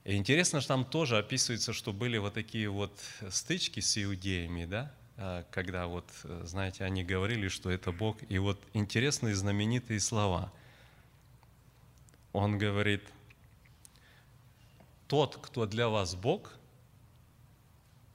И 0.04 0.16
интересно, 0.16 0.60
что 0.60 0.68
там 0.68 0.84
тоже 0.84 1.18
описывается, 1.18 1.72
что 1.72 1.92
были 1.92 2.18
вот 2.18 2.34
такие 2.34 2.68
вот 2.68 2.92
стычки 3.30 3.80
с 3.80 4.02
иудеями, 4.02 4.64
да, 4.64 4.92
а, 5.16 5.44
когда 5.50 5.86
вот, 5.86 6.08
знаете, 6.42 6.84
они 6.84 7.04
говорили, 7.04 7.48
что 7.48 7.70
это 7.70 7.92
Бог. 7.92 8.18
И 8.28 8.38
вот 8.38 8.60
интересные 8.72 9.36
знаменитые 9.36 10.00
слова. 10.00 10.52
Он 12.32 12.58
говорит, 12.58 13.02
тот, 15.06 15.36
кто 15.36 15.66
для 15.66 15.88
вас 15.88 16.16
Бог, 16.16 16.52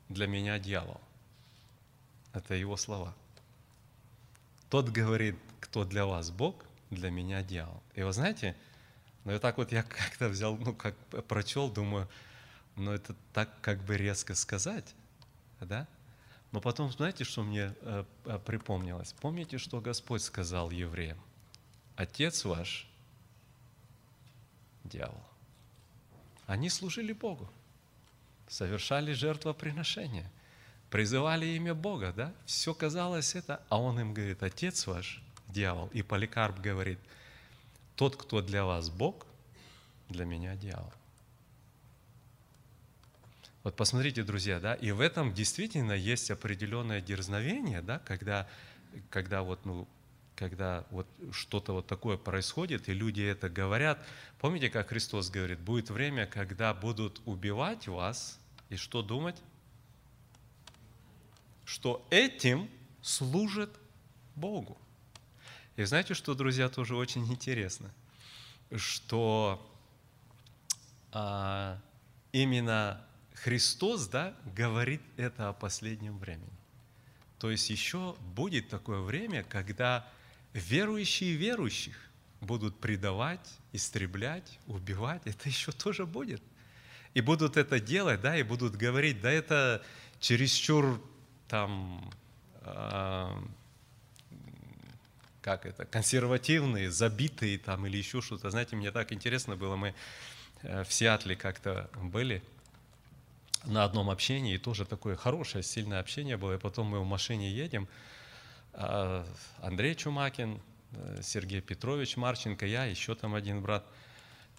для 0.10 0.28
меня 0.28 0.60
дьявол. 0.60 1.00
Это 2.34 2.56
его 2.56 2.76
слова. 2.76 3.16
Тот 4.70 4.90
говорит, 4.90 5.36
кто 5.62 5.86
для 5.86 6.06
вас 6.06 6.32
Бог, 6.32 6.66
для 6.90 7.10
меня 7.10 7.44
дьявол. 7.44 7.82
И 7.94 8.02
вы 8.02 8.12
знаете, 8.12 8.56
ну 9.28 9.36
и 9.36 9.40
так 9.40 9.58
вот 9.58 9.74
я 9.74 9.84
как-то 10.00 10.30
взял, 10.30 10.56
ну 10.58 10.74
как 10.74 10.96
прочел, 11.28 11.70
думаю, 11.70 12.08
ну 12.78 12.92
это 12.92 13.14
так 13.34 13.50
как 13.60 13.84
бы 13.84 13.98
резко 13.98 14.36
сказать, 14.36 14.96
да? 15.60 15.86
Но 16.54 16.62
потом, 16.62 16.90
знаете, 16.94 17.26
что 17.26 17.44
мне 17.44 17.74
э, 17.82 18.06
э, 18.24 18.40
припомнилось? 18.46 19.14
Помните, 19.20 19.58
что 19.58 19.82
Господь 19.82 20.22
сказал 20.22 20.72
евреям? 20.72 21.18
Отец 21.98 22.46
ваш– 22.46 22.88
дьявол. 24.86 25.22
Они 26.46 26.70
служили 26.70 27.12
Богу, 27.12 27.50
совершали 28.48 29.12
жертвоприношения, 29.12 30.32
призывали 30.90 31.48
имя 31.48 31.74
Бога, 31.76 32.14
да? 32.16 32.34
Все 32.46 32.74
казалось 32.74 33.36
это, 33.36 33.62
а 33.68 33.82
Он 33.82 34.00
им 34.00 34.14
говорит, 34.14 34.42
Отец 34.42 34.88
ваш 34.88 35.22
дьявол. 35.50 35.88
И 35.88 36.02
Поликарп 36.02 36.62
говорит, 36.62 37.00
тот, 37.98 38.16
кто 38.16 38.42
для 38.42 38.64
вас 38.64 38.90
Бог, 38.90 39.26
для 40.08 40.24
меня 40.24 40.56
дьявол. 40.56 40.94
Вот 43.64 43.76
посмотрите, 43.76 44.24
друзья, 44.24 44.62
да, 44.62 44.76
и 44.76 44.92
в 44.92 45.02
этом 45.02 45.34
действительно 45.34 45.92
есть 45.92 46.32
определенное 46.32 47.02
дерзновение, 47.02 47.82
да, 47.82 48.00
когда, 48.00 48.48
когда 49.10 49.42
вот, 49.42 49.66
ну, 49.66 49.88
когда 50.38 50.86
вот 50.92 51.08
что-то 51.32 51.74
вот 51.74 51.88
такое 51.88 52.16
происходит, 52.16 52.88
и 52.88 52.94
люди 52.94 53.22
это 53.22 53.50
говорят. 53.50 54.00
Помните, 54.40 54.70
как 54.70 54.90
Христос 54.90 55.30
говорит, 55.32 55.60
будет 55.60 55.90
время, 55.90 56.28
когда 56.28 56.74
будут 56.74 57.22
убивать 57.26 57.88
вас, 57.88 58.40
и 58.70 58.76
что 58.76 59.02
думать? 59.02 59.42
Что 61.66 62.06
этим 62.12 62.70
служит 63.02 63.72
Богу. 64.36 64.78
И 65.78 65.84
знаете, 65.84 66.16
что, 66.16 66.34
друзья, 66.34 66.70
тоже 66.70 66.96
очень 66.96 67.26
интересно, 67.32 67.94
что 68.76 69.64
а, 71.12 71.80
именно 72.32 73.00
Христос, 73.36 74.08
да, 74.08 74.36
говорит 74.56 75.02
это 75.18 75.50
о 75.50 75.54
последнем 75.54 76.18
времени. 76.18 76.50
То 77.38 77.52
есть 77.52 77.70
еще 77.70 78.16
будет 78.34 78.70
такое 78.70 79.02
время, 79.02 79.44
когда 79.44 80.08
верующие 80.54 81.34
верующих 81.34 81.96
будут 82.42 82.80
предавать, 82.80 83.48
истреблять, 83.72 84.60
убивать. 84.66 85.22
Это 85.26 85.48
еще 85.48 85.72
тоже 85.72 86.08
будет. 86.08 86.42
И 87.14 87.22
будут 87.22 87.56
это 87.56 87.80
делать, 87.80 88.22
да, 88.22 88.36
и 88.36 88.42
будут 88.42 88.76
говорить, 88.76 89.22
да, 89.22 89.32
это 89.32 89.84
чересчур 90.20 91.00
там 91.48 92.12
а, 92.62 93.40
как 95.48 95.66
это, 95.66 95.86
консервативные, 95.86 96.92
забитые 96.92 97.58
там 97.58 97.88
или 97.88 97.96
еще 97.96 98.22
что-то. 98.22 98.50
Знаете, 98.50 98.76
мне 98.76 98.92
так 98.92 99.14
интересно 99.14 99.56
было, 99.56 99.78
мы 99.78 99.94
э, 100.62 100.84
в 100.84 100.92
Сиатле 100.92 101.38
как-то 101.38 101.90
были 102.04 102.44
на 103.64 103.86
одном 103.86 104.10
общении, 104.10 104.56
и 104.56 104.58
тоже 104.58 104.84
такое 104.84 105.16
хорошее, 105.16 105.64
сильное 105.64 106.02
общение 106.02 106.36
было, 106.36 106.56
и 106.56 106.58
потом 106.58 106.88
мы 106.88 107.00
в 107.00 107.06
машине 107.06 107.50
едем, 107.50 107.88
а, 108.74 109.26
Андрей 109.62 109.96
Чумакин, 109.96 110.60
э, 110.92 111.22
Сергей 111.24 111.62
Петрович 111.62 112.18
Марченко, 112.18 112.66
я, 112.66 112.84
еще 112.84 113.16
там 113.16 113.34
один 113.34 113.62
брат, 113.62 113.86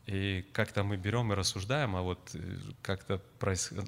и 0.07 0.43
как-то 0.55 0.85
мы 0.85 0.97
берем 0.97 1.31
и 1.35 1.37
рассуждаем 1.37 1.97
а 1.97 2.01
вот 2.01 2.31
э, 2.33 2.39
как-то 2.81 3.21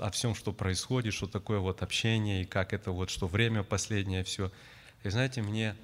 о 0.00 0.10
всем, 0.10 0.34
что 0.34 0.52
происходит, 0.52 1.14
что 1.14 1.26
такое 1.26 1.60
вот 1.60 1.82
общение, 1.82 2.42
и 2.42 2.44
как 2.44 2.74
это 2.74 2.90
вот, 2.90 3.08
что 3.08 3.26
время 3.26 3.62
последнее, 3.62 4.22
все. 4.22 4.52
И 5.02 5.08
знаете, 5.08 5.40
мне 5.40 5.74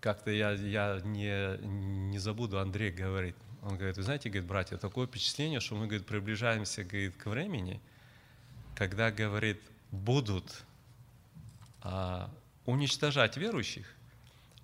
как-то 0.00 0.30
я, 0.30 0.52
я 0.52 1.00
не, 1.04 1.58
не 2.10 2.18
забуду, 2.18 2.58
Андрей 2.58 2.90
говорит, 2.90 3.36
он 3.62 3.76
говорит, 3.76 3.96
вы 3.96 4.02
знаете, 4.02 4.28
говорит, 4.28 4.48
братья, 4.48 4.76
такое 4.76 5.06
впечатление, 5.06 5.60
что 5.60 5.74
мы, 5.74 5.86
говорит, 5.86 6.06
приближаемся, 6.06 6.84
говорит, 6.84 7.16
к 7.16 7.26
времени, 7.26 7.80
когда, 8.74 9.10
говорит, 9.10 9.60
будут 9.90 10.64
а, 11.82 12.30
уничтожать 12.64 13.36
верующих, 13.36 13.92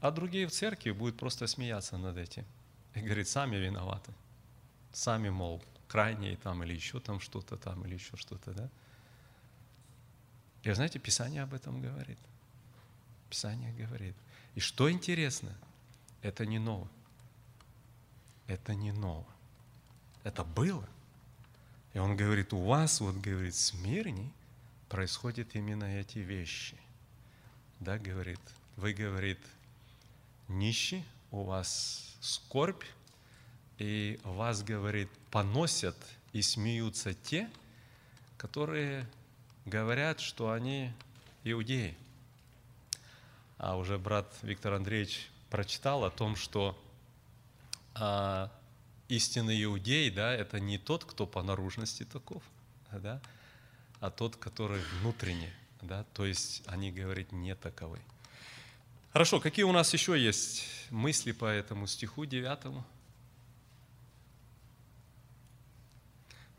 а 0.01 0.11
другие 0.11 0.47
в 0.47 0.53
церкви 0.53 0.93
будут 0.93 1.19
просто 1.19 1.47
смеяться 1.47 1.97
над 1.97 2.17
этим. 2.17 2.45
И 2.95 3.01
говорит, 3.01 3.29
сами 3.29 3.57
виноваты. 3.57 4.13
Сами, 4.93 5.31
мол, 5.31 5.63
крайние 5.89 6.37
там 6.37 6.63
или 6.63 6.75
еще 6.75 7.01
там 7.01 7.19
что-то 7.21 7.57
там 7.57 7.85
или 7.87 7.95
еще 7.95 8.17
что-то, 8.17 8.53
да? 8.53 8.71
И 10.65 10.69
вы 10.69 10.75
знаете, 10.75 10.99
Писание 10.99 11.43
об 11.43 11.55
этом 11.55 11.81
говорит. 11.81 12.19
Писание 13.29 13.73
говорит. 13.75 14.17
И 14.55 14.61
что 14.61 14.91
интересно, 14.91 15.55
это 16.23 16.47
не 16.47 16.59
ново. 16.59 16.89
Это 18.47 18.75
не 18.75 18.93
ново. 18.93 19.27
Это 20.23 20.43
было. 20.43 20.89
И 21.93 21.99
он 21.99 22.17
говорит, 22.17 22.53
у 22.55 22.63
вас, 22.63 23.01
вот 23.01 23.17
говорит, 23.17 23.55
в 23.55 23.61
Смирне 23.61 24.33
происходят 24.89 25.55
именно 25.55 25.85
эти 25.85 26.19
вещи. 26.19 26.77
Да, 27.79 27.99
говорит, 27.99 28.41
вы, 28.77 28.95
говорит, 28.95 29.41
нищий, 30.49 31.05
у 31.31 31.43
вас 31.43 32.17
скорбь, 32.21 32.85
и 33.79 34.19
вас, 34.25 34.63
говорит, 34.63 35.11
поносят 35.31 35.97
и 36.33 36.41
смеются 36.41 37.13
те, 37.13 37.51
которые 38.39 39.07
говорят, 39.65 40.21
что 40.21 40.53
они 40.53 40.93
иудеи. 41.45 41.97
А 43.59 43.77
уже 43.77 43.99
брат 43.99 44.33
Виктор 44.43 44.75
Андреевич 44.75 45.29
прочитал 45.51 46.05
о 46.05 46.11
том, 46.11 46.37
что 46.37 46.79
а, 47.95 48.51
истинный 49.09 49.63
иудей, 49.63 50.11
да, 50.11 50.33
это 50.33 50.61
не 50.61 50.79
тот, 50.79 51.05
кто 51.05 51.27
по 51.27 51.43
наружности 51.43 52.05
таков, 52.05 52.43
да, 52.91 53.21
а 54.01 54.11
тот, 54.11 54.37
который 54.37 54.81
внутренне, 55.01 55.53
да, 55.83 56.05
то 56.15 56.27
есть 56.27 56.63
они 56.67 56.91
говорят 56.91 57.33
не 57.33 57.55
таковы. 57.55 58.01
Хорошо, 59.13 59.39
какие 59.39 59.65
у 59.65 59.73
нас 59.73 59.93
еще 59.93 60.21
есть 60.21 60.67
мысли 60.91 61.31
по 61.31 61.45
этому 61.45 61.87
стиху 61.87 62.25
девятому? 62.27 62.85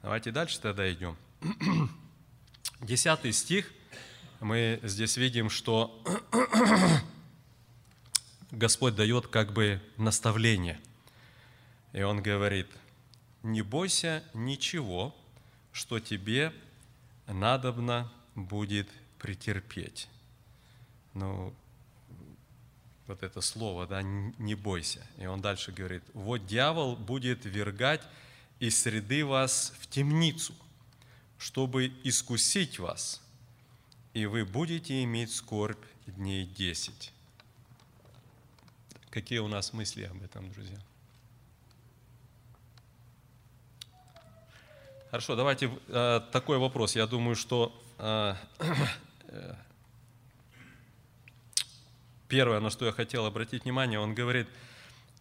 Давайте 0.02 0.32
дальше 0.32 0.62
тогда 0.62 0.92
идем. 0.92 1.18
Десятый 2.82 3.32
стих. 3.32 3.72
Мы 4.42 4.80
здесь 4.84 5.16
видим, 5.16 5.50
что 5.50 6.04
Господь 8.52 8.96
дает 8.96 9.28
как 9.28 9.54
бы 9.54 9.82
наставление. 9.98 10.80
И 11.94 12.02
Он 12.02 12.22
говорит, 12.22 12.68
не 13.44 13.62
бойся 13.62 14.24
ничего, 14.34 15.16
что 15.72 16.00
тебе 16.00 16.52
надобно 17.28 18.12
будет 18.36 18.90
претерпеть. 19.20 20.10
Ну, 21.14 21.54
вот 23.08 23.24
это 23.24 23.40
слово, 23.40 23.88
да, 23.88 24.02
не 24.02 24.56
бойся. 24.56 25.06
И 25.18 25.26
он 25.26 25.40
дальше 25.42 25.72
говорит, 25.72 26.04
вот 26.14 26.46
дьявол 26.46 26.96
будет 26.96 27.46
вергать 27.46 28.02
из 28.60 28.82
среды 28.82 29.24
вас 29.26 29.74
в 29.80 29.88
темницу, 29.88 30.54
чтобы 31.38 31.94
искусить 32.04 32.80
вас, 32.80 33.22
и 34.14 34.26
вы 34.26 34.46
будете 34.46 35.04
иметь 35.04 35.34
скорбь 35.34 35.84
дней 36.06 36.46
десять. 36.46 37.12
Какие 39.10 39.40
у 39.40 39.48
нас 39.48 39.74
мысли 39.74 40.04
об 40.04 40.22
этом, 40.24 40.52
друзья? 40.52 40.78
Хорошо, 45.12 45.36
давайте 45.36 45.72
э, 45.88 46.22
такой 46.32 46.58
вопрос. 46.58 46.96
Я 46.96 47.08
думаю, 47.08 47.38
что 47.38 47.72
э, 48.00 48.36
э, 49.30 49.56
первое, 52.28 52.60
на 52.60 52.70
что 52.70 52.86
я 52.86 52.92
хотел 52.92 53.26
обратить 53.26 53.64
внимание, 53.64 53.98
он 53.98 54.14
говорит, 54.14 54.48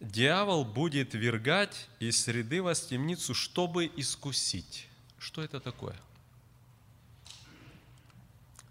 дьявол 0.01 0.65
будет 0.65 1.13
вергать 1.13 1.87
из 1.99 2.21
среды 2.21 2.61
вас 2.61 2.85
темницу, 2.87 3.33
чтобы 3.33 3.89
искусить. 3.95 4.87
Что 5.25 5.41
это 5.41 5.59
такое? 5.59 5.95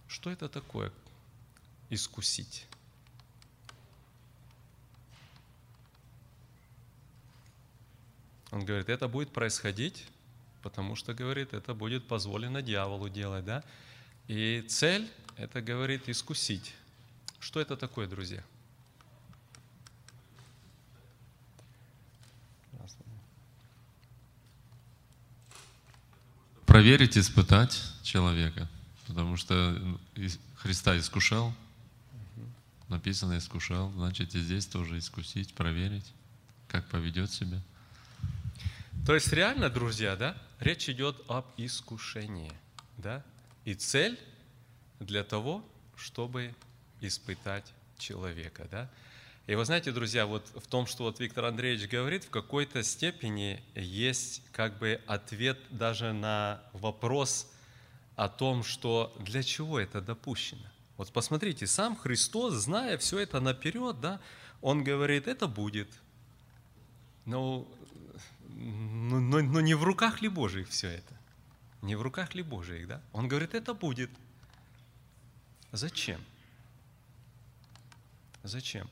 Что 0.07 0.31
это 0.31 0.49
такое 0.49 0.93
искусить? 1.91 2.69
Он 8.53 8.65
говорит, 8.65 8.89
это 8.89 9.09
будет 9.09 9.33
происходить, 9.33 10.07
потому 10.63 10.95
что, 10.95 11.13
говорит, 11.13 11.53
это 11.53 11.75
будет 11.75 12.07
позволено 12.07 12.63
дьяволу 12.63 13.09
делать, 13.09 13.45
да? 13.45 13.65
И 14.29 14.65
цель, 14.69 15.11
это, 15.37 15.61
говорит, 15.61 16.09
искусить. 16.09 16.73
Что 17.41 17.61
это 17.61 17.77
такое, 17.77 18.07
друзья? 18.07 18.45
Проверить, 26.75 27.16
испытать 27.16 27.81
человека. 28.03 28.68
Потому 29.07 29.37
что 29.37 29.81
Христа 30.57 30.99
искушал, 30.99 31.55
написано 32.89 33.39
искушал, 33.39 33.93
значит 33.93 34.35
и 34.35 34.41
здесь 34.41 34.66
тоже 34.66 34.99
искусить, 34.99 35.55
проверить, 35.55 36.12
как 36.66 36.85
поведет 36.89 37.31
себя. 37.31 37.61
То 39.07 39.14
есть 39.14 39.33
реально, 39.33 39.70
друзья, 39.70 40.16
да, 40.16 40.37
речь 40.59 40.89
идет 40.89 41.14
об 41.29 41.47
искушении, 41.59 42.53
да, 42.97 43.22
и 43.64 43.75
цель 43.75 44.18
для 44.99 45.22
того, 45.22 45.64
чтобы 45.95 46.57
испытать 47.01 47.72
человека, 47.99 48.66
да. 48.68 48.91
И 49.47 49.55
вы 49.55 49.64
знаете, 49.64 49.92
друзья, 49.92 50.24
вот 50.26 50.47
в 50.55 50.66
том, 50.66 50.86
что 50.86 51.05
вот 51.05 51.20
Виктор 51.20 51.45
Андреевич 51.45 51.88
говорит, 51.88 52.24
в 52.24 52.30
какой-то 52.30 52.82
степени 52.82 53.62
есть 53.74 54.42
как 54.53 54.78
бы 54.78 55.01
ответ 55.07 55.59
даже 55.70 56.12
на 56.12 56.62
вопрос 56.72 57.53
о 58.16 58.28
том, 58.28 58.64
что 58.64 59.14
для 59.20 59.42
чего 59.42 59.78
это 59.78 60.01
допущено. 60.01 60.66
Вот 60.97 61.12
посмотрите, 61.12 61.66
сам 61.66 61.95
Христос, 61.97 62.55
зная 62.55 62.97
все 62.97 63.18
это 63.18 63.40
наперед, 63.40 64.01
да, 64.01 64.20
Он 64.62 64.82
говорит, 64.82 65.28
это 65.28 65.47
будет. 65.47 65.88
Но 67.26 67.68
но, 68.57 69.20
но, 69.20 69.40
но 69.40 69.61
не 69.61 69.74
в 69.74 69.82
руках 69.82 70.22
ли 70.22 70.28
Божьих 70.28 70.68
все 70.68 70.88
это? 70.88 71.14
Не 71.82 71.97
в 71.97 72.03
руках 72.03 72.34
ли 72.34 72.42
Божьих, 72.42 72.86
да? 72.86 73.03
Он 73.12 73.28
говорит, 73.28 73.55
это 73.55 73.74
будет. 73.74 74.11
Зачем? 75.72 76.20
Зачем? 78.42 78.88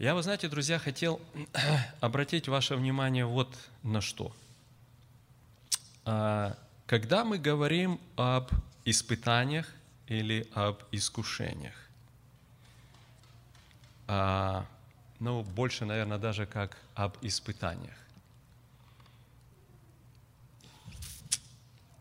Я, 0.00 0.14
вы 0.14 0.22
знаете, 0.22 0.48
друзья, 0.48 0.78
хотел 0.78 1.20
обратить 2.00 2.48
ваше 2.48 2.74
внимание 2.74 3.26
вот 3.26 3.54
на 3.82 4.00
что. 4.00 4.34
А, 6.06 6.56
когда 6.86 7.22
мы 7.22 7.36
говорим 7.36 8.00
об 8.16 8.50
испытаниях 8.86 9.68
или 10.06 10.48
об 10.54 10.82
искушениях, 10.90 11.74
а, 14.08 14.64
ну, 15.18 15.42
больше, 15.42 15.84
наверное, 15.84 16.16
даже 16.16 16.46
как 16.46 16.78
об 16.94 17.18
испытаниях. 17.20 17.98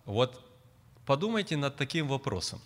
Вот 0.06 0.42
подумайте 1.06 1.58
над 1.58 1.76
таким 1.76 2.08
вопросом. 2.08 2.62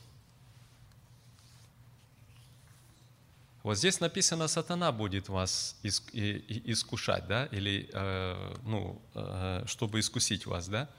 Вот 3.64 3.78
здесь 3.78 4.02
написано, 4.02 4.50
сатана 4.50 4.92
будет 4.92 5.30
вас 5.30 5.78
искушать, 5.82 7.28
да, 7.28 7.46
или, 7.46 7.90
э, 7.94 8.56
ну, 8.64 9.02
э, 9.16 9.64
чтобы 9.68 10.02
искусить 10.02 10.46
вас, 10.46 10.68
да. 10.68 10.90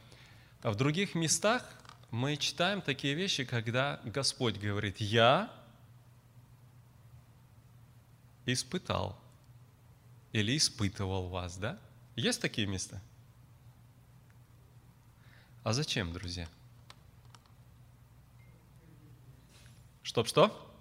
А 0.63 0.71
в 0.71 0.77
других 0.77 1.15
местах 1.15 1.63
мы 2.11 2.39
читаем 2.39 2.81
такие 2.81 3.13
вещи, 3.13 3.45
когда 3.45 4.01
Господь 4.05 4.57
говорит, 4.57 4.99
я 4.99 5.53
испытал 8.47 9.21
или 10.33 10.57
испытывал 10.57 11.29
вас, 11.29 11.59
да? 11.59 11.79
Есть 12.17 12.41
такие 12.41 12.67
места? 12.67 13.03
А 15.65 15.75
зачем, 15.75 16.15
друзья? 16.15 16.49
Чтоб 20.03 20.27
что? 20.27 20.74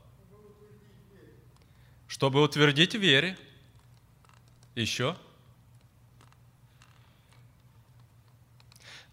Чтобы 2.14 2.44
утвердить 2.44 2.94
вере. 2.94 3.36
Еще? 4.76 5.18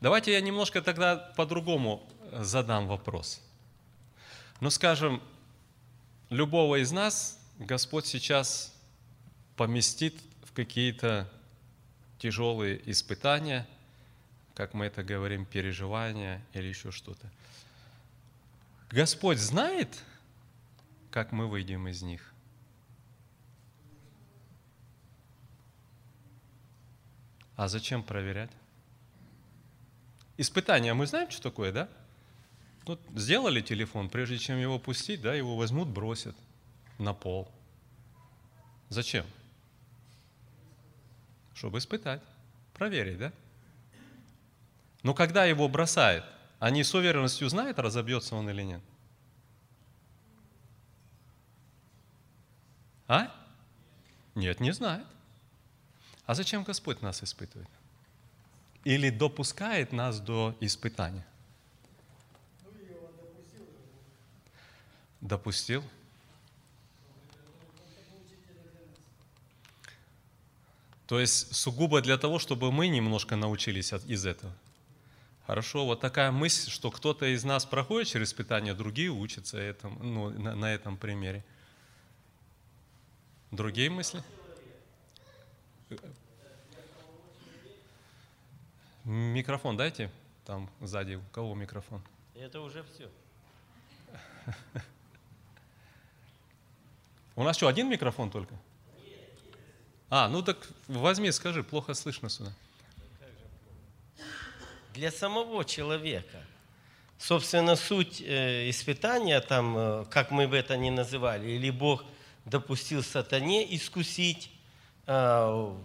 Давайте 0.03 0.35
я 0.35 0.43
немножко 0.43 0.83
тогда 0.83 1.17
по-другому 1.17 2.07
задам 2.31 2.89
вопрос. 2.89 3.41
Ну, 4.61 4.69
скажем, 4.69 5.23
любого 6.29 6.83
из 6.83 6.93
нас 6.93 7.41
Господь 7.59 8.05
сейчас 8.05 8.79
поместит 9.57 10.21
в 10.45 10.53
какие-то 10.53 11.27
тяжелые 12.19 12.83
испытания– 12.85 13.67
как 14.55 14.75
мы 14.75 14.85
это 14.85 15.03
говорим, 15.03 15.47
переживания 15.47 16.43
или 16.53 16.67
еще 16.67 16.91
что-то. 16.91 17.31
Господь 18.91 19.39
знает, 19.39 19.89
как 21.11 21.33
мы 21.33 21.47
выйдем 21.47 21.89
из 21.89 22.03
них. 22.03 22.30
А 27.61 27.69
зачем 27.69 28.03
проверять? 28.03 28.51
Испытания 30.39 30.95
мы 30.95 31.07
знаем, 31.07 31.31
что 31.31 31.43
такое, 31.43 31.73
да? 31.73 31.91
Вот 32.87 33.03
сделали 33.15 33.61
телефон, 33.61 34.09
прежде 34.09 34.39
чем 34.39 34.57
его 34.57 34.79
пустить, 34.79 35.21
да, 35.21 35.35
его 35.35 35.59
возьмут, 35.59 35.87
бросят 35.89 36.35
на 36.97 37.13
пол. 37.13 37.53
Зачем? 38.89 39.27
Чтобы 41.53 41.81
испытать, 41.81 42.23
проверить, 42.73 43.19
да? 43.19 43.33
Но 45.03 45.13
когда 45.13 45.45
его 45.45 45.69
бросают, 45.69 46.25
они 46.61 46.83
с 46.83 46.95
уверенностью 46.95 47.47
знают, 47.51 47.79
разобьется 47.79 48.37
он 48.37 48.49
или 48.49 48.63
нет? 48.63 48.81
А? 53.07 53.31
Нет, 54.35 54.61
не 54.61 54.73
знает. 54.73 55.05
А 56.31 56.35
зачем 56.35 56.63
Господь 56.63 57.03
нас 57.03 57.25
испытывает? 57.25 57.69
Или 58.85 59.11
допускает 59.11 59.91
нас 59.91 60.21
до 60.21 60.55
испытания? 60.61 61.27
Допустил? 65.21 65.83
То 71.09 71.19
есть 71.19 71.53
сугубо 71.53 72.01
для 72.01 72.17
того, 72.17 72.39
чтобы 72.39 72.71
мы 72.71 72.87
немножко 72.87 73.35
научились 73.35 73.93
от- 73.93 74.05
из 74.05 74.25
этого. 74.25 74.53
Хорошо, 75.49 75.85
вот 75.85 75.99
такая 75.99 76.31
мысль, 76.31 76.71
что 76.71 76.93
кто-то 76.93 77.27
из 77.27 77.43
нас 77.43 77.67
проходит 77.67 78.07
через 78.07 78.29
испытания, 78.29 78.73
другие 78.73 79.11
учатся 79.11 79.59
этому, 79.59 79.99
ну, 79.99 80.31
на, 80.31 80.55
на 80.55 80.73
этом 80.73 80.97
примере. 80.97 81.45
Другие 83.51 83.91
мысли? 83.91 84.23
Микрофон 89.11 89.77
дайте, 89.77 90.09
там 90.47 90.71
сзади, 90.81 91.15
у 91.17 91.23
кого 91.33 91.57
микрофон? 91.57 92.01
Это 92.37 92.61
уже 92.61 92.85
все. 92.85 93.11
У 97.35 97.43
нас 97.43 97.57
что, 97.57 97.67
один 97.67 97.89
микрофон 97.91 98.31
только? 98.31 98.55
А, 100.11 100.29
ну 100.29 100.43
так 100.43 100.59
возьми, 100.87 101.33
скажи, 101.33 101.65
плохо 101.65 101.95
слышно 101.95 102.29
сюда. 102.29 102.53
Для 104.95 105.11
самого 105.11 105.65
человека. 105.65 106.47
Собственно, 107.19 107.75
суть 107.75 108.21
э, 108.21 108.71
испытания, 108.71 109.41
там, 109.41 109.77
э, 109.77 110.05
как 110.09 110.31
мы 110.31 110.47
бы 110.47 110.57
это 110.57 110.77
ни 110.77 110.91
называли, 110.91 111.51
или 111.51 111.71
Бог 111.71 112.05
допустил 112.45 113.03
сатане 113.03 113.75
искусить, 113.75 114.53
э, 115.09 115.77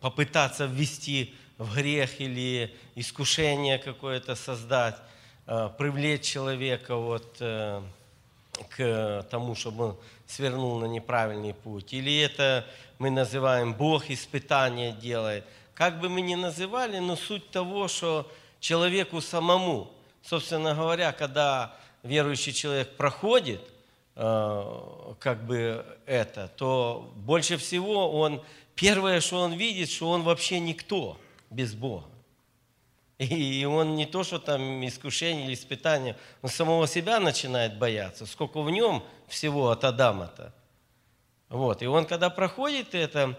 попытаться 0.00 0.64
ввести 0.64 1.34
в 1.60 1.74
грех 1.74 2.22
или 2.22 2.74
искушение 2.94 3.76
какое-то 3.76 4.34
создать, 4.34 4.96
э, 5.46 5.68
привлечь 5.76 6.22
человека 6.22 6.96
вот, 6.96 7.36
э, 7.40 7.82
к 8.70 9.26
тому, 9.30 9.54
чтобы 9.54 9.84
он 9.84 9.96
свернул 10.26 10.78
на 10.78 10.86
неправильный 10.86 11.52
путь. 11.52 11.92
Или 11.92 12.18
это 12.18 12.66
мы 12.98 13.10
называем 13.10 13.74
Бог 13.74 14.08
испытание 14.08 14.92
делает. 14.92 15.44
Как 15.74 16.00
бы 16.00 16.08
мы 16.08 16.22
ни 16.22 16.34
называли, 16.34 16.98
но 16.98 17.14
суть 17.14 17.50
того, 17.50 17.88
что 17.88 18.26
человеку 18.58 19.20
самому, 19.20 19.92
собственно 20.22 20.74
говоря, 20.74 21.12
когда 21.12 21.76
верующий 22.02 22.54
человек 22.54 22.96
проходит 22.96 23.60
э, 24.16 25.14
как 25.18 25.44
бы 25.44 25.84
это, 26.06 26.48
то 26.56 27.12
больше 27.16 27.58
всего 27.58 28.18
он, 28.18 28.42
первое, 28.74 29.20
что 29.20 29.40
он 29.40 29.52
видит, 29.52 29.90
что 29.90 30.08
он 30.08 30.22
вообще 30.22 30.58
никто 30.58 31.18
без 31.50 31.74
Бога. 31.74 32.08
И 33.18 33.66
он 33.66 33.96
не 33.96 34.06
то, 34.06 34.24
что 34.24 34.38
там 34.38 34.86
искушение 34.86 35.44
или 35.44 35.54
испытание, 35.54 36.16
он 36.40 36.48
самого 36.48 36.86
себя 36.86 37.20
начинает 37.20 37.76
бояться, 37.76 38.24
сколько 38.24 38.62
в 38.62 38.70
нем 38.70 39.04
всего 39.28 39.70
от 39.70 39.84
Адама-то. 39.84 40.54
Вот. 41.50 41.82
И 41.82 41.86
он, 41.86 42.06
когда 42.06 42.30
проходит 42.30 42.94
это, 42.94 43.38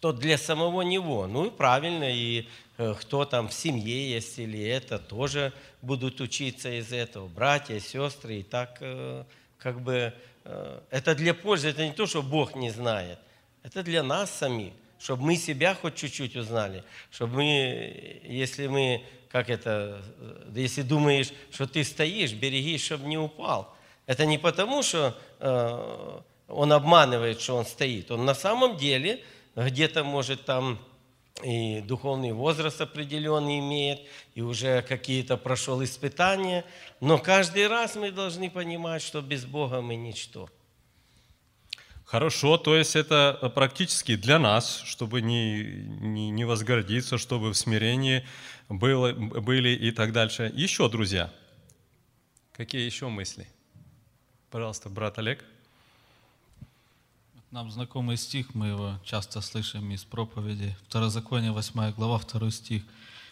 то 0.00 0.12
для 0.12 0.36
самого 0.38 0.82
него, 0.82 1.28
ну 1.28 1.46
и 1.46 1.50
правильно, 1.50 2.12
и 2.12 2.48
э, 2.78 2.94
кто 2.98 3.24
там 3.24 3.48
в 3.48 3.52
семье 3.52 4.10
есть 4.10 4.36
или 4.40 4.60
это, 4.60 4.98
тоже 4.98 5.52
будут 5.82 6.20
учиться 6.20 6.76
из 6.76 6.92
этого, 6.92 7.28
братья, 7.28 7.78
сестры, 7.78 8.40
и 8.40 8.42
так 8.42 8.78
э, 8.80 9.22
как 9.58 9.80
бы 9.80 10.12
э, 10.44 10.80
это 10.90 11.14
для 11.14 11.34
пользы, 11.34 11.68
это 11.68 11.86
не 11.86 11.92
то, 11.92 12.06
что 12.06 12.22
Бог 12.22 12.56
не 12.56 12.70
знает, 12.70 13.20
это 13.62 13.84
для 13.84 14.02
нас 14.02 14.32
самих, 14.32 14.72
чтобы 15.02 15.24
мы 15.24 15.36
себя 15.36 15.74
хоть 15.74 15.96
чуть-чуть 15.96 16.36
узнали, 16.36 16.84
чтобы 17.10 17.36
мы, 17.36 18.20
если 18.24 18.68
мы, 18.68 19.02
как 19.30 19.50
это, 19.50 20.00
э, 20.18 20.52
если 20.54 20.82
думаешь, 20.82 21.32
что 21.50 21.66
ты 21.66 21.82
стоишь, 21.82 22.32
берегись, 22.32 22.84
чтобы 22.84 23.06
не 23.06 23.18
упал. 23.18 23.74
Это 24.06 24.26
не 24.26 24.38
потому, 24.38 24.82
что 24.82 25.18
э, 25.40 26.20
он 26.46 26.72
обманывает, 26.72 27.40
что 27.40 27.56
он 27.56 27.66
стоит. 27.66 28.12
Он 28.12 28.24
на 28.24 28.34
самом 28.34 28.76
деле 28.76 29.20
где-то 29.56 30.04
может 30.04 30.44
там 30.44 30.78
и 31.42 31.80
духовный 31.80 32.32
возраст 32.32 32.80
определенный 32.80 33.58
имеет, 33.58 34.02
и 34.36 34.42
уже 34.42 34.82
какие-то 34.82 35.36
прошел 35.36 35.82
испытания. 35.82 36.64
Но 37.00 37.18
каждый 37.18 37.66
раз 37.66 37.96
мы 37.96 38.12
должны 38.12 38.50
понимать, 38.50 39.02
что 39.02 39.20
без 39.20 39.44
Бога 39.46 39.80
мы 39.80 39.96
ничто. 39.96 40.48
Хорошо, 42.12 42.58
то 42.58 42.76
есть 42.76 42.94
это 42.94 43.38
э, 43.40 43.48
практически 43.48 44.16
для 44.16 44.38
нас, 44.38 44.82
чтобы 44.84 45.22
не, 45.22 45.62
не, 45.62 46.28
не 46.28 46.44
возгордиться, 46.44 47.16
чтобы 47.16 47.54
в 47.54 47.54
смирении 47.54 48.22
было, 48.68 49.12
были 49.14 49.70
и 49.70 49.90
так 49.92 50.12
дальше. 50.12 50.52
Еще, 50.54 50.90
друзья, 50.90 51.32
какие 52.52 52.82
еще 52.82 53.08
мысли? 53.08 53.48
Пожалуйста, 54.50 54.90
брат 54.90 55.18
Олег. 55.18 55.42
Нам 57.50 57.70
знакомый 57.70 58.18
стих, 58.18 58.54
мы 58.54 58.66
его 58.66 59.00
часто 59.06 59.40
слышим 59.40 59.90
из 59.90 60.04
проповеди. 60.04 60.76
Второзаконие, 60.88 61.52
8 61.52 61.92
глава, 61.92 62.20
2 62.20 62.50
стих. 62.50 62.82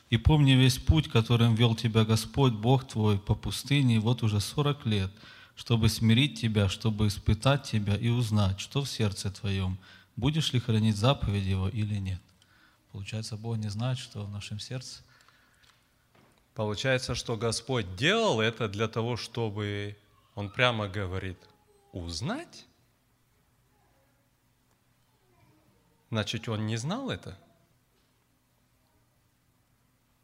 «И 0.09 0.17
помни 0.17 0.53
весь 0.53 0.79
путь, 0.79 1.11
которым 1.11 1.55
вел 1.55 1.75
тебя 1.75 2.07
Господь, 2.07 2.55
Бог 2.55 2.89
твой, 2.89 3.19
по 3.19 3.35
пустыне, 3.35 4.01
вот 4.01 4.23
уже 4.23 4.41
40 4.41 4.87
лет, 4.87 5.11
чтобы 5.61 5.91
смирить 5.91 6.41
тебя, 6.41 6.71
чтобы 6.71 7.09
испытать 7.09 7.65
тебя 7.65 7.95
и 7.95 8.09
узнать, 8.09 8.59
что 8.61 8.81
в 8.81 8.89
сердце 8.89 9.31
твоем, 9.31 9.79
будешь 10.17 10.55
ли 10.55 10.59
хранить 10.59 10.97
заповедь 10.97 11.45
его 11.45 11.69
или 11.69 11.97
нет». 11.97 12.23
Получается, 12.93 13.37
Бог 13.37 13.59
не 13.59 13.69
знает, 13.69 13.99
что 13.99 14.25
в 14.25 14.31
нашем 14.31 14.59
сердце. 14.59 15.03
Получается, 16.55 17.15
что 17.15 17.37
Господь 17.37 17.95
делал 17.95 18.41
это 18.41 18.71
для 18.71 18.89
того, 18.89 19.19
чтобы, 19.19 19.99
Он 20.35 20.49
прямо 20.49 20.89
говорит, 20.89 21.37
узнать? 21.93 22.65
Значит, 26.09 26.49
Он 26.49 26.67
не 26.67 26.79
знал 26.79 27.11
это? 27.11 27.39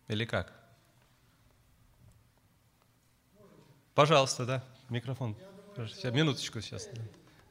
Или 0.09 0.24
как? 0.24 0.51
Пожалуйста, 3.95 4.47
да, 4.47 4.64
микрофон. 4.89 5.37
Сейчас, 5.76 6.12
Минуточку 6.12 6.61
сейчас. 6.61 6.89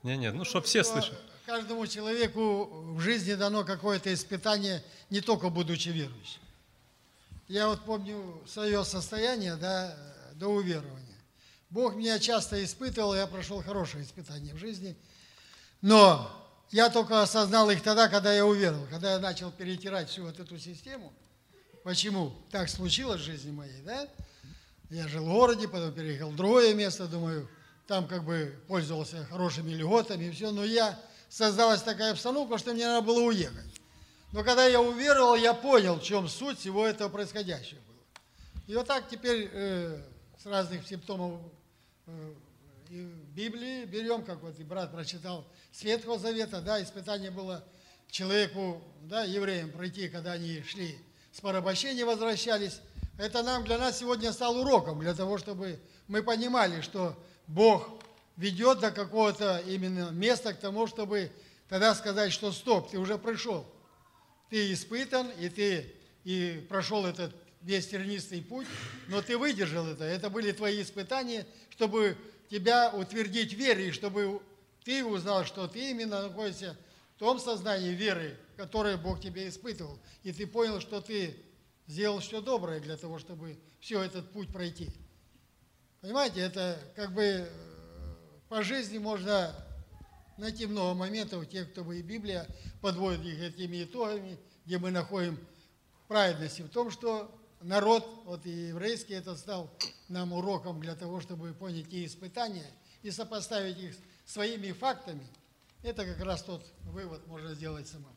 Не, 0.03 0.17
не, 0.17 0.31
ну, 0.31 0.45
чтобы 0.45 0.65
все 0.65 0.83
слышали. 0.83 1.17
Каждому 1.45 1.85
человеку 1.85 2.65
в 2.93 2.99
жизни 2.99 3.33
дано 3.33 3.63
какое-то 3.63 4.13
испытание, 4.13 4.83
не 5.09 5.21
только 5.21 5.49
будучи 5.49 5.89
верующим. 5.89 6.41
Я 7.47 7.67
вот 7.67 7.81
помню 7.81 8.41
свое 8.47 8.83
состояние 8.83 9.55
да, 9.55 9.95
до 10.33 10.47
уверования. 10.47 11.05
Бог 11.69 11.95
меня 11.95 12.17
часто 12.19 12.63
испытывал, 12.63 13.15
я 13.15 13.27
прошел 13.27 13.61
хорошие 13.61 14.03
испытания 14.03 14.53
в 14.53 14.57
жизни. 14.57 14.95
Но 15.81 16.31
я 16.71 16.89
только 16.89 17.21
осознал 17.21 17.69
их 17.69 17.83
тогда, 17.83 18.09
когда 18.09 18.33
я 18.33 18.45
уверовал, 18.45 18.87
когда 18.89 19.13
я 19.13 19.19
начал 19.19 19.51
перетирать 19.51 20.09
всю 20.09 20.23
вот 20.23 20.39
эту 20.39 20.57
систему. 20.57 21.13
Почему 21.83 22.33
так 22.49 22.69
случилось 22.69 23.21
в 23.21 23.25
жизни 23.25 23.51
моей, 23.51 23.81
да? 23.83 24.07
Я 24.89 25.07
жил 25.07 25.25
в 25.25 25.29
городе, 25.29 25.67
потом 25.67 25.93
переехал 25.93 26.29
в 26.29 26.35
другое 26.35 26.73
место, 26.73 27.07
думаю, 27.07 27.49
там 27.87 28.07
как 28.07 28.23
бы 28.23 28.55
пользовался 28.67 29.25
хорошими 29.25 29.71
льготами 29.71 30.25
и 30.25 30.31
все, 30.31 30.51
но 30.51 30.63
я, 30.63 30.99
создалась 31.29 31.81
такая 31.81 32.11
обстановка, 32.11 32.57
что 32.57 32.73
мне 32.73 32.85
надо 32.85 33.05
было 33.05 33.21
уехать. 33.21 33.81
Но 34.31 34.43
когда 34.43 34.65
я 34.65 34.81
уверовал, 34.81 35.35
я 35.35 35.53
понял, 35.53 35.99
в 35.99 36.03
чем 36.03 36.27
суть 36.27 36.59
всего 36.59 36.85
этого 36.85 37.09
происходящего 37.09 37.79
было. 37.87 37.95
И 38.67 38.75
вот 38.75 38.87
так 38.87 39.07
теперь 39.09 39.49
э, 39.51 40.01
с 40.37 40.45
разных 40.45 40.87
симптомов 40.87 41.41
э, 42.07 42.33
Библии 42.89 43.85
берем, 43.85 44.23
как 44.23 44.41
вот 44.41 44.59
и 44.59 44.63
брат 44.63 44.91
прочитал, 44.91 45.45
с 45.71 45.83
Ветхого 45.83 46.19
Завета, 46.19 46.61
да, 46.61 46.81
испытание 46.81 47.31
было 47.31 47.63
человеку, 48.09 48.83
да, 49.01 49.23
евреям 49.23 49.71
пройти, 49.71 50.09
когда 50.09 50.33
они 50.33 50.63
шли 50.63 50.97
с 51.31 51.41
порабощения, 51.41 52.05
возвращались. 52.05 52.81
Это 53.17 53.43
нам, 53.43 53.63
для 53.63 53.77
нас 53.77 53.99
сегодня 53.99 54.33
стал 54.33 54.57
уроком, 54.57 54.99
для 54.99 55.13
того, 55.13 55.37
чтобы 55.37 55.79
мы 56.07 56.21
понимали, 56.21 56.81
что 56.81 57.17
Бог 57.47 57.89
ведет 58.35 58.79
до 58.79 58.91
какого-то 58.91 59.63
именно 59.65 60.09
места 60.09 60.53
к 60.53 60.59
тому, 60.59 60.85
чтобы 60.85 61.31
тогда 61.69 61.95
сказать, 61.95 62.33
что 62.33 62.51
стоп, 62.51 62.91
ты 62.91 62.99
уже 62.99 63.17
пришел. 63.17 63.65
Ты 64.49 64.73
испытан, 64.73 65.29
и 65.39 65.47
ты 65.47 65.95
и 66.25 66.65
прошел 66.67 67.05
этот 67.05 67.33
весь 67.61 67.87
тернистый 67.87 68.41
путь, 68.41 68.67
но 69.07 69.21
ты 69.21 69.37
выдержал 69.37 69.87
это. 69.87 70.03
Это 70.03 70.29
были 70.29 70.51
твои 70.51 70.81
испытания, 70.81 71.47
чтобы 71.69 72.17
тебя 72.49 72.91
утвердить 72.91 73.53
в 73.53 73.57
вере, 73.57 73.87
и 73.87 73.91
чтобы 73.91 74.41
ты 74.83 75.05
узнал, 75.05 75.45
что 75.45 75.67
ты 75.67 75.91
именно 75.91 76.21
находишься 76.21 76.75
в 77.15 77.19
том 77.19 77.39
сознании 77.39 77.91
веры, 77.91 78.37
которое 78.57 78.97
Бог 78.97 79.21
тебе 79.21 79.47
испытывал. 79.47 79.97
И 80.23 80.33
ты 80.33 80.45
понял, 80.45 80.81
что 80.81 80.99
ты 80.99 81.37
сделал 81.87 82.19
все 82.19 82.41
доброе 82.41 82.79
для 82.79 82.97
того, 82.97 83.19
чтобы 83.19 83.59
все 83.79 84.01
этот 84.01 84.31
путь 84.31 84.51
пройти. 84.51 84.91
Понимаете, 86.01 86.41
это 86.41 86.79
как 86.95 87.13
бы 87.13 87.23
э, 87.23 87.47
по 88.49 88.63
жизни 88.63 88.97
можно 88.97 89.55
найти 90.37 90.65
много 90.65 90.93
моментов, 90.93 91.47
те, 91.49 91.65
кто 91.65 91.83
бы 91.83 91.99
и 91.99 92.01
Библия 92.01 92.47
подводит 92.81 93.25
их 93.25 93.41
этими 93.41 93.83
итогами, 93.83 94.37
где 94.65 94.77
мы 94.77 94.91
находим 94.91 95.39
праведности 96.07 96.61
в 96.61 96.69
том, 96.69 96.91
что 96.91 97.31
народ, 97.61 98.07
вот 98.25 98.45
и 98.45 98.67
еврейский, 98.67 99.13
это 99.13 99.35
стал 99.35 99.69
нам 100.07 100.33
уроком 100.33 100.79
для 100.79 100.95
того, 100.95 101.21
чтобы 101.21 101.53
понять 101.53 101.91
и 101.91 102.05
испытания 102.05 102.69
и 103.01 103.11
сопоставить 103.11 103.79
их 103.79 103.95
своими 104.25 104.71
фактами. 104.71 105.25
Это 105.83 106.05
как 106.05 106.23
раз 106.23 106.43
тот 106.43 106.65
вывод 106.83 107.25
можно 107.27 107.53
сделать 107.53 107.87
самому. 107.87 108.14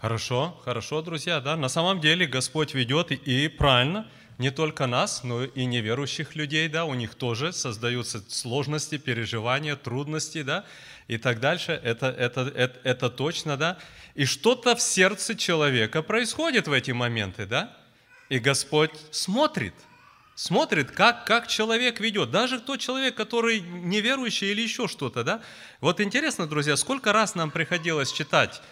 Хорошо, 0.00 0.56
хорошо, 0.64 1.02
друзья, 1.02 1.40
да. 1.40 1.56
На 1.56 1.68
самом 1.68 2.00
деле 2.00 2.24
Господь 2.24 2.72
ведет 2.72 3.10
и, 3.10 3.48
правильно 3.48 4.06
не 4.38 4.52
только 4.52 4.86
нас, 4.86 5.24
но 5.24 5.42
и 5.42 5.64
неверующих 5.64 6.36
людей, 6.36 6.68
да, 6.68 6.84
у 6.84 6.94
них 6.94 7.16
тоже 7.16 7.52
создаются 7.52 8.22
сложности, 8.30 8.96
переживания, 8.96 9.74
трудности, 9.74 10.42
да, 10.42 10.64
и 11.08 11.18
так 11.18 11.40
дальше. 11.40 11.80
Это, 11.82 12.06
это, 12.06 12.42
это, 12.42 12.78
это 12.84 13.10
точно, 13.10 13.56
да. 13.56 13.78
И 14.14 14.24
что-то 14.24 14.76
в 14.76 14.80
сердце 14.80 15.34
человека 15.34 16.02
происходит 16.02 16.68
в 16.68 16.72
эти 16.72 16.92
моменты, 16.92 17.46
да. 17.46 17.76
И 18.28 18.38
Господь 18.38 18.92
смотрит, 19.10 19.74
смотрит, 20.36 20.92
как, 20.92 21.24
как 21.24 21.48
человек 21.48 21.98
ведет. 21.98 22.30
Даже 22.30 22.60
тот 22.60 22.78
человек, 22.78 23.16
который 23.16 23.58
неверующий 23.58 24.52
или 24.52 24.60
еще 24.62 24.86
что-то, 24.86 25.24
да. 25.24 25.42
Вот 25.80 26.00
интересно, 26.00 26.46
друзья, 26.46 26.76
сколько 26.76 27.12
раз 27.12 27.34
нам 27.34 27.50
приходилось 27.50 28.12
читать 28.12 28.62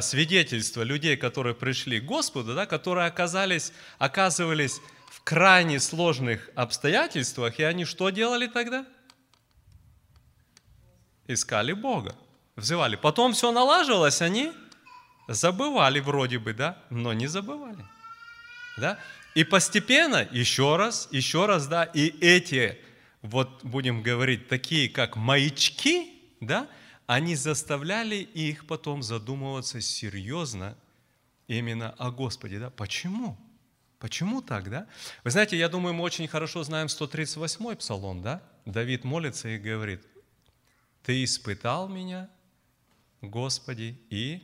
свидетельства 0.00 0.82
людей, 0.82 1.16
которые 1.16 1.54
пришли 1.54 2.00
к 2.00 2.04
Господу, 2.04 2.54
да, 2.54 2.66
которые 2.66 3.06
оказались, 3.06 3.72
оказывались 3.98 4.80
в 5.08 5.22
крайне 5.22 5.80
сложных 5.80 6.50
обстоятельствах, 6.54 7.58
и 7.58 7.62
они 7.62 7.84
что 7.84 8.10
делали 8.10 8.46
тогда? 8.46 8.86
Искали 11.26 11.72
Бога, 11.72 12.14
взывали. 12.56 12.96
Потом 12.96 13.32
все 13.32 13.50
налаживалось, 13.50 14.20
они 14.22 14.52
забывали 15.28 16.00
вроде 16.00 16.38
бы, 16.38 16.52
да, 16.52 16.78
но 16.90 17.12
не 17.12 17.26
забывали. 17.26 17.84
Да? 18.76 18.98
И 19.34 19.44
постепенно, 19.44 20.28
еще 20.30 20.76
раз, 20.76 21.08
еще 21.10 21.46
раз, 21.46 21.66
да, 21.66 21.84
и 21.84 22.08
эти, 22.20 22.78
вот 23.22 23.64
будем 23.64 24.02
говорить, 24.02 24.48
такие 24.48 24.88
как 24.88 25.16
маячки, 25.16 26.12
да, 26.40 26.68
они 27.06 27.36
заставляли 27.36 28.16
их 28.16 28.66
потом 28.66 29.02
задумываться 29.02 29.80
серьезно 29.80 30.76
именно 31.46 31.90
о 31.90 32.10
Господе. 32.10 32.58
Да? 32.58 32.70
Почему? 32.70 33.36
Почему 33.98 34.40
так, 34.42 34.70
да? 34.70 34.86
Вы 35.22 35.30
знаете, 35.30 35.58
я 35.58 35.68
думаю, 35.68 35.94
мы 35.94 36.02
очень 36.02 36.28
хорошо 36.28 36.62
знаем 36.64 36.86
138-й 36.86 37.76
псалом, 37.76 38.22
да? 38.22 38.42
Давид 38.64 39.04
молится 39.04 39.48
и 39.48 39.58
говорит, 39.58 40.02
«Ты 41.02 41.24
испытал 41.24 41.88
меня, 41.88 42.30
Господи, 43.20 43.98
и, 44.08 44.42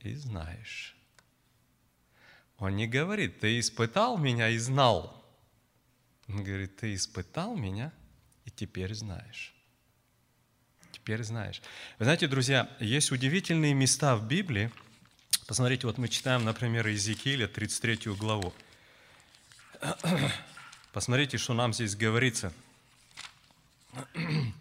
и 0.00 0.14
знаешь». 0.14 0.96
Он 2.58 2.76
не 2.76 2.86
говорит, 2.86 3.40
«Ты 3.40 3.58
испытал 3.58 4.18
меня 4.18 4.48
и 4.48 4.58
знал». 4.58 5.24
Он 6.28 6.44
говорит, 6.44 6.76
«Ты 6.76 6.94
испытал 6.94 7.56
меня 7.56 7.92
и 8.44 8.50
теперь 8.50 8.94
знаешь» 8.94 9.59
теперь 11.00 11.22
знаешь. 11.24 11.62
Вы 11.98 12.04
знаете, 12.04 12.28
друзья, 12.28 12.68
есть 12.78 13.10
удивительные 13.10 13.72
места 13.74 14.16
в 14.16 14.26
Библии. 14.28 14.70
Посмотрите, 15.46 15.86
вот 15.86 15.98
мы 15.98 16.08
читаем, 16.08 16.44
например, 16.44 16.86
Иезекииля, 16.86 17.48
33 17.48 18.12
главу. 18.14 18.52
Посмотрите, 20.92 21.38
что 21.38 21.54
нам 21.54 21.72
здесь 21.72 21.96
говорится. 21.96 22.52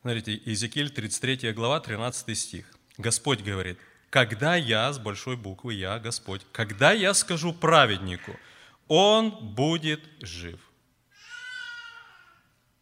Смотрите, 0.00 0.34
Иезекииль, 0.44 0.90
33 0.90 1.52
глава, 1.52 1.80
13 1.80 2.38
стих. 2.38 2.66
Господь 2.96 3.42
говорит, 3.42 3.78
«Когда 4.10 4.56
я, 4.56 4.90
с 4.92 4.98
большой 4.98 5.36
буквы 5.36 5.74
я, 5.74 5.98
Господь, 5.98 6.40
когда 6.52 6.92
я 6.92 7.12
скажу 7.12 7.52
праведнику, 7.52 8.34
он 8.88 9.30
будет 9.30 10.00
жив». 10.22 10.58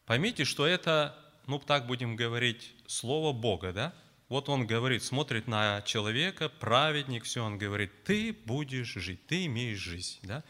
Поймите, 0.06 0.44
что 0.44 0.66
это, 0.66 1.18
ну 1.46 1.58
так 1.58 1.86
будем 1.86 2.16
говорить, 2.16 2.74
слово 2.86 3.32
Бога, 3.32 3.72
да? 3.72 3.92
Вот 4.28 4.48
он 4.48 4.66
говорит, 4.66 5.04
смотрит 5.04 5.46
на 5.46 5.82
человека, 5.82 6.48
праведник, 6.48 7.24
все, 7.24 7.44
он 7.44 7.58
говорит, 7.58 8.04
ты 8.04 8.32
будешь 8.32 8.94
жить, 8.94 9.26
ты 9.26 9.46
имеешь 9.46 9.78
жизнь, 9.78 10.18
да? 10.22 10.42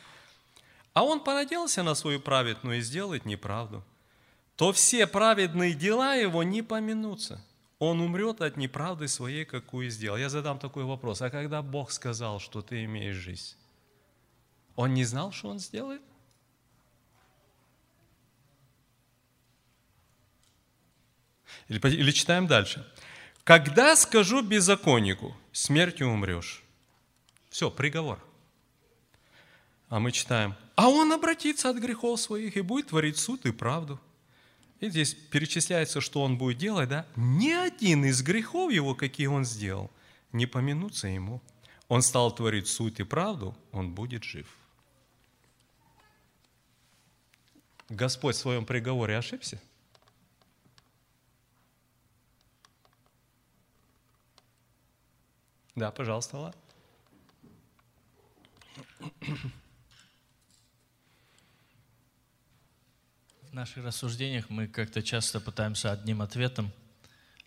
А 0.92 1.04
он 1.04 1.20
понадеялся 1.20 1.82
на 1.82 1.94
свою 1.94 2.20
праведную 2.20 2.78
и 2.78 2.82
сделает 2.82 3.26
неправду. 3.26 3.84
То 4.57 4.72
все 4.72 5.07
праведные 5.07 5.74
дела 5.74 6.14
его 6.14 6.42
не 6.42 6.62
поминутся. 6.62 7.44
Он 7.78 8.00
умрет 8.00 8.40
от 8.40 8.57
неправды 8.57 9.07
своей, 9.07 9.44
какую 9.44 9.90
сделал. 9.90 10.16
Я 10.16 10.30
задам 10.30 10.59
такой 10.59 10.84
вопрос. 10.84 11.20
А 11.20 11.28
когда 11.28 11.61
Бог 11.61 11.90
сказал, 11.90 12.40
что 12.40 12.62
ты 12.62 12.84
имеешь 12.84 13.16
жизнь, 13.16 13.54
он 14.74 14.94
не 14.94 15.04
знал, 15.04 15.32
что 15.32 15.48
он 15.48 15.59
сделает? 15.59 16.00
Или, 21.68 21.78
или 21.94 22.11
читаем 22.11 22.46
дальше. 22.46 22.86
«Когда 23.44 23.94
скажу 23.96 24.42
беззаконнику, 24.42 25.36
смертью 25.52 26.09
умрешь». 26.09 26.62
Все, 27.48 27.70
приговор. 27.70 28.18
А 29.88 30.00
мы 30.00 30.12
читаем, 30.12 30.54
«А 30.74 30.88
он 30.88 31.12
обратится 31.12 31.70
от 31.70 31.76
грехов 31.76 32.20
своих 32.20 32.57
и 32.57 32.61
будет 32.61 32.88
творить 32.88 33.18
суд 33.18 33.46
и 33.46 33.52
правду». 33.52 34.00
И 34.80 34.90
здесь 34.90 35.14
перечисляется, 35.14 36.00
что 36.00 36.22
он 36.22 36.36
будет 36.36 36.59
делать, 36.59 36.88
да? 36.88 37.07
Ни 37.16 37.50
один 37.50 38.04
из 38.04 38.22
грехов 38.22 38.70
его, 38.70 38.94
какие 38.94 39.26
он 39.26 39.44
сделал, 39.44 39.90
не 40.32 40.46
поминутся 40.46 41.09
ему. 41.09 41.40
Он 41.88 42.02
стал 42.02 42.34
творить 42.34 42.68
суд 42.68 43.00
и 43.00 43.04
правду, 43.04 43.57
он 43.72 43.92
будет 43.92 44.24
жив. 44.24 44.46
Господь 47.88 48.34
в 48.34 48.38
своем 48.38 48.66
приговоре 48.66 49.16
ошибся? 49.16 49.61
Да, 55.76 55.90
пожалуйста, 55.90 56.38
Ла. 56.38 56.54
В 63.42 63.52
наших 63.52 63.84
рассуждениях 63.84 64.48
мы 64.48 64.68
как-то 64.68 65.02
часто 65.02 65.38
пытаемся 65.38 65.92
одним 65.92 66.22
ответом 66.22 66.72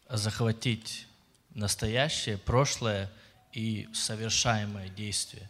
захватить 0.07 1.07
настоящее, 1.55 2.37
прошлое 2.37 3.11
и 3.51 3.89
совершаемое 3.93 4.89
действие. 4.89 5.49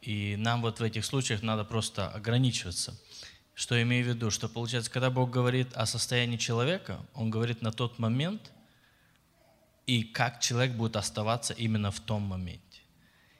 И 0.00 0.36
нам 0.36 0.62
вот 0.62 0.78
в 0.78 0.82
этих 0.84 1.04
случаях 1.04 1.42
надо 1.42 1.64
просто 1.64 2.08
ограничиваться. 2.08 2.96
Что 3.56 3.80
имею 3.82 4.04
в 4.04 4.08
виду? 4.08 4.30
Что 4.30 4.48
получается, 4.48 4.90
когда 4.92 5.10
Бог 5.10 5.30
говорит 5.30 5.72
о 5.74 5.84
состоянии 5.84 6.36
человека, 6.36 7.04
Он 7.14 7.28
говорит 7.28 7.60
на 7.60 7.72
тот 7.72 7.98
момент– 7.98 8.52
и 9.88 10.02
как 10.02 10.40
человек 10.40 10.72
будет 10.72 10.96
оставаться 10.96 11.54
именно 11.54 11.90
в 11.90 11.98
том 11.98 12.22
моменте. 12.22 12.60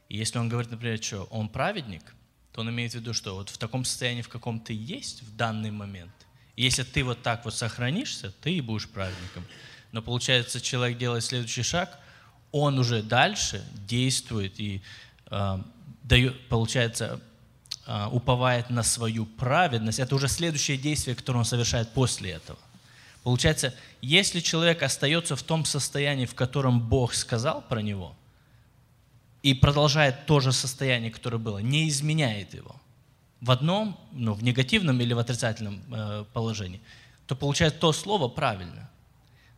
И 0.08 0.16
если 0.16 0.38
он 0.38 0.48
говорит, 0.48 0.70
например, 0.70 1.00
что 1.00 1.24
он 1.24 1.50
праведник, 1.50 2.02
то 2.52 2.62
он 2.62 2.70
имеет 2.70 2.92
в 2.92 2.94
виду, 2.94 3.12
что 3.12 3.34
вот 3.34 3.50
в 3.50 3.58
таком 3.58 3.84
состоянии, 3.84 4.22
в 4.22 4.30
каком 4.30 4.58
ты 4.58 4.72
есть 4.72 5.22
в 5.22 5.36
данный 5.36 5.70
момент, 5.70 6.10
если 6.56 6.84
ты 6.84 7.04
вот 7.04 7.22
так 7.22 7.44
вот 7.44 7.54
сохранишься, 7.54 8.32
ты 8.40 8.54
и 8.54 8.60
будешь 8.62 8.88
праведником. 8.88 9.44
Но 9.92 10.00
получается, 10.00 10.58
человек 10.58 10.96
делает 10.96 11.22
следующий 11.22 11.62
шаг, 11.62 11.98
он 12.50 12.78
уже 12.78 13.02
дальше 13.02 13.62
действует 13.86 14.58
и 14.58 14.80
э, 15.30 15.58
дает, 16.02 16.48
получается, 16.48 17.20
э, 17.86 18.06
уповает 18.06 18.70
на 18.70 18.82
свою 18.82 19.26
праведность. 19.26 19.98
Это 19.98 20.14
уже 20.14 20.28
следующее 20.28 20.78
действие, 20.78 21.14
которое 21.14 21.40
он 21.40 21.44
совершает 21.44 21.92
после 21.92 22.30
этого. 22.30 22.58
Получается, 23.22 23.74
если 24.00 24.40
человек 24.40 24.82
остается 24.82 25.36
в 25.36 25.42
том 25.42 25.64
состоянии, 25.64 26.26
в 26.26 26.34
котором 26.34 26.80
Бог 26.80 27.14
сказал 27.14 27.62
про 27.62 27.80
него, 27.80 28.14
и 29.42 29.54
продолжает 29.54 30.26
то 30.26 30.40
же 30.40 30.52
состояние, 30.52 31.10
которое 31.10 31.38
было, 31.38 31.58
не 31.58 31.88
изменяет 31.88 32.54
его, 32.54 32.76
в 33.40 33.50
одном, 33.50 33.98
ну, 34.12 34.34
в 34.34 34.42
негативном 34.42 35.00
или 35.00 35.12
в 35.12 35.18
отрицательном 35.18 35.82
э, 35.92 36.24
положении, 36.32 36.80
то 37.26 37.36
получает 37.36 37.78
то 37.78 37.92
слово 37.92 38.28
правильно. 38.28 38.90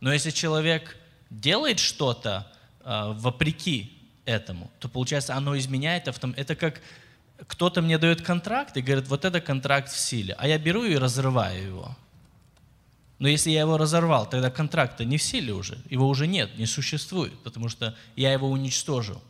Но 0.01 0.13
если 0.13 0.29
человек 0.29 0.97
делает 1.29 1.79
что-то 1.79 2.51
э, 2.83 3.13
вопреки 3.15 3.97
этому, 4.25 4.69
то 4.79 4.87
получается 4.87 5.35
оно 5.35 5.57
изменяет 5.57 6.07
автом. 6.07 6.33
Это 6.37 6.55
как 6.55 6.81
кто-то 7.47 7.81
мне 7.81 7.97
дает 7.97 8.21
контракт 8.21 8.77
и 8.77 8.81
говорит, 8.81 9.07
вот 9.07 9.25
это 9.25 9.41
контракт 9.41 9.91
в 9.91 9.97
силе, 9.97 10.35
а 10.37 10.47
я 10.47 10.57
беру 10.59 10.83
и 10.83 10.95
разрываю 10.95 11.65
его. 11.65 11.97
Но 13.21 13.27
если 13.27 13.51
я 13.51 13.59
его 13.59 13.77
разорвал, 13.77 14.27
тогда 14.27 14.49
контракт-то 14.49 15.05
не 15.05 15.17
в 15.17 15.21
силе 15.21 15.53
уже, 15.53 15.77
его 15.91 16.09
уже 16.09 16.25
нет, 16.25 16.57
не 16.57 16.65
существует, 16.65 17.37
потому 17.43 17.69
что 17.69 17.95
я 18.15 18.33
его 18.33 18.49
уничтожил. 18.49 19.21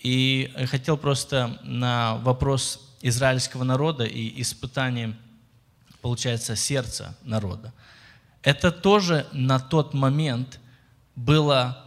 И 0.00 0.52
хотел 0.68 0.96
просто 0.96 1.60
на 1.62 2.16
вопрос 2.24 2.80
израильского 3.02 3.62
народа 3.62 4.04
и 4.04 4.42
испытание, 4.42 5.16
получается, 6.02 6.56
сердца 6.56 7.16
народа. 7.22 7.72
Это 8.42 8.72
тоже 8.72 9.28
на 9.30 9.60
тот 9.60 9.94
момент 9.94 10.58
было 11.14 11.84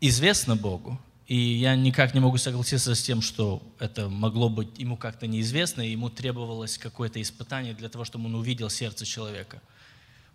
известно 0.00 0.54
Богу, 0.54 1.00
и 1.26 1.36
я 1.36 1.74
никак 1.74 2.14
не 2.14 2.20
могу 2.20 2.38
согласиться 2.38 2.94
с 2.94 3.02
тем, 3.02 3.20
что 3.20 3.60
это 3.80 4.08
могло 4.08 4.48
быть 4.48 4.78
ему 4.78 4.96
как-то 4.96 5.26
неизвестно, 5.26 5.82
и 5.82 5.90
ему 5.90 6.08
требовалось 6.08 6.78
какое-то 6.78 7.20
испытание 7.20 7.74
для 7.74 7.88
того, 7.88 8.04
чтобы 8.04 8.26
он 8.26 8.36
увидел 8.36 8.70
сердце 8.70 9.04
человека– 9.04 9.60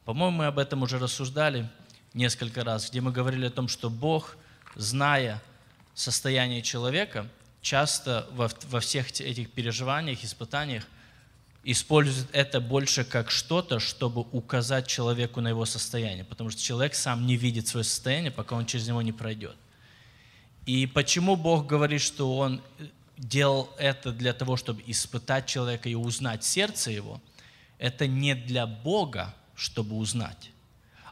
по-моему, 0.09 0.37
мы 0.37 0.45
об 0.47 0.57
этом 0.57 0.81
уже 0.81 0.97
рассуждали 0.97 1.69
несколько 2.15 2.63
раз, 2.63 2.89
где 2.89 2.99
мы 2.99 3.11
говорили 3.11 3.45
о 3.45 3.51
том, 3.51 3.67
что 3.67 3.91
Бог, 3.91 4.37
зная 4.73 5.39
состояние 5.93 6.63
человека, 6.63 7.27
часто 7.61 8.27
во, 8.31 8.49
во 8.71 8.79
всех 8.79 9.11
этих 9.21 9.51
переживаниях, 9.51 10.23
испытаниях, 10.23 10.87
использует 11.63 12.27
это 12.31 12.59
больше 12.59 13.03
как 13.03 13.29
что-то, 13.29 13.77
чтобы 13.77 14.21
указать 14.31 14.87
человеку 14.87 15.41
на 15.41 15.49
его 15.49 15.65
состояние, 15.65 16.25
потому 16.25 16.49
что 16.49 16.59
человек 16.59 16.95
сам 16.95 17.27
не 17.27 17.37
видит 17.37 17.67
свое 17.67 17.83
состояние, 17.83 18.31
пока 18.31 18.55
он 18.55 18.65
через 18.65 18.87
него 18.87 19.03
не 19.03 19.11
пройдет. 19.11 19.57
И 20.65 20.87
почему 20.87 21.35
Бог 21.35 21.67
говорит, 21.67 22.01
что 22.01 22.35
Он 22.35 22.63
делал 23.15 23.69
это 23.77 24.11
для 24.11 24.33
того, 24.33 24.57
чтобы 24.57 24.81
испытать 24.87 25.45
человека 25.45 25.87
и 25.87 25.93
узнать 25.93 26.43
сердце 26.43 26.89
его, 26.89 27.21
это 27.77 28.07
не 28.07 28.33
для 28.33 28.65
Бога, 28.65 29.35
чтобы 29.59 29.97
узнать, 29.97 30.51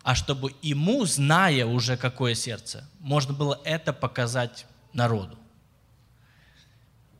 а 0.03 0.15
чтобы 0.15 0.53
ему, 0.61 1.05
зная 1.05 1.65
уже 1.65 1.97
какое 1.97 2.33
сердце, 2.33 2.89
можно 2.99 3.33
было 3.33 3.59
это 3.65 3.91
показать 3.91 4.65
народу. 4.93 5.37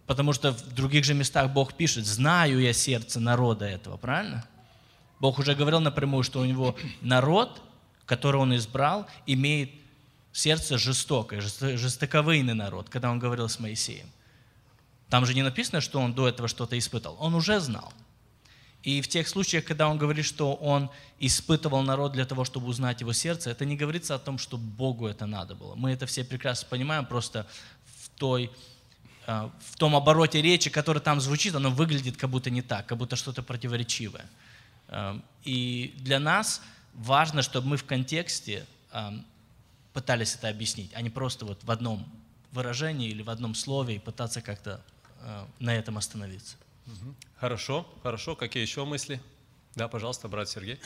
Потому 0.06 0.32
что 0.32 0.54
в 0.54 0.74
других 0.74 1.04
же 1.04 1.14
местах 1.14 1.52
Бог 1.52 1.74
пишет, 1.74 2.06
знаю 2.06 2.62
я 2.62 2.72
сердце 2.72 3.20
народа 3.20 3.66
этого, 3.66 3.98
правильно? 3.98 4.48
Бог 5.20 5.38
уже 5.38 5.54
говорил 5.54 5.82
напрямую, 5.82 6.24
что 6.24 6.40
у 6.40 6.46
него 6.46 6.78
народ, 7.02 7.62
который 8.06 8.40
он 8.40 8.56
избрал, 8.56 9.06
имеет 9.26 9.72
сердце 10.32 10.78
жестокое, 10.78 11.42
жестоковыйный 11.42 12.54
народ, 12.54 12.90
когда 12.90 13.12
он 13.12 13.20
говорил 13.20 13.50
с 13.50 13.60
Моисеем. 13.60 14.10
Там 15.10 15.26
же 15.26 15.34
не 15.34 15.44
написано, 15.44 15.82
что 15.82 16.00
он 16.00 16.14
до 16.14 16.30
этого 16.30 16.48
что-то 16.48 16.78
испытал. 16.78 17.18
Он 17.20 17.36
уже 17.36 17.60
знал. 17.60 17.92
И 18.84 19.02
в 19.02 19.08
тех 19.08 19.28
случаях, 19.28 19.66
когда 19.66 19.90
он 19.90 19.98
говорит, 19.98 20.26
что 20.26 20.54
он 20.54 20.90
испытывал 21.20 21.82
народ 21.82 22.14
для 22.14 22.26
того, 22.26 22.46
чтобы 22.46 22.68
узнать 22.68 23.02
его 23.02 23.12
сердце, 23.12 23.50
это 23.50 23.66
не 23.66 23.76
говорится 23.76 24.16
о 24.16 24.20
том, 24.20 24.38
что 24.38 24.58
Богу 24.58 25.08
это 25.08 25.26
надо 25.26 25.56
было. 25.56 25.76
Мы 25.76 25.92
это 25.92 26.06
все 26.06 26.24
прекрасно 26.24 26.68
понимаем, 26.70 27.06
просто 27.06 27.48
в, 28.02 28.10
той, 28.18 28.52
а, 29.26 29.52
в 29.60 29.78
том 29.78 29.96
обороте 29.96 30.42
речи, 30.42 30.70
который 30.70 31.02
там 31.02 31.20
звучит, 31.20 31.56
оно 31.56 31.72
выглядит 31.72 32.18
как 32.18 32.30
будто 32.30 32.50
не 32.50 32.62
так, 32.62 32.86
как 32.86 32.98
будто 32.98 33.16
что-то 33.16 33.42
противоречивое. 33.42 34.26
А, 34.88 35.22
и 35.44 35.94
для 35.98 36.20
нас 36.20 36.62
важно, 36.94 37.42
чтобы 37.42 37.68
мы 37.68 37.78
в 37.78 37.84
контексте 37.84 38.66
а, 38.92 39.14
пытались 39.92 40.36
это 40.36 40.50
объяснить, 40.50 40.92
а 40.94 41.02
не 41.02 41.10
просто 41.10 41.46
вот 41.46 41.64
в 41.64 41.72
одном 41.72 42.08
выражении 42.52 43.10
или 43.10 43.24
в 43.24 43.30
одном 43.30 43.56
слове 43.56 43.96
и 43.96 44.00
пытаться 44.00 44.42
как-то 44.42 44.82
на 45.60 45.76
этом 45.76 45.98
остановиться. 45.98 46.56
Хорошо, 47.36 47.88
хорошо. 48.04 48.36
Какие 48.36 48.64
еще 48.64 48.86
мысли? 48.86 49.22
Да, 49.76 49.88
пожалуйста, 49.88 50.28
брат 50.28 50.50
Сергей. 50.50 50.80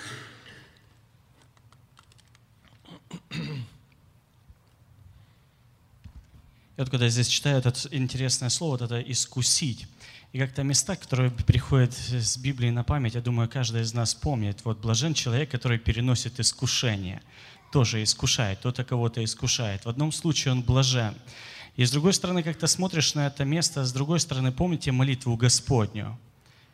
Я 6.78 6.86
вот 6.86 6.90
когда 6.90 7.10
здесь 7.10 7.28
читаю 7.28 7.60
это 7.60 7.74
интересное 7.92 8.50
слово, 8.50 8.72
вот 8.72 8.82
это 8.82 9.02
«искусить», 9.02 9.88
и 10.34 10.40
как-то 10.40 10.64
места, 10.64 10.96
которые 10.96 11.30
приходят 11.30 11.94
с 11.94 12.38
Библии 12.38 12.70
на 12.70 12.84
память, 12.84 13.16
я 13.16 13.22
думаю, 13.22 13.50
каждый 13.50 13.82
из 13.82 13.94
нас 13.94 14.16
помнит. 14.16 14.64
Вот 14.64 14.80
блажен 14.80 15.14
человек, 15.14 15.52
который 15.52 15.78
переносит 15.78 16.40
искушение, 16.40 17.22
тоже 17.74 18.02
искушает, 18.02 18.60
кто-то 18.60 18.86
кого-то 18.86 19.24
искушает. 19.24 19.84
В 19.84 19.90
одном 19.90 20.14
случае 20.14 20.54
он 20.54 20.64
блажен. 20.64 21.16
И 21.76 21.86
с 21.86 21.92
другой 21.92 22.14
стороны, 22.14 22.44
как-то 22.44 22.68
смотришь 22.68 23.14
на 23.16 23.28
это 23.28 23.46
место, 23.46 23.86
с 23.86 23.94
другой 23.94 24.20
стороны, 24.20 24.52
помните 24.52 24.92
молитву 24.92 25.38
Господню? 25.38 26.18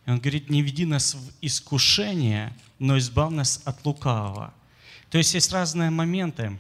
И 0.06 0.10
он 0.10 0.20
говорит, 0.20 0.50
не 0.50 0.62
веди 0.62 0.86
нас 0.86 1.16
в 1.16 1.32
искушение, 1.42 2.54
но 2.80 2.98
избав 2.98 3.32
нас 3.32 3.62
от 3.66 3.86
лукавого. 3.86 4.54
То 5.10 5.18
есть 5.18 5.34
есть 5.34 5.52
разные 5.52 5.90
моменты, 5.90 6.60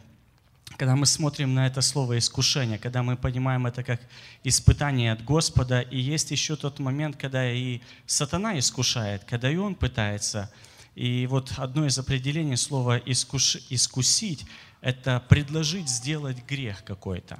когда 0.77 0.95
мы 0.95 1.05
смотрим 1.05 1.53
на 1.53 1.65
это 1.65 1.81
слово 1.81 2.17
искушение, 2.19 2.77
когда 2.77 3.01
мы 3.01 3.17
понимаем 3.17 3.65
это 3.65 3.83
как 3.83 4.01
испытание 4.43 5.11
от 5.11 5.23
Господа, 5.23 5.81
и 5.81 5.99
есть 5.99 6.31
еще 6.31 6.55
тот 6.55 6.79
момент, 6.79 7.15
когда 7.15 7.51
и 7.51 7.79
сатана 8.05 8.59
искушает, 8.59 9.23
когда 9.23 9.49
и 9.49 9.55
он 9.55 9.75
пытается. 9.75 10.51
И 10.95 11.25
вот 11.27 11.53
одно 11.57 11.85
из 11.85 11.97
определений 11.97 12.57
слова 12.57 12.97
искуш... 12.97 13.57
«искусить»— 13.69 14.45
это 14.81 15.23
предложить 15.27 15.89
сделать 15.89 16.45
грех 16.47 16.83
какой-то. 16.83 17.39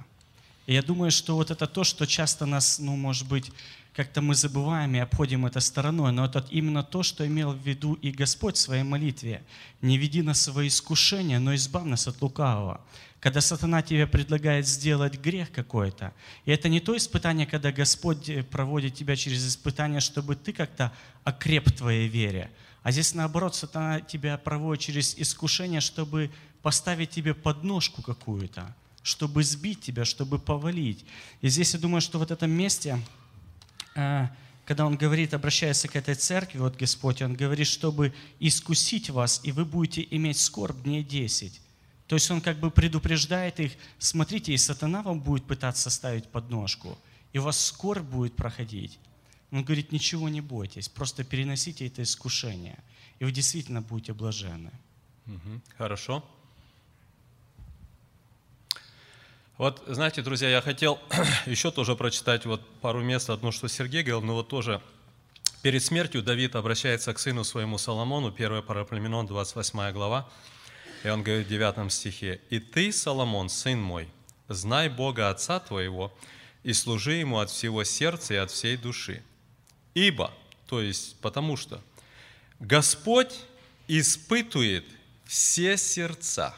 Я 0.68 0.82
думаю, 0.82 1.11
что 1.11 1.36
вот 1.36 1.49
это 1.49 1.65
то, 1.65 1.86
что 1.86 2.05
часто 2.05 2.45
нас, 2.45 2.78
ну, 2.78 2.97
может 2.97 3.26
быть, 3.28 3.51
как-то 3.95 4.22
мы 4.22 4.36
забываем 4.36 4.95
и 4.95 4.99
обходим 4.99 5.45
это 5.45 5.61
стороной, 5.61 6.11
но 6.11 6.26
это 6.26 6.45
именно 6.51 6.84
то, 6.84 7.03
что 7.03 7.26
имел 7.26 7.53
в 7.53 7.65
виду 7.65 7.93
и 7.93 8.11
Господь 8.11 8.57
в 8.57 8.59
своей 8.59 8.84
молитве. 8.84 9.41
«Не 9.82 9.97
веди 9.97 10.22
нас 10.22 10.39
в 10.39 10.51
свои 10.51 10.68
искушения, 10.68 11.39
но 11.39 11.55
избавь 11.55 11.86
нас 11.86 12.07
от 12.07 12.22
лукавого». 12.22 12.82
Когда 13.20 13.41
сатана 13.41 13.82
тебе 13.82 14.05
предлагает 14.05 14.68
сделать 14.68 15.20
грех 15.20 15.51
какой-то, 15.51 16.13
и 16.45 16.51
это 16.51 16.70
не 16.70 16.80
то 16.80 16.95
испытание, 16.95 17.47
когда 17.47 17.72
Господь 17.72 18.30
э, 18.30 18.43
проводит 18.43 18.93
тебя 18.93 19.15
через 19.15 19.47
испытание, 19.47 20.01
чтобы 20.01 20.36
ты 20.36 20.53
как-то 20.53 20.91
окреп 21.24 21.70
в 21.70 21.72
твоей 21.72 22.07
вере, 22.07 22.51
а 22.84 22.91
здесь 22.91 23.15
наоборот, 23.15 23.55
сатана 23.55 24.01
тебя 24.01 24.38
проводит 24.38 24.84
через 24.84 25.15
искушение, 25.18 25.82
чтобы 25.82 26.30
поставить 26.61 27.09
тебе 27.09 27.34
подножку 27.34 28.03
какую-то, 28.03 28.76
чтобы 29.08 29.41
сбить 29.43 29.80
тебя, 29.80 30.03
чтобы 30.03 30.38
повалить. 30.38 31.06
И 31.40 31.48
здесь 31.48 31.73
я 31.73 31.80
думаю, 31.80 32.02
что 32.02 32.19
в 32.19 32.30
этом 32.30 32.52
месте, 32.52 32.99
э, 33.95 34.27
когда 34.65 34.86
он 34.86 34.98
говорит, 34.98 35.34
обращается 35.34 35.88
к 35.88 35.95
этой 35.95 36.15
церкви, 36.15 36.60
вот 36.60 36.76
Господь, 36.76 37.22
он 37.22 37.34
говорит, 37.34 37.68
чтобы 37.68 38.14
искусить 38.41 39.10
вас, 39.10 39.40
и 39.45 39.53
вы 39.53 39.64
будете 39.64 40.06
иметь 40.11 40.38
скорбь 40.38 40.84
дней 40.84 41.03
10. 41.03 41.61
То 42.07 42.15
есть 42.15 42.30
он 42.30 42.41
как 42.41 42.60
бы 42.60 42.69
предупреждает 42.69 43.61
их, 43.61 43.72
смотрите, 43.98 44.53
и 44.53 44.57
сатана 44.57 45.02
вам 45.02 45.22
будет 45.22 45.45
пытаться 45.45 45.90
ставить 45.90 46.27
подножку, 46.27 46.98
и 47.32 47.40
у 47.40 47.44
вас 47.44 47.65
скорбь 47.65 48.03
будет 48.03 48.36
проходить. 48.36 48.99
Он 49.52 49.64
говорит, 49.64 49.94
ничего 49.94 50.27
не 50.27 50.41
бойтесь, 50.41 50.90
просто 50.90 51.23
переносите 51.23 51.88
это 51.88 52.03
искушение, 52.03 52.77
и 53.19 53.23
вы 53.23 53.32
действительно 53.32 53.82
будете 53.82 54.11
блаженны. 54.11 54.72
Хорошо. 55.77 56.26
Вот, 59.58 59.84
знаете, 59.88 60.22
друзья, 60.22 60.50
я 60.50 60.62
хотел 60.62 61.00
еще 61.48 61.72
тоже 61.72 61.96
прочитать 61.96 62.46
вот 62.46 62.62
пару 62.80 63.02
мест, 63.02 63.32
одно, 63.32 63.52
что 63.52 63.68
Сергей 63.68 64.04
говорил, 64.04 64.22
но 64.22 64.36
вот 64.36 64.50
тоже 64.50 64.84
перед 65.64 65.84
смертью 65.84 66.22
Давид 66.22 66.56
обращается 66.56 67.12
к 67.12 67.18
сыну 67.18 67.44
своему 67.44 67.80
Соломону, 67.80 68.28
1 68.28 68.62
Параплеменон, 68.62 69.26
28 69.26 69.92
глава, 69.94 70.30
и 71.04 71.10
он 71.10 71.24
говорит 71.24 71.48
в 71.48 71.50
9 71.50 71.92
стихе, 71.92 72.40
«И 72.52 72.60
ты, 72.60 72.92
Соломон, 72.92 73.50
сын 73.50 73.82
мой, 73.82 74.08
знай 74.48 74.90
Бога 74.90 75.32
Отца 75.32 75.60
твоего, 75.60 76.14
и 76.62 76.72
служи 76.74 77.14
Ему 77.14 77.40
от 77.40 77.50
всего 77.50 77.84
сердца 77.84 78.36
и 78.36 78.38
от 78.38 78.52
всей 78.52 78.78
души. 78.78 79.24
Ибо, 79.96 80.32
то 80.68 80.82
есть 80.82 81.20
потому 81.20 81.58
что, 81.58 81.82
Господь 82.60 83.34
испытует 83.88 84.86
все 85.26 85.78
сердца, 85.78 86.54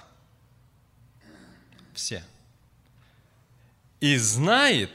все, 1.93 2.25
и 3.99 4.17
знает 4.17 4.91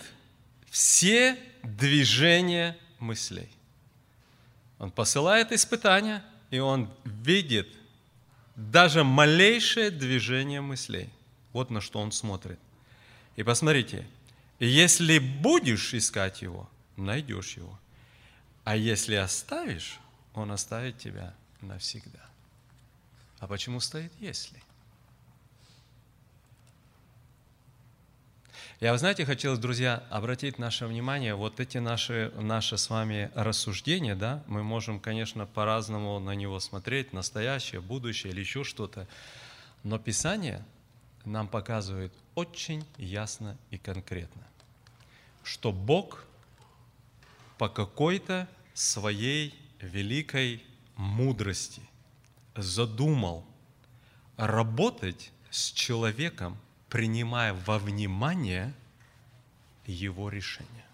все 0.70 1.38
движения 1.62 2.76
мыслей. 2.98 3.48
Он 4.78 4.90
посылает 4.90 5.52
испытания, 5.52 6.24
и 6.50 6.58
он 6.58 6.90
видит 7.04 7.68
даже 8.56 9.04
малейшее 9.04 9.90
движение 9.90 10.60
мыслей. 10.60 11.08
Вот 11.52 11.70
на 11.70 11.80
что 11.80 12.00
он 12.00 12.12
смотрит. 12.12 12.58
И 13.36 13.42
посмотрите, 13.42 14.06
если 14.58 15.18
будешь 15.18 15.94
искать 15.94 16.42
его, 16.42 16.68
найдешь 16.96 17.56
его. 17.56 17.78
А 18.64 18.76
если 18.76 19.14
оставишь, 19.14 19.98
он 20.34 20.50
оставит 20.50 20.98
тебя 20.98 21.34
навсегда. 21.60 22.24
А 23.40 23.46
почему 23.46 23.80
стоит 23.80 24.12
«если»? 24.20 24.62
Я, 28.84 28.92
вы 28.92 28.98
знаете, 28.98 29.24
хотел, 29.24 29.56
друзья, 29.56 30.04
обратить 30.10 30.58
наше 30.58 30.86
внимание, 30.86 31.34
вот 31.34 31.58
эти 31.58 31.78
наши, 31.78 32.30
наши 32.36 32.76
с 32.76 32.90
вами 32.90 33.30
рассуждения, 33.34 34.14
да, 34.14 34.44
мы 34.46 34.62
можем, 34.62 35.00
конечно, 35.00 35.46
по-разному 35.46 36.18
на 36.18 36.32
него 36.32 36.60
смотреть, 36.60 37.14
настоящее, 37.14 37.80
будущее 37.80 38.30
или 38.34 38.40
еще 38.40 38.62
что-то, 38.62 39.08
но 39.84 39.98
Писание 39.98 40.62
нам 41.24 41.48
показывает 41.48 42.12
очень 42.34 42.84
ясно 42.98 43.56
и 43.70 43.78
конкретно, 43.78 44.42
что 45.44 45.72
Бог 45.72 46.22
по 47.56 47.70
какой-то 47.70 48.46
своей 48.74 49.58
великой 49.80 50.62
мудрости 50.96 51.80
задумал 52.54 53.46
работать 54.36 55.32
с 55.50 55.72
человеком, 55.72 56.58
принимая 56.94 57.52
во 57.52 57.80
внимание 57.80 58.72
его 59.84 60.28
решение. 60.28 60.86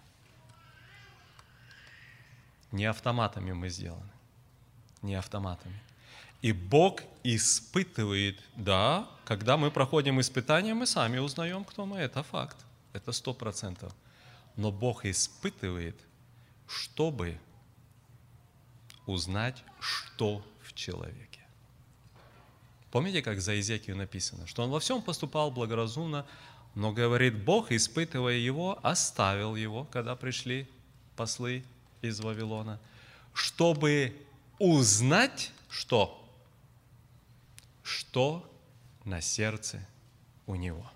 Не 2.71 2.85
автоматами 2.85 3.51
мы 3.51 3.69
сделаны, 3.69 4.09
не 5.03 5.13
автоматами. 5.13 5.79
И 6.41 6.53
Бог 6.53 7.01
испытывает, 7.23 8.41
да, 8.55 9.07
когда 9.25 9.57
мы 9.57 9.69
проходим 9.69 10.19
испытания, 10.19 10.73
мы 10.73 10.87
сами 10.87 11.19
узнаем, 11.19 11.63
кто 11.63 11.85
мы, 11.85 11.99
это 11.99 12.23
факт, 12.23 12.57
это 12.93 13.11
сто 13.11 13.35
процентов. 13.35 13.93
Но 14.55 14.71
Бог 14.71 15.05
испытывает, 15.05 16.01
чтобы 16.67 17.37
узнать, 19.05 19.63
что 19.79 20.43
в 20.63 20.73
человеке. 20.73 21.30
Помните, 22.91 23.21
как 23.21 23.39
за 23.39 23.57
Изекию 23.59 23.95
написано, 23.95 24.45
что 24.47 24.63
он 24.63 24.69
во 24.69 24.79
всем 24.81 25.01
поступал 25.01 25.49
благоразумно, 25.49 26.25
но, 26.75 26.91
говорит 26.91 27.43
Бог, 27.43 27.71
испытывая 27.71 28.35
его, 28.35 28.79
оставил 28.83 29.55
его, 29.55 29.85
когда 29.85 30.15
пришли 30.15 30.67
послы 31.15 31.63
из 32.01 32.19
Вавилона, 32.19 32.79
чтобы 33.33 34.15
узнать, 34.59 35.51
что? 35.69 36.17
Что 37.81 38.49
на 39.05 39.21
сердце 39.21 39.85
у 40.45 40.55
него. 40.55 40.89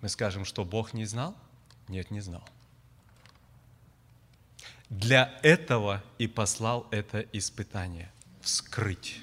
Мы 0.00 0.08
скажем, 0.08 0.44
что 0.44 0.64
Бог 0.64 0.92
не 0.92 1.06
знал? 1.06 1.34
Нет, 1.88 2.10
не 2.10 2.20
знал. 2.20 2.44
Для 4.90 5.38
этого 5.42 6.04
и 6.18 6.26
послал 6.28 6.86
это 6.90 7.20
испытание 7.32 8.10
вскрыть, 8.44 9.20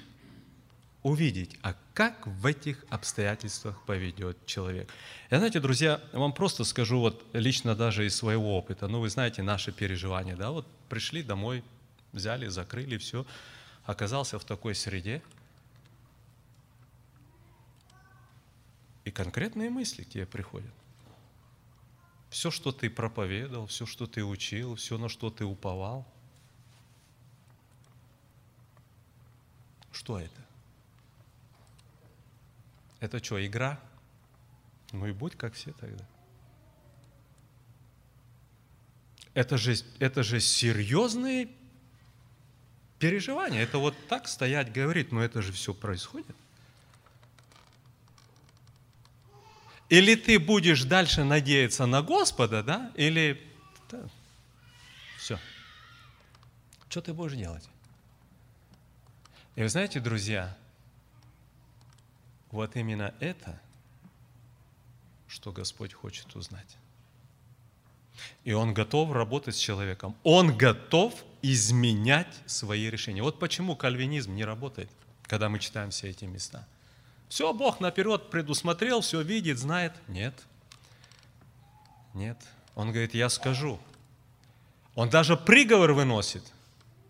увидеть, 1.04 1.58
а 1.62 1.76
как 1.94 2.26
в 2.26 2.46
этих 2.46 2.84
обстоятельствах 2.90 3.82
поведет 3.86 4.46
человек. 4.46 4.90
Я, 5.30 5.38
знаете, 5.38 5.60
друзья, 5.60 6.02
вам 6.12 6.34
просто 6.34 6.64
скажу 6.64 7.00
вот 7.00 7.24
лично 7.34 7.76
даже 7.76 8.06
из 8.06 8.16
своего 8.16 8.58
опыта, 8.58 8.88
ну, 8.88 9.00
вы 9.00 9.10
знаете 9.10 9.44
наши 9.44 9.72
переживания, 9.72 10.36
да, 10.36 10.52
вот 10.52 10.68
пришли 10.90 11.22
домой, 11.22 11.64
взяли, 12.12 12.48
закрыли, 12.48 12.98
все, 12.98 13.26
оказался 13.86 14.40
в 14.40 14.44
такой 14.44 14.76
среде, 14.76 15.22
и 19.06 19.12
конкретные 19.12 19.70
мысли 19.70 20.04
к 20.04 20.10
тебе 20.10 20.26
приходят. 20.26 20.74
Все, 22.30 22.50
что 22.50 22.72
ты 22.72 22.90
проповедовал, 22.90 23.68
все, 23.68 23.86
что 23.86 24.08
ты 24.08 24.24
учил, 24.24 24.76
все, 24.76 24.98
на 24.98 25.10
что 25.10 25.30
ты 25.30 25.46
уповал– 25.46 26.08
Что 30.12 30.20
это? 30.20 30.42
Это 33.00 33.24
что, 33.24 33.46
игра? 33.46 33.80
Ну 34.92 35.08
и 35.08 35.14
будь 35.14 35.38
как 35.38 35.54
все 35.54 35.72
тогда. 35.72 36.04
Это 39.34 39.58
же, 39.58 39.78
это 40.00 40.22
же 40.24 40.42
серьезные 40.42 41.48
переживания. 43.00 43.62
Это 43.62 43.78
вот 43.78 43.96
так 44.10 44.28
стоять, 44.28 44.74
говорить, 44.74 45.14
но 45.14 45.24
это 45.24 45.42
же 45.42 45.54
все 45.54 45.74
происходит. 45.74 46.36
Или 49.88 50.16
ты 50.16 50.40
будешь 50.40 50.84
дальше 50.84 51.24
надеяться 51.24 51.86
на 51.86 52.02
Господа, 52.02 52.64
да, 52.64 52.92
или 52.96 53.42
да, 53.90 54.04
все. 55.18 55.40
Что 56.90 57.00
ты 57.00 57.14
будешь 57.14 57.38
делать? 57.38 57.64
И 59.56 59.62
вы 59.62 59.70
знаете, 59.70 60.00
друзья, 60.00 60.56
вот 62.52 62.76
именно 62.76 63.14
это, 63.20 63.60
что 65.28 65.52
Господь 65.52 65.94
хочет 65.94 66.36
узнать. 66.36 66.78
И 68.44 68.54
Он 68.54 68.74
готов 68.74 69.12
работать 69.12 69.56
с 69.56 69.60
человеком. 69.60 70.16
Он 70.24 70.56
готов 70.56 71.14
изменять 71.42 72.34
свои 72.46 72.90
решения. 72.90 73.22
Вот 73.22 73.40
почему 73.40 73.76
кальвинизм 73.76 74.36
не 74.36 74.46
работает, 74.46 74.90
когда 75.24 75.50
мы 75.50 75.60
читаем 75.60 75.90
все 75.92 76.10
эти 76.10 76.26
места. 76.26 76.68
Все, 77.30 77.54
Бог 77.54 77.80
наперед 77.80 78.30
предусмотрел, 78.30 79.02
все 79.02 79.22
видит, 79.22 79.58
знает. 79.58 79.94
Нет. 80.08 80.34
Нет. 82.14 82.38
Он 82.76 82.92
говорит, 82.92 83.14
я 83.14 83.30
скажу. 83.30 83.80
Он 84.96 85.10
даже 85.10 85.36
приговор 85.36 85.94
выносит– 85.94 86.44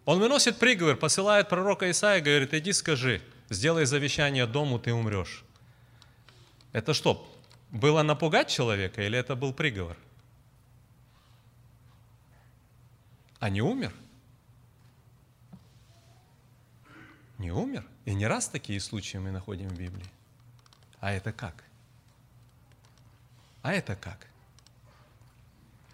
он 0.06 0.20
выносит 0.20 0.58
приговор, 0.58 0.96
посылает 0.96 1.50
пророка 1.50 1.90
Исаия, 1.92 2.22
говорит, 2.22 2.54
иди 2.54 2.74
скажи, 2.74 3.22
сделай 3.50 3.86
завещание 3.86 4.48
дому, 4.48 4.80
ты 4.80 4.94
умрешь. 4.94 5.44
Это 6.72 6.94
что, 6.94 7.32
было 7.70 8.02
напугать 8.02 8.50
человека 8.50 9.02
или 9.02 9.18
это 9.18 9.36
был 9.36 9.54
приговор? 9.54 9.98
А 13.40 13.50
не 13.50 13.62
умер? 13.62 13.94
Не 17.38 17.52
умер? 17.52 17.86
И 18.06 18.14
не 18.14 18.28
раз 18.28 18.48
такие 18.48 18.80
случаи 18.80 19.18
мы 19.18 19.32
находим 19.32 19.68
в 19.68 19.78
Библии. 19.78 20.06
А 21.00 21.12
это 21.12 21.32
как? 21.32 21.64
А 23.64 23.74
это 23.74 23.96
как? 23.96 24.28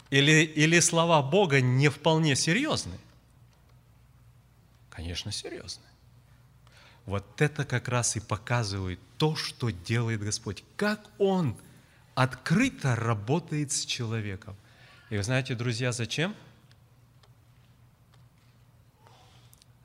Или, 0.09 0.43
или 0.43 0.79
слова 0.79 1.21
Бога 1.21 1.61
не 1.61 1.89
вполне 1.89 2.35
серьезны? 2.35 2.97
Конечно, 4.98 5.32
серьезно. 5.32 5.84
Вот 7.06 7.40
это 7.40 7.65
как 7.65 7.88
раз 7.88 8.15
и 8.15 8.19
показывает 8.19 8.99
то, 9.19 9.36
что 9.36 9.69
делает 9.69 10.22
Господь. 10.22 10.64
Как 10.76 11.07
Он 11.19 11.56
открыто 12.15 12.95
работает 12.95 13.72
с 13.72 13.86
человеком. 13.86 14.56
И 15.11 15.18
вы 15.18 15.22
знаете, 15.22 15.53
друзья, 15.53 15.91
зачем? 15.91 16.36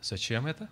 Зачем 0.00 0.46
это? 0.46 0.66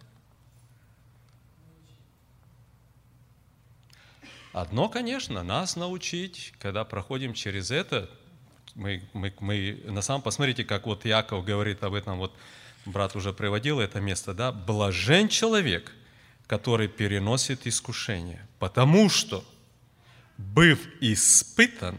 Одно, 4.55 4.89
конечно, 4.89 5.43
нас 5.43 5.77
научить, 5.77 6.55
когда 6.59 6.87
проходим 6.87 7.35
через 7.35 7.71
это, 7.71 8.09
мы, 8.75 9.07
мы, 9.13 9.35
мы 9.39 9.83
на 9.85 10.01
самом 10.01 10.23
посмотрите, 10.23 10.65
как 10.65 10.87
вот 10.87 11.05
Яков 11.05 11.45
говорит 11.45 11.83
об 11.83 11.93
этом 11.93 12.17
вот 12.17 12.35
брат 12.85 13.17
уже 13.17 13.33
приводил 13.33 13.81
это 13.81 14.01
место, 14.01 14.35
да, 14.35 14.53
блажен 14.53 15.29
человек, 15.29 15.93
который 16.47 16.89
переносит 16.89 17.67
искушение, 17.67 18.47
потому 18.59 19.09
что, 19.09 19.45
быв 20.37 20.89
испытан, 21.01 21.99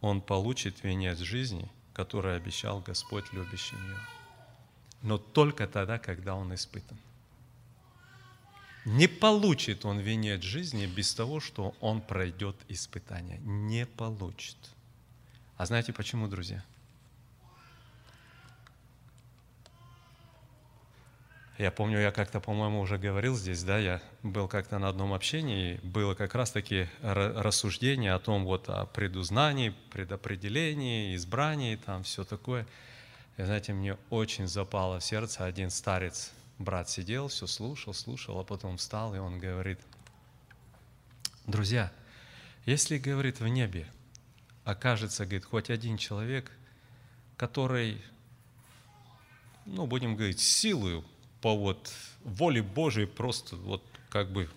он 0.00 0.20
получит 0.20 0.82
венец 0.84 1.18
жизни, 1.18 1.70
который 1.92 2.36
обещал 2.36 2.80
Господь 2.80 3.32
любящим 3.32 3.76
его. 3.84 3.98
Но 5.02 5.18
только 5.18 5.66
тогда, 5.66 5.98
когда 5.98 6.34
он 6.34 6.54
испытан. 6.54 6.98
Не 8.84 9.06
получит 9.06 9.84
он 9.84 9.98
венец 9.98 10.42
жизни 10.42 10.86
без 10.86 11.12
того, 11.12 11.40
что 11.40 11.74
он 11.80 12.00
пройдет 12.00 12.56
испытание. 12.68 13.38
Не 13.40 13.84
получит. 13.84 14.56
А 15.56 15.66
знаете 15.66 15.92
почему, 15.92 16.26
друзья? 16.26 16.64
Я 21.58 21.72
помню, 21.72 21.98
я 21.98 22.12
как-то, 22.12 22.38
по-моему, 22.38 22.80
уже 22.80 22.98
говорил 22.98 23.36
здесь, 23.36 23.64
да, 23.64 23.78
я 23.78 24.00
был 24.22 24.46
как-то 24.46 24.78
на 24.78 24.88
одном 24.88 25.12
общении, 25.12 25.80
было 25.82 26.14
как 26.14 26.36
раз-таки 26.36 26.88
рассуждение 27.02 28.12
о 28.12 28.20
том, 28.20 28.44
вот, 28.44 28.68
о 28.68 28.86
предузнании, 28.86 29.74
предопределении, 29.90 31.16
избрании, 31.16 31.74
там 31.74 32.04
все 32.04 32.22
такое. 32.22 32.64
И, 33.38 33.42
знаете, 33.42 33.72
мне 33.72 33.96
очень 34.08 34.46
запало 34.46 35.00
в 35.00 35.04
сердце 35.04 35.46
один 35.46 35.70
старец, 35.70 36.30
брат 36.60 36.88
сидел, 36.88 37.26
все 37.26 37.48
слушал, 37.48 37.92
слушал, 37.92 38.38
а 38.38 38.44
потом 38.44 38.76
встал, 38.76 39.16
и 39.16 39.18
он 39.18 39.40
говорит, 39.40 39.80
друзья, 41.48 41.90
если, 42.66 42.98
говорит, 42.98 43.40
в 43.40 43.48
небе 43.48 43.88
окажется, 44.62 45.24
говорит, 45.24 45.44
хоть 45.44 45.70
один 45.70 45.98
человек, 45.98 46.52
который, 47.36 48.00
ну, 49.66 49.88
будем 49.88 50.14
говорить, 50.14 50.38
силою 50.38 51.04
по 51.40 51.56
вот 51.56 51.92
воле 52.24 52.62
Божией 52.62 53.06
просто 53.06 53.56
вот 53.56 53.82
как 54.10 54.30
бы, 54.30 54.48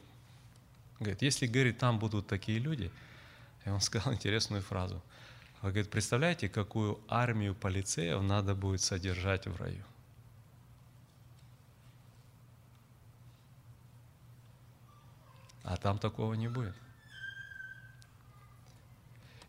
говорит, 0.99 1.21
если, 1.21 1.47
говорит, 1.47 1.77
там 1.77 1.99
будут 1.99 2.27
такие 2.27 2.59
люди, 2.59 2.91
И 3.65 3.69
он 3.69 3.81
сказал 3.81 4.13
интересную 4.13 4.61
фразу. 4.61 5.01
Он 5.61 5.69
говорит, 5.69 5.91
представляете, 5.91 6.49
какую 6.49 6.99
армию 7.07 7.53
полицеев 7.53 8.21
надо 8.23 8.55
будет 8.55 8.81
содержать 8.81 9.45
в 9.45 9.55
раю? 9.57 9.83
А 15.63 15.77
там 15.77 15.99
такого 15.99 16.33
не 16.33 16.47
будет. 16.47 16.73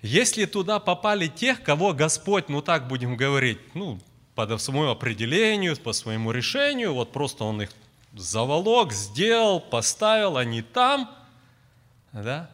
Если 0.03 0.47
туда 0.47 0.81
попали 0.81 1.29
тех, 1.29 1.63
кого 1.63 1.95
Господь, 1.95 2.49
ну 2.49 2.61
так 2.61 2.89
будем 2.89 3.17
говорить, 3.17 3.75
ну, 3.75 4.01
по 4.35 4.59
своему 4.59 4.89
определению, 4.89 5.77
по 5.77 5.93
своему 5.93 6.33
решению, 6.33 6.95
вот 6.95 7.13
просто 7.13 7.45
Он 7.45 7.63
их 7.63 7.71
заволок, 8.15 8.93
сделал, 8.93 9.61
поставил, 9.61 10.37
они 10.37 10.63
там, 10.63 11.11
да? 12.13 12.51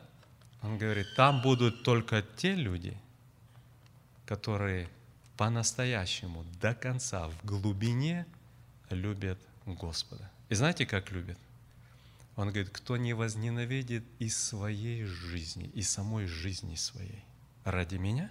Он 0.62 0.76
говорит, 0.76 1.06
там 1.16 1.40
будут 1.40 1.82
только 1.84 2.22
те 2.36 2.55
люди, 2.55 2.96
которые 4.26 4.88
по-настоящему, 5.36 6.44
до 6.60 6.74
конца, 6.74 7.28
в 7.28 7.46
глубине 7.46 8.26
любят 8.90 9.38
Господа. 9.66 10.28
И 10.48 10.55
знаете, 10.55 10.84
как 10.84 11.12
любят? 11.12 11.38
Он 12.34 12.48
говорит, 12.48 12.70
кто 12.70 12.96
не 12.96 13.12
возненавидит 13.12 14.05
из 14.18 14.36
своей 14.36 15.05
жизни, 15.05 15.66
из 15.74 15.88
самой 15.90 16.26
жизни 16.26 16.74
своей 16.74 17.24
ради 17.64 17.96
меня, 17.96 18.30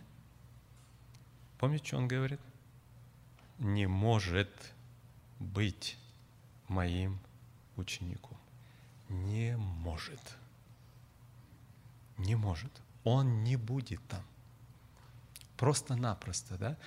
помните, 1.60 1.86
что 1.88 1.98
он 1.98 2.08
говорит? 2.08 2.40
Не 3.60 3.88
может 3.88 4.50
быть 5.40 5.98
моим 6.68 7.20
учеником. 7.76 8.38
Не 9.10 9.56
может. 9.58 10.22
Не 12.18 12.36
может. 12.36 12.72
Он 13.04 13.44
не 13.44 13.56
будет 13.56 14.02
там. 14.08 14.24
Просто-напросто, 15.56 16.58
да? 16.58 16.78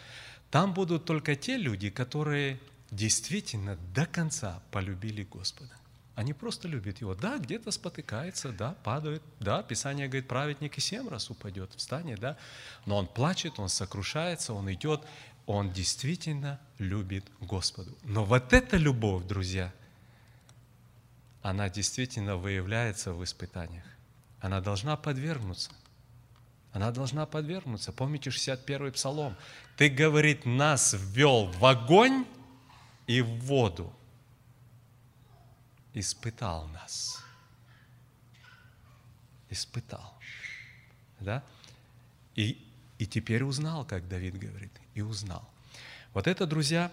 Там 0.50 0.74
будут 0.74 1.04
только 1.04 1.34
те 1.34 1.56
люди, 1.56 1.90
которые 1.90 2.60
действительно 2.90 3.76
до 3.94 4.06
конца 4.06 4.62
полюбили 4.70 5.24
Господа. 5.24 5.72
Они 6.16 6.34
просто 6.34 6.68
любят 6.68 7.00
Его. 7.00 7.14
Да, 7.14 7.38
где-то 7.38 7.70
спотыкается, 7.70 8.50
да, 8.50 8.74
падает. 8.82 9.22
Да, 9.38 9.62
Писание 9.62 10.06
говорит, 10.06 10.28
праведник 10.28 10.76
и 10.76 10.80
семь 10.80 11.08
раз 11.08 11.30
упадет, 11.30 11.72
встанет, 11.74 12.18
да. 12.18 12.36
Но 12.84 12.98
он 12.98 13.06
плачет, 13.06 13.58
он 13.58 13.68
сокрушается, 13.68 14.52
он 14.52 14.70
идет, 14.72 15.02
он 15.46 15.72
действительно 15.72 16.60
любит 16.78 17.24
Господу. 17.40 17.96
Но 18.04 18.24
вот 18.24 18.52
эта 18.52 18.76
любовь, 18.76 19.24
друзья, 19.24 19.72
она 21.42 21.68
действительно 21.68 22.36
выявляется 22.36 23.12
в 23.12 23.24
испытаниях. 23.24 23.84
Она 24.40 24.60
должна 24.60 24.96
подвергнуться. 24.96 25.70
Она 26.72 26.92
должна 26.92 27.26
подвергнуться. 27.26 27.92
Помните 27.92 28.30
61-й 28.30 28.92
псалом? 28.92 29.36
Ты, 29.76 29.88
говорит, 29.88 30.46
нас 30.46 30.94
ввел 30.98 31.46
в 31.46 31.64
огонь 31.64 32.26
и 33.06 33.22
в 33.22 33.40
воду. 33.40 33.92
Испытал 35.94 36.68
нас. 36.68 37.24
Испытал. 39.48 40.14
Да? 41.18 41.42
И, 42.36 42.64
и 42.98 43.06
теперь 43.06 43.42
узнал, 43.42 43.84
как 43.84 44.08
Давид 44.08 44.38
говорит. 44.38 44.79
И 44.94 45.02
узнал. 45.02 45.48
Вот 46.14 46.26
это, 46.26 46.46
друзья, 46.46 46.90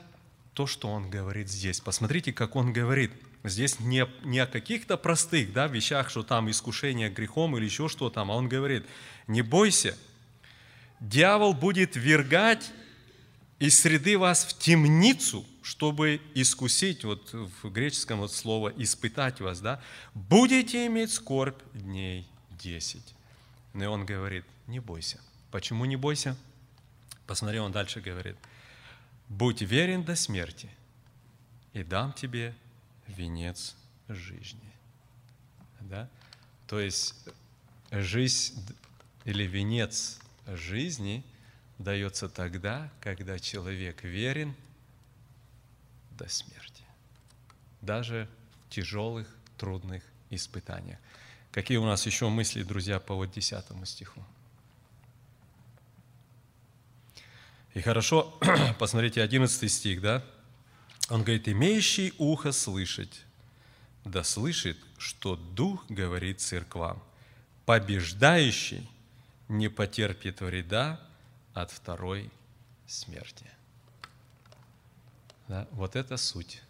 то, 0.54 0.68
что 0.68 0.90
он 0.90 1.10
говорит 1.10 1.50
здесь. 1.50 1.80
Посмотрите, 1.80 2.34
как 2.34 2.56
он 2.56 2.74
говорит– 2.74 3.12
Здесь 3.44 3.80
не, 3.80 4.06
не 4.24 4.40
о 4.40 4.48
каких-то 4.48 4.98
простых 4.98 5.54
да, 5.54 5.68
вещах, 5.68 6.10
что 6.10 6.24
там 6.24 6.50
искушение 6.50 7.10
грехом 7.10 7.56
или 7.58 7.66
еще 7.66 7.88
что 7.88 8.10
там, 8.10 8.32
а 8.32 8.36
он 8.36 8.50
говорит, 8.50 8.86
не 9.28 9.42
бойся, 9.42 9.98
дьявол 11.00 11.54
будет 11.54 11.96
вергать 11.96 12.72
из 13.60 13.80
среды 13.80 14.18
вас 14.18 14.46
в 14.46 14.58
темницу, 14.58 15.46
чтобы 15.62 16.22
искусить, 16.34 17.04
вот 17.04 17.34
в 17.34 17.70
греческом 17.70 18.20
вот 18.20 18.34
слово 18.34 18.72
«испытать 18.78 19.40
вас», 19.40 19.60
да, 19.60 19.82
будете 20.14 20.86
иметь 20.88 21.12
скорбь 21.12 21.58
дней 21.74 22.28
десять. 22.52 23.16
Но 23.74 23.84
и 23.84 23.88
он 23.88 24.06
говорит, 24.06 24.46
не 24.68 24.80
бойся. 24.80 25.20
Почему 25.52 25.86
не 25.86 25.96
бойся? 25.96 26.36
Посмотри, 27.28 27.60
он 27.60 27.72
дальше 27.72 28.00
говорит, 28.00 28.38
будь 29.28 29.62
верен 29.62 30.04
до 30.04 30.16
смерти, 30.16 30.70
и 31.74 31.84
дам 31.84 32.14
тебе 32.14 32.56
венец 33.08 33.76
жизни. 34.08 34.72
Да? 35.82 36.10
То 36.68 36.80
есть 36.80 37.16
жизнь 37.92 38.66
или 39.26 39.44
венец 39.44 40.20
жизни 40.48 41.24
дается 41.78 42.30
тогда, 42.30 42.90
когда 43.02 43.38
человек 43.40 44.04
верен 44.04 44.56
до 46.12 46.28
смерти. 46.30 46.84
Даже 47.82 48.30
в 48.66 48.70
тяжелых, 48.70 49.28
трудных 49.58 50.04
испытаниях. 50.30 51.00
Какие 51.52 51.78
у 51.78 51.86
нас 51.86 52.06
еще 52.06 52.30
мысли, 52.30 52.64
друзья, 52.64 53.00
по 53.00 53.16
вот 53.16 53.32
10 53.32 53.66
стиху? 53.88 54.24
И 57.78 57.82
хорошо, 57.82 58.36
посмотрите, 58.80 59.22
11 59.22 59.72
стих, 59.72 60.02
да? 60.02 60.26
Он 61.12 61.22
говорит, 61.22 61.48
имеющий 61.48 62.12
ухо 62.18 62.52
слышать, 62.52 63.22
да 64.04 64.24
слышит, 64.24 64.80
что 64.98 65.36
Дух 65.36 65.86
говорит 65.88 66.42
церквам. 66.42 67.04
Побеждающий 67.68 68.90
не 69.48 69.68
потерпит 69.68 70.42
вреда 70.42 71.00
от 71.54 71.70
второй 71.70 72.32
смерти. 72.88 73.46
Да, 75.48 75.68
вот 75.70 75.96
это 75.96 76.18
суть. 76.18 76.64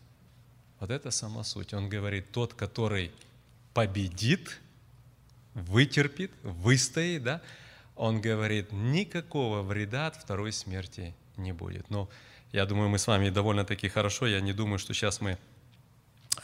Вот 0.82 0.92
это 0.92 1.10
сама 1.10 1.46
суть. 1.46 1.74
Он 1.74 1.88
говорит, 1.88 2.34
тот, 2.34 2.54
который 2.54 3.14
победит, 3.74 4.60
вытерпит, 5.54 6.32
выстоит, 6.44 7.24
да, 7.24 7.42
он 7.98 8.22
говорит, 8.22 8.72
никакого 8.72 9.62
вреда 9.62 10.08
от 10.08 10.16
второй 10.16 10.52
смерти 10.52 11.16
не 11.36 11.52
будет. 11.52 11.90
Но 11.90 12.10
я 12.52 12.66
думаю, 12.66 12.90
мы 12.90 13.00
с 13.00 13.08
вами 13.08 13.30
довольно-таки 13.30 13.90
хорошо. 13.90 14.28
Я 14.28 14.42
не 14.42 14.54
думаю, 14.54 14.80
что 14.80 14.94
сейчас 14.94 15.22
мы 15.22 15.38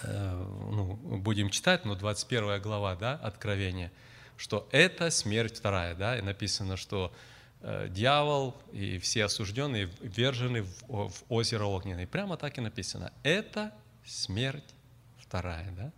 э, 0.03 0.47
ну, 0.71 0.95
будем 1.17 1.49
читать, 1.49 1.85
но 1.85 1.95
21 1.95 2.61
глава, 2.61 2.95
да, 2.95 3.13
Откровения, 3.15 3.91
что 4.37 4.67
это 4.71 5.09
смерть 5.09 5.57
вторая, 5.57 5.95
да, 5.95 6.17
и 6.17 6.21
написано, 6.21 6.75
что 6.75 7.13
э, 7.61 7.87
дьявол 7.89 8.55
и 8.73 8.97
все 8.97 9.25
осужденные 9.25 9.89
вержены 10.01 10.63
в, 10.63 11.09
в 11.09 11.23
озеро 11.29 11.65
огненное. 11.65 12.07
Прямо 12.07 12.37
так 12.37 12.57
и 12.57 12.61
написано. 12.61 13.13
Это 13.23 13.73
смерть 14.05 14.75
вторая, 15.17 15.71
да. 15.71 15.91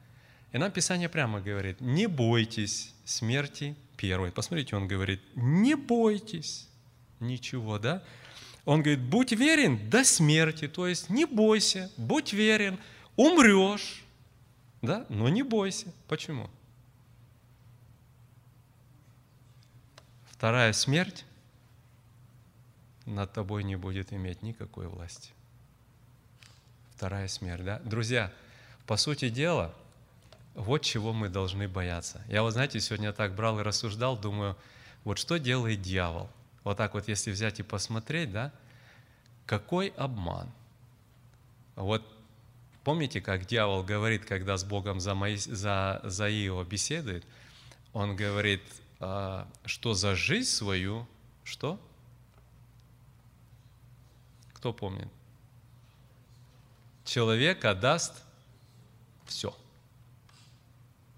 И 0.51 0.57
нам 0.57 0.71
Писание 0.71 1.09
прямо 1.09 1.41
говорит, 1.41 1.81
не 1.81 2.07
бойтесь 2.07 2.93
смерти 3.03 3.75
первой. 3.97 4.31
Посмотрите, 4.31 4.75
он 4.75 4.87
говорит, 4.87 5.21
не 5.35 5.75
бойтесь 5.75 6.67
ничего, 7.19 7.79
да. 7.79 8.03
Он 8.65 8.81
говорит, 8.81 9.01
будь 9.01 9.31
верен 9.31 9.89
до 9.89 10.03
смерти, 10.03 10.67
то 10.67 10.87
есть 10.87 11.09
не 11.09 11.25
бойся, 11.25 11.91
будь 11.97 12.33
верен, 12.33 12.79
умрешь, 13.15 14.03
да, 14.81 15.05
но 15.09 15.29
не 15.29 15.43
бойся. 15.43 15.87
Почему? 16.07 16.49
Вторая 20.31 20.73
смерть 20.73 21.25
над 23.05 23.31
тобой 23.33 23.63
не 23.63 23.75
будет 23.75 24.11
иметь 24.11 24.41
никакой 24.41 24.87
власти. 24.87 25.31
Вторая 26.95 27.27
смерть, 27.27 27.63
да? 27.63 27.79
Друзья, 27.79 28.33
по 28.87 28.97
сути 28.97 29.29
дела, 29.29 29.73
вот 30.55 30.79
чего 30.79 31.13
мы 31.13 31.29
должны 31.29 31.67
бояться. 31.67 32.23
Я 32.27 32.41
вот, 32.41 32.51
знаете, 32.51 32.79
сегодня 32.79 33.13
так 33.13 33.35
брал 33.35 33.59
и 33.59 33.63
рассуждал, 33.63 34.17
думаю, 34.17 34.57
вот 35.03 35.19
что 35.19 35.37
делает 35.37 35.81
дьявол– 35.83 36.29
вот 36.65 36.77
так 36.77 36.95
вот, 36.95 37.07
если 37.07 37.31
взять 37.31 37.59
и 37.59 37.63
посмотреть, 37.63 38.31
да, 38.31 38.51
какой 39.45 39.89
обман. 39.89 40.51
Вот 41.75 42.03
помните, 42.83 43.21
как 43.21 43.45
дьявол 43.45 43.83
говорит, 43.83 44.25
когда 44.25 44.57
с 44.57 44.63
Богом 44.63 44.99
за, 44.99 45.13
Моис... 45.13 45.45
за, 45.45 46.01
за 46.03 46.27
Иова 46.27 46.63
беседует, 46.63 47.23
он 47.93 48.15
говорит, 48.15 48.63
а, 48.99 49.47
что 49.65 49.93
за 49.93 50.15
жизнь 50.15 50.49
свою, 50.49 51.07
что? 51.43 51.79
Кто 54.53 54.73
помнит? 54.73 55.07
Человек 57.03 57.63
отдаст 57.63 58.23
все. 59.25 59.55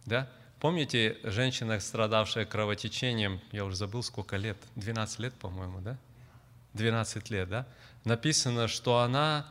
Да? 0.07 0.27
Помните, 0.59 1.17
женщина, 1.23 1.79
страдавшая 1.79 2.45
кровотечением, 2.45 3.41
я 3.51 3.65
уже 3.65 3.75
забыл, 3.75 4.01
сколько 4.01 4.37
лет, 4.37 4.57
12 4.75 5.19
лет, 5.19 5.33
по-моему, 5.33 5.81
да? 5.81 5.97
12 6.73 7.29
лет, 7.29 7.49
да? 7.49 7.67
Написано, 8.05 8.69
что 8.69 8.99
она 8.99 9.45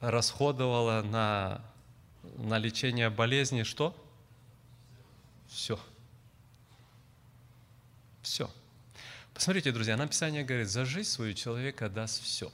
расходовала 0.00 1.02
на, 1.02 1.62
на 2.36 2.58
лечение 2.58 3.08
болезни 3.08 3.62
что? 3.62 3.96
Все. 5.48 5.80
Все. 8.20 8.50
Посмотрите, 9.32 9.72
друзья, 9.72 9.96
нам 9.96 10.08
Писание 10.10 10.44
говорит, 10.44 10.68
за 10.68 10.84
жизнь 10.84 11.08
свою 11.08 11.32
человека 11.32 11.88
даст 11.88 12.22
все. 12.22 12.52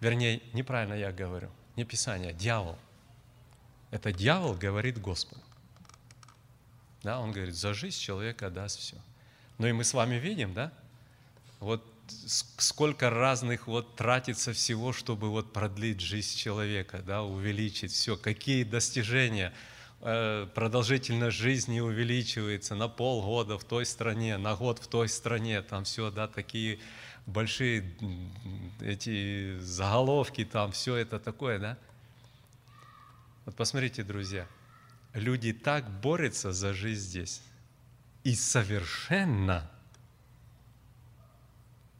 Вернее, 0.00 0.42
неправильно 0.52 0.94
я 0.94 1.12
говорю, 1.12 1.48
не 1.76 1.84
Писание, 1.84 2.30
а 2.30 2.32
дьявол. 2.34 2.78
Это 3.90 4.12
дьявол 4.12 4.54
говорит 4.54 5.00
Господу. 5.00 5.40
Да, 7.02 7.18
он 7.20 7.32
говорит, 7.32 7.54
за 7.54 7.74
жизнь 7.74 7.98
человека 7.98 8.50
даст 8.50 8.78
все. 8.78 8.96
Ну 9.58 9.66
и 9.66 9.72
мы 9.72 9.84
с 9.84 9.94
вами 9.94 10.16
видим, 10.16 10.52
да, 10.54 10.72
вот 11.60 11.84
сколько 12.56 13.10
разных 13.10 13.66
вот 13.66 13.96
тратится 13.96 14.52
всего, 14.52 14.92
чтобы 14.92 15.30
вот 15.30 15.52
продлить 15.52 16.00
жизнь 16.00 16.36
человека, 16.36 17.02
да, 17.06 17.22
увеличить 17.22 17.92
все, 17.92 18.16
какие 18.16 18.64
достижения, 18.64 19.52
э, 20.00 20.46
продолжительность 20.54 21.36
жизни 21.36 21.80
увеличивается 21.80 22.74
на 22.74 22.88
полгода 22.88 23.58
в 23.58 23.64
той 23.64 23.86
стране, 23.86 24.38
на 24.38 24.56
год 24.56 24.78
в 24.78 24.86
той 24.88 25.08
стране, 25.08 25.62
там 25.62 25.84
все, 25.84 26.10
да, 26.10 26.26
такие 26.26 26.78
большие 27.26 27.90
эти 28.80 29.58
заголовки, 29.58 30.44
там 30.44 30.72
все 30.72 30.96
это 30.96 31.18
такое, 31.18 31.58
да. 31.58 31.78
Вот 33.46 33.54
посмотрите, 33.56 34.02
друзья, 34.02 34.46
люди 35.12 35.52
так 35.52 35.88
борются 36.00 36.52
за 36.52 36.72
жизнь 36.72 37.02
здесь 37.02 37.42
и 38.24 38.34
совершенно 38.34 39.70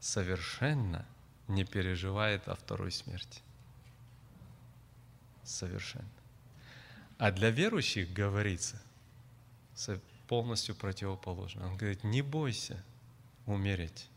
совершенно 0.01 1.07
не 1.47 1.65
переживает 1.65 2.49
о 2.49 2.55
второй 2.55 2.91
смерти. 2.91 3.43
Совершенно. 5.45 6.09
А 7.19 7.31
для 7.31 7.51
верующих 7.51 8.13
говорится 8.13 8.81
полностью 10.27 10.75
противоположно. 10.75 11.67
Он 11.67 11.77
говорит, 11.77 12.05
не 12.05 12.23
бойся 12.23 12.83
умереть. 13.47 14.09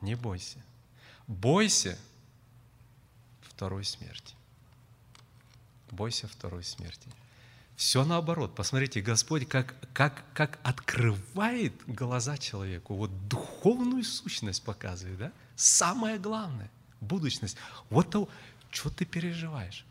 Не 0.00 0.14
бойся. 0.14 0.62
Бойся 1.26 1.98
второй 3.42 3.84
смерти. 3.84 4.34
Бойся 5.90 6.26
второй 6.26 6.64
смерти. 6.64 7.08
Все 7.76 8.04
наоборот. 8.04 8.54
Посмотрите, 8.54 9.00
Господь 9.00 9.48
как, 9.48 9.74
как, 9.92 10.24
как 10.32 10.60
открывает 10.62 11.74
глаза 11.86 12.38
человеку, 12.38 12.94
вот 12.94 13.28
духовную 13.28 14.04
сущность 14.04 14.62
показывает, 14.62 15.18
да? 15.18 15.32
Самое 15.56 16.18
главное, 16.18 16.70
будущность. 17.00 17.56
Вот 17.90 18.10
то, 18.10 18.28
что 18.70 18.90
ты 18.90 19.04
переживаешь. 19.04 19.84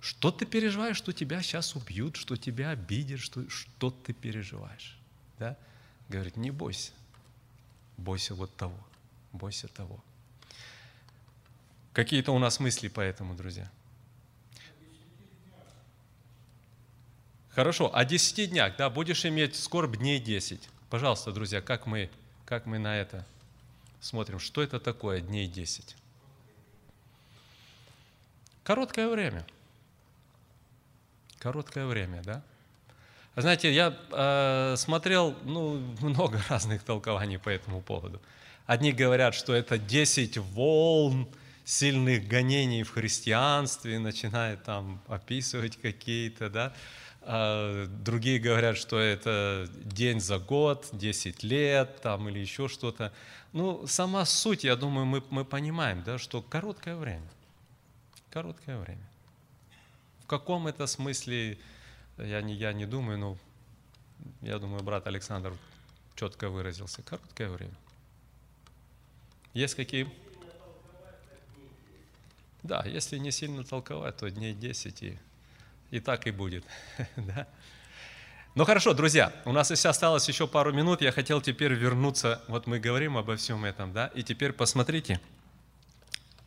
Что 0.00 0.32
ты 0.32 0.46
переживаешь, 0.46 0.96
что 0.96 1.12
тебя 1.12 1.42
сейчас 1.42 1.76
убьют, 1.76 2.16
что 2.16 2.36
тебя 2.36 2.70
обидят, 2.70 3.20
что, 3.20 3.48
что 3.48 3.90
ты 3.90 4.12
переживаешь. 4.12 4.98
Да? 5.38 5.56
Говорит, 6.08 6.36
не 6.36 6.50
бойся. 6.50 6.92
Бойся 7.96 8.34
вот 8.34 8.54
того. 8.56 8.78
Бойся 9.32 9.68
того. 9.68 10.02
Какие-то 11.92 12.32
у 12.32 12.38
нас 12.38 12.58
мысли 12.58 12.88
по 12.88 13.00
этому, 13.00 13.34
друзья? 13.34 13.70
Хорошо, 17.54 17.94
о 17.94 18.04
10 18.06 18.50
днях, 18.50 18.76
да, 18.78 18.88
будешь 18.88 19.26
иметь 19.26 19.56
скорбь 19.56 19.98
дней 19.98 20.18
10. 20.18 20.68
Пожалуйста, 20.88 21.32
друзья, 21.32 21.60
как 21.60 21.86
мы, 21.86 22.08
как 22.46 22.64
мы 22.64 22.78
на 22.78 22.96
это 22.96 23.26
смотрим? 24.00 24.38
Что 24.38 24.62
это 24.62 24.80
такое 24.80 25.20
дней 25.20 25.46
10? 25.46 25.94
Короткое 28.64 29.08
время. 29.08 29.44
Короткое 31.40 31.84
время, 31.84 32.22
да? 32.24 32.42
Знаете, 33.36 33.70
я 33.70 33.98
э, 34.10 34.76
смотрел 34.78 35.36
ну, 35.44 35.76
много 36.00 36.42
разных 36.48 36.82
толкований 36.82 37.38
по 37.38 37.50
этому 37.50 37.82
поводу. 37.82 38.18
Одни 38.64 38.92
говорят, 38.92 39.34
что 39.34 39.52
это 39.52 39.76
10 39.76 40.38
волн 40.38 41.28
сильных 41.66 42.26
гонений 42.26 42.82
в 42.82 42.90
христианстве, 42.90 43.98
начинают 43.98 44.64
там 44.64 45.02
описывать 45.06 45.76
какие-то, 45.76 46.48
да, 46.48 46.72
другие 47.24 48.38
говорят, 48.38 48.76
что 48.76 48.98
это 48.98 49.68
день 49.84 50.20
за 50.20 50.38
год, 50.38 50.88
10 50.92 51.42
лет 51.42 52.00
там, 52.00 52.28
или 52.28 52.38
еще 52.38 52.68
что-то. 52.68 53.12
Ну, 53.52 53.86
сама 53.86 54.24
суть, 54.24 54.64
я 54.64 54.76
думаю, 54.76 55.06
мы, 55.06 55.22
мы 55.30 55.44
понимаем, 55.44 56.02
да, 56.02 56.18
что 56.18 56.42
короткое 56.42 56.96
время. 56.96 57.28
Короткое 58.30 58.78
время. 58.78 59.06
В 60.24 60.26
каком 60.26 60.66
это 60.66 60.86
смысле, 60.86 61.58
я 62.16 62.40
не, 62.42 62.54
я 62.54 62.72
не 62.72 62.86
думаю, 62.86 63.18
но 63.18 63.38
я 64.40 64.58
думаю, 64.58 64.82
брат 64.82 65.06
Александр 65.06 65.52
четко 66.16 66.48
выразился. 66.48 67.02
Короткое 67.02 67.50
время. 67.50 67.74
Есть 69.54 69.74
какие? 69.74 70.08
Да, 72.62 72.84
если 72.86 73.18
не 73.18 73.30
сильно 73.30 73.64
толковать, 73.64 74.16
то 74.16 74.30
дней 74.30 74.54
10 74.54 75.02
и 75.02 75.18
и 75.92 76.00
так 76.00 76.26
и 76.26 76.32
будет. 76.32 76.64
да? 77.16 77.46
Ну 78.54 78.64
хорошо, 78.64 78.94
друзья, 78.94 79.32
у 79.44 79.52
нас 79.52 79.70
если 79.70 79.88
осталось 79.88 80.26
еще 80.26 80.48
пару 80.48 80.72
минут, 80.72 81.02
я 81.02 81.12
хотел 81.12 81.40
теперь 81.40 81.74
вернуться, 81.74 82.42
вот 82.48 82.66
мы 82.66 82.80
говорим 82.80 83.16
обо 83.16 83.36
всем 83.36 83.64
этом, 83.64 83.92
да, 83.92 84.08
и 84.08 84.22
теперь 84.22 84.52
посмотрите, 84.52 85.20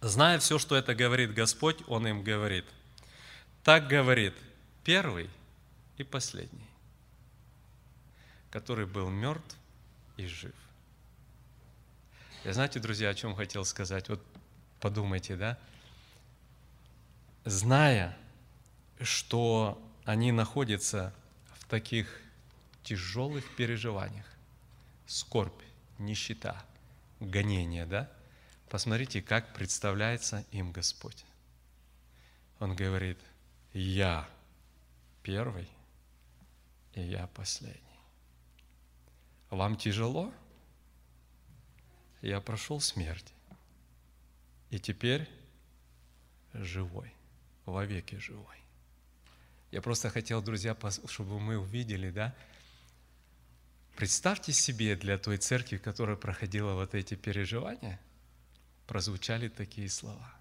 зная 0.01 0.39
все, 0.39 0.59
что 0.59 0.75
это 0.75 0.93
говорит 0.93 1.33
Господь, 1.33 1.77
Он 1.87 2.07
им 2.07 2.23
говорит. 2.23 2.65
Так 3.63 3.87
говорит 3.87 4.33
первый 4.83 5.29
и 5.97 6.03
последний, 6.03 6.67
который 8.49 8.85
был 8.85 9.09
мертв 9.09 9.55
и 10.17 10.25
жив. 10.27 10.53
И 12.43 12.51
знаете, 12.51 12.79
друзья, 12.79 13.09
о 13.09 13.15
чем 13.15 13.35
хотел 13.35 13.63
сказать? 13.65 14.09
Вот 14.09 14.21
подумайте, 14.79 15.35
да? 15.35 15.57
Зная, 17.43 18.15
что 18.99 19.81
они 20.03 20.31
находятся 20.31 21.13
в 21.59 21.65
таких 21.65 22.21
тяжелых 22.83 23.55
переживаниях. 23.55 24.25
Скорбь, 25.07 25.61
нищета, 25.97 26.63
гонение, 27.19 27.85
да? 27.85 28.11
Посмотрите, 28.69 29.21
как 29.21 29.53
представляется 29.53 30.45
им 30.51 30.71
Господь. 30.71 31.25
Он 32.59 32.75
говорит, 32.75 33.19
я 33.73 34.27
первый, 35.23 35.67
и 36.93 37.01
я 37.01 37.27
последний. 37.27 37.81
Вам 39.49 39.77
тяжело? 39.77 40.33
Я 42.21 42.41
прошел 42.41 42.79
смерть, 42.79 43.33
и 44.71 44.79
теперь 44.79 45.29
живой, 46.53 47.13
вовеки 47.65 48.15
живой. 48.15 48.64
Я 49.75 49.81
просто 49.81 50.09
хотел, 50.09 50.41
друзья, 50.41 50.73
чтобы 51.05 51.37
мы 51.37 51.57
увидели, 51.57 52.09
да, 52.09 52.33
Представьте 53.97 54.53
себе 54.53 54.95
для 54.95 55.17
той 55.17 55.35
церкви, 55.35 55.75
которая 55.75 56.15
проходила 56.15 56.75
вот 56.75 56.95
эти 56.95 57.15
переживания, 57.15 57.99
прозвучали 58.87 59.49
такие 59.49 59.89
слова. 59.89 60.33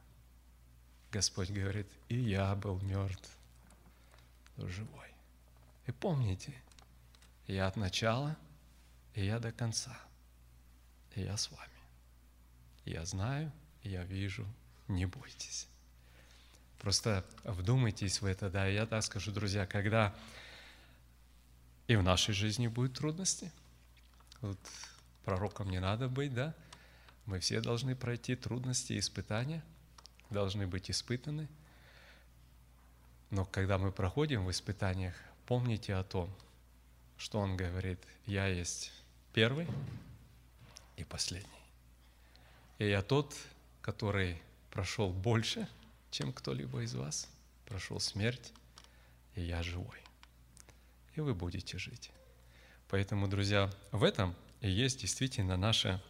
Господь 1.10 1.50
говорит, 1.50 1.88
и 2.08 2.16
я 2.16 2.54
был 2.54 2.78
мертв, 2.82 3.28
но 4.56 4.68
живой. 4.68 5.08
И 5.86 5.90
помните, 5.90 6.54
я 7.48 7.66
от 7.66 7.74
начала, 7.74 8.36
и 9.14 9.24
я 9.24 9.40
до 9.40 9.50
конца, 9.50 9.98
и 11.16 11.22
я 11.22 11.36
с 11.36 11.50
вами. 11.50 11.80
Я 12.84 13.04
знаю, 13.04 13.50
я 13.82 14.04
вижу, 14.04 14.46
не 14.86 15.06
бойтесь. 15.06 15.66
Просто 16.84 17.24
вдумайтесь 17.44 18.20
в 18.20 18.26
это, 18.26 18.50
да, 18.50 18.66
я 18.66 18.84
так 18.84 19.02
скажу, 19.02 19.32
друзья, 19.32 19.64
когда 19.64 20.14
и 21.86 21.96
в 21.96 22.02
нашей 22.02 22.34
жизни 22.34 22.66
будут 22.66 22.98
трудности, 22.98 23.50
вот 24.42 24.58
пророком 25.24 25.70
не 25.70 25.80
надо 25.80 26.10
быть, 26.10 26.34
да, 26.34 26.54
мы 27.24 27.40
все 27.40 27.62
должны 27.62 27.96
пройти 27.96 28.36
трудности 28.36 28.92
и 28.92 28.98
испытания, 28.98 29.64
должны 30.28 30.66
быть 30.66 30.90
испытаны. 30.90 31.48
Но 33.30 33.46
когда 33.46 33.78
мы 33.78 33.90
проходим 33.90 34.44
в 34.44 34.50
испытаниях, 34.50 35.14
помните 35.46 35.94
о 35.94 36.04
том, 36.04 36.30
что 37.16 37.38
Он 37.38 37.56
говорит, 37.56 37.98
«Я 38.26 38.46
есть 38.46 38.92
первый 39.32 39.66
и 40.98 41.04
последний». 41.04 41.48
И 42.76 42.86
я 42.86 43.00
тот, 43.00 43.34
который 43.80 44.42
прошел 44.70 45.14
больше– 45.14 45.66
чем 46.14 46.32
кто-либо 46.32 46.84
из 46.84 46.94
вас 46.94 47.28
прошел 47.66 47.98
смерть, 47.98 48.52
и 49.34 49.42
я 49.42 49.64
живой. 49.64 50.00
И 51.16 51.20
вы 51.20 51.34
будете 51.34 51.76
жить. 51.76 52.12
Поэтому, 52.88 53.26
друзья, 53.26 53.68
в 53.90 54.04
этом 54.04 54.36
и 54.60 54.70
есть 54.70 55.00
действительно 55.00 55.56
наше 55.56 56.00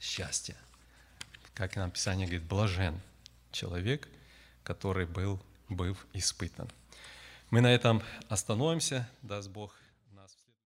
счастье. 0.00 0.54
Как 1.54 1.76
нам 1.76 1.90
Писание 1.90 2.26
говорит, 2.26 2.46
блажен 2.46 3.00
человек, 3.52 4.06
который 4.62 5.06
был, 5.06 5.42
был 5.70 5.96
испытан. 6.12 6.70
Мы 7.48 7.62
на 7.62 7.72
этом 7.72 8.02
остановимся, 8.28 9.08
даст 9.22 9.48
Бог. 9.48 9.74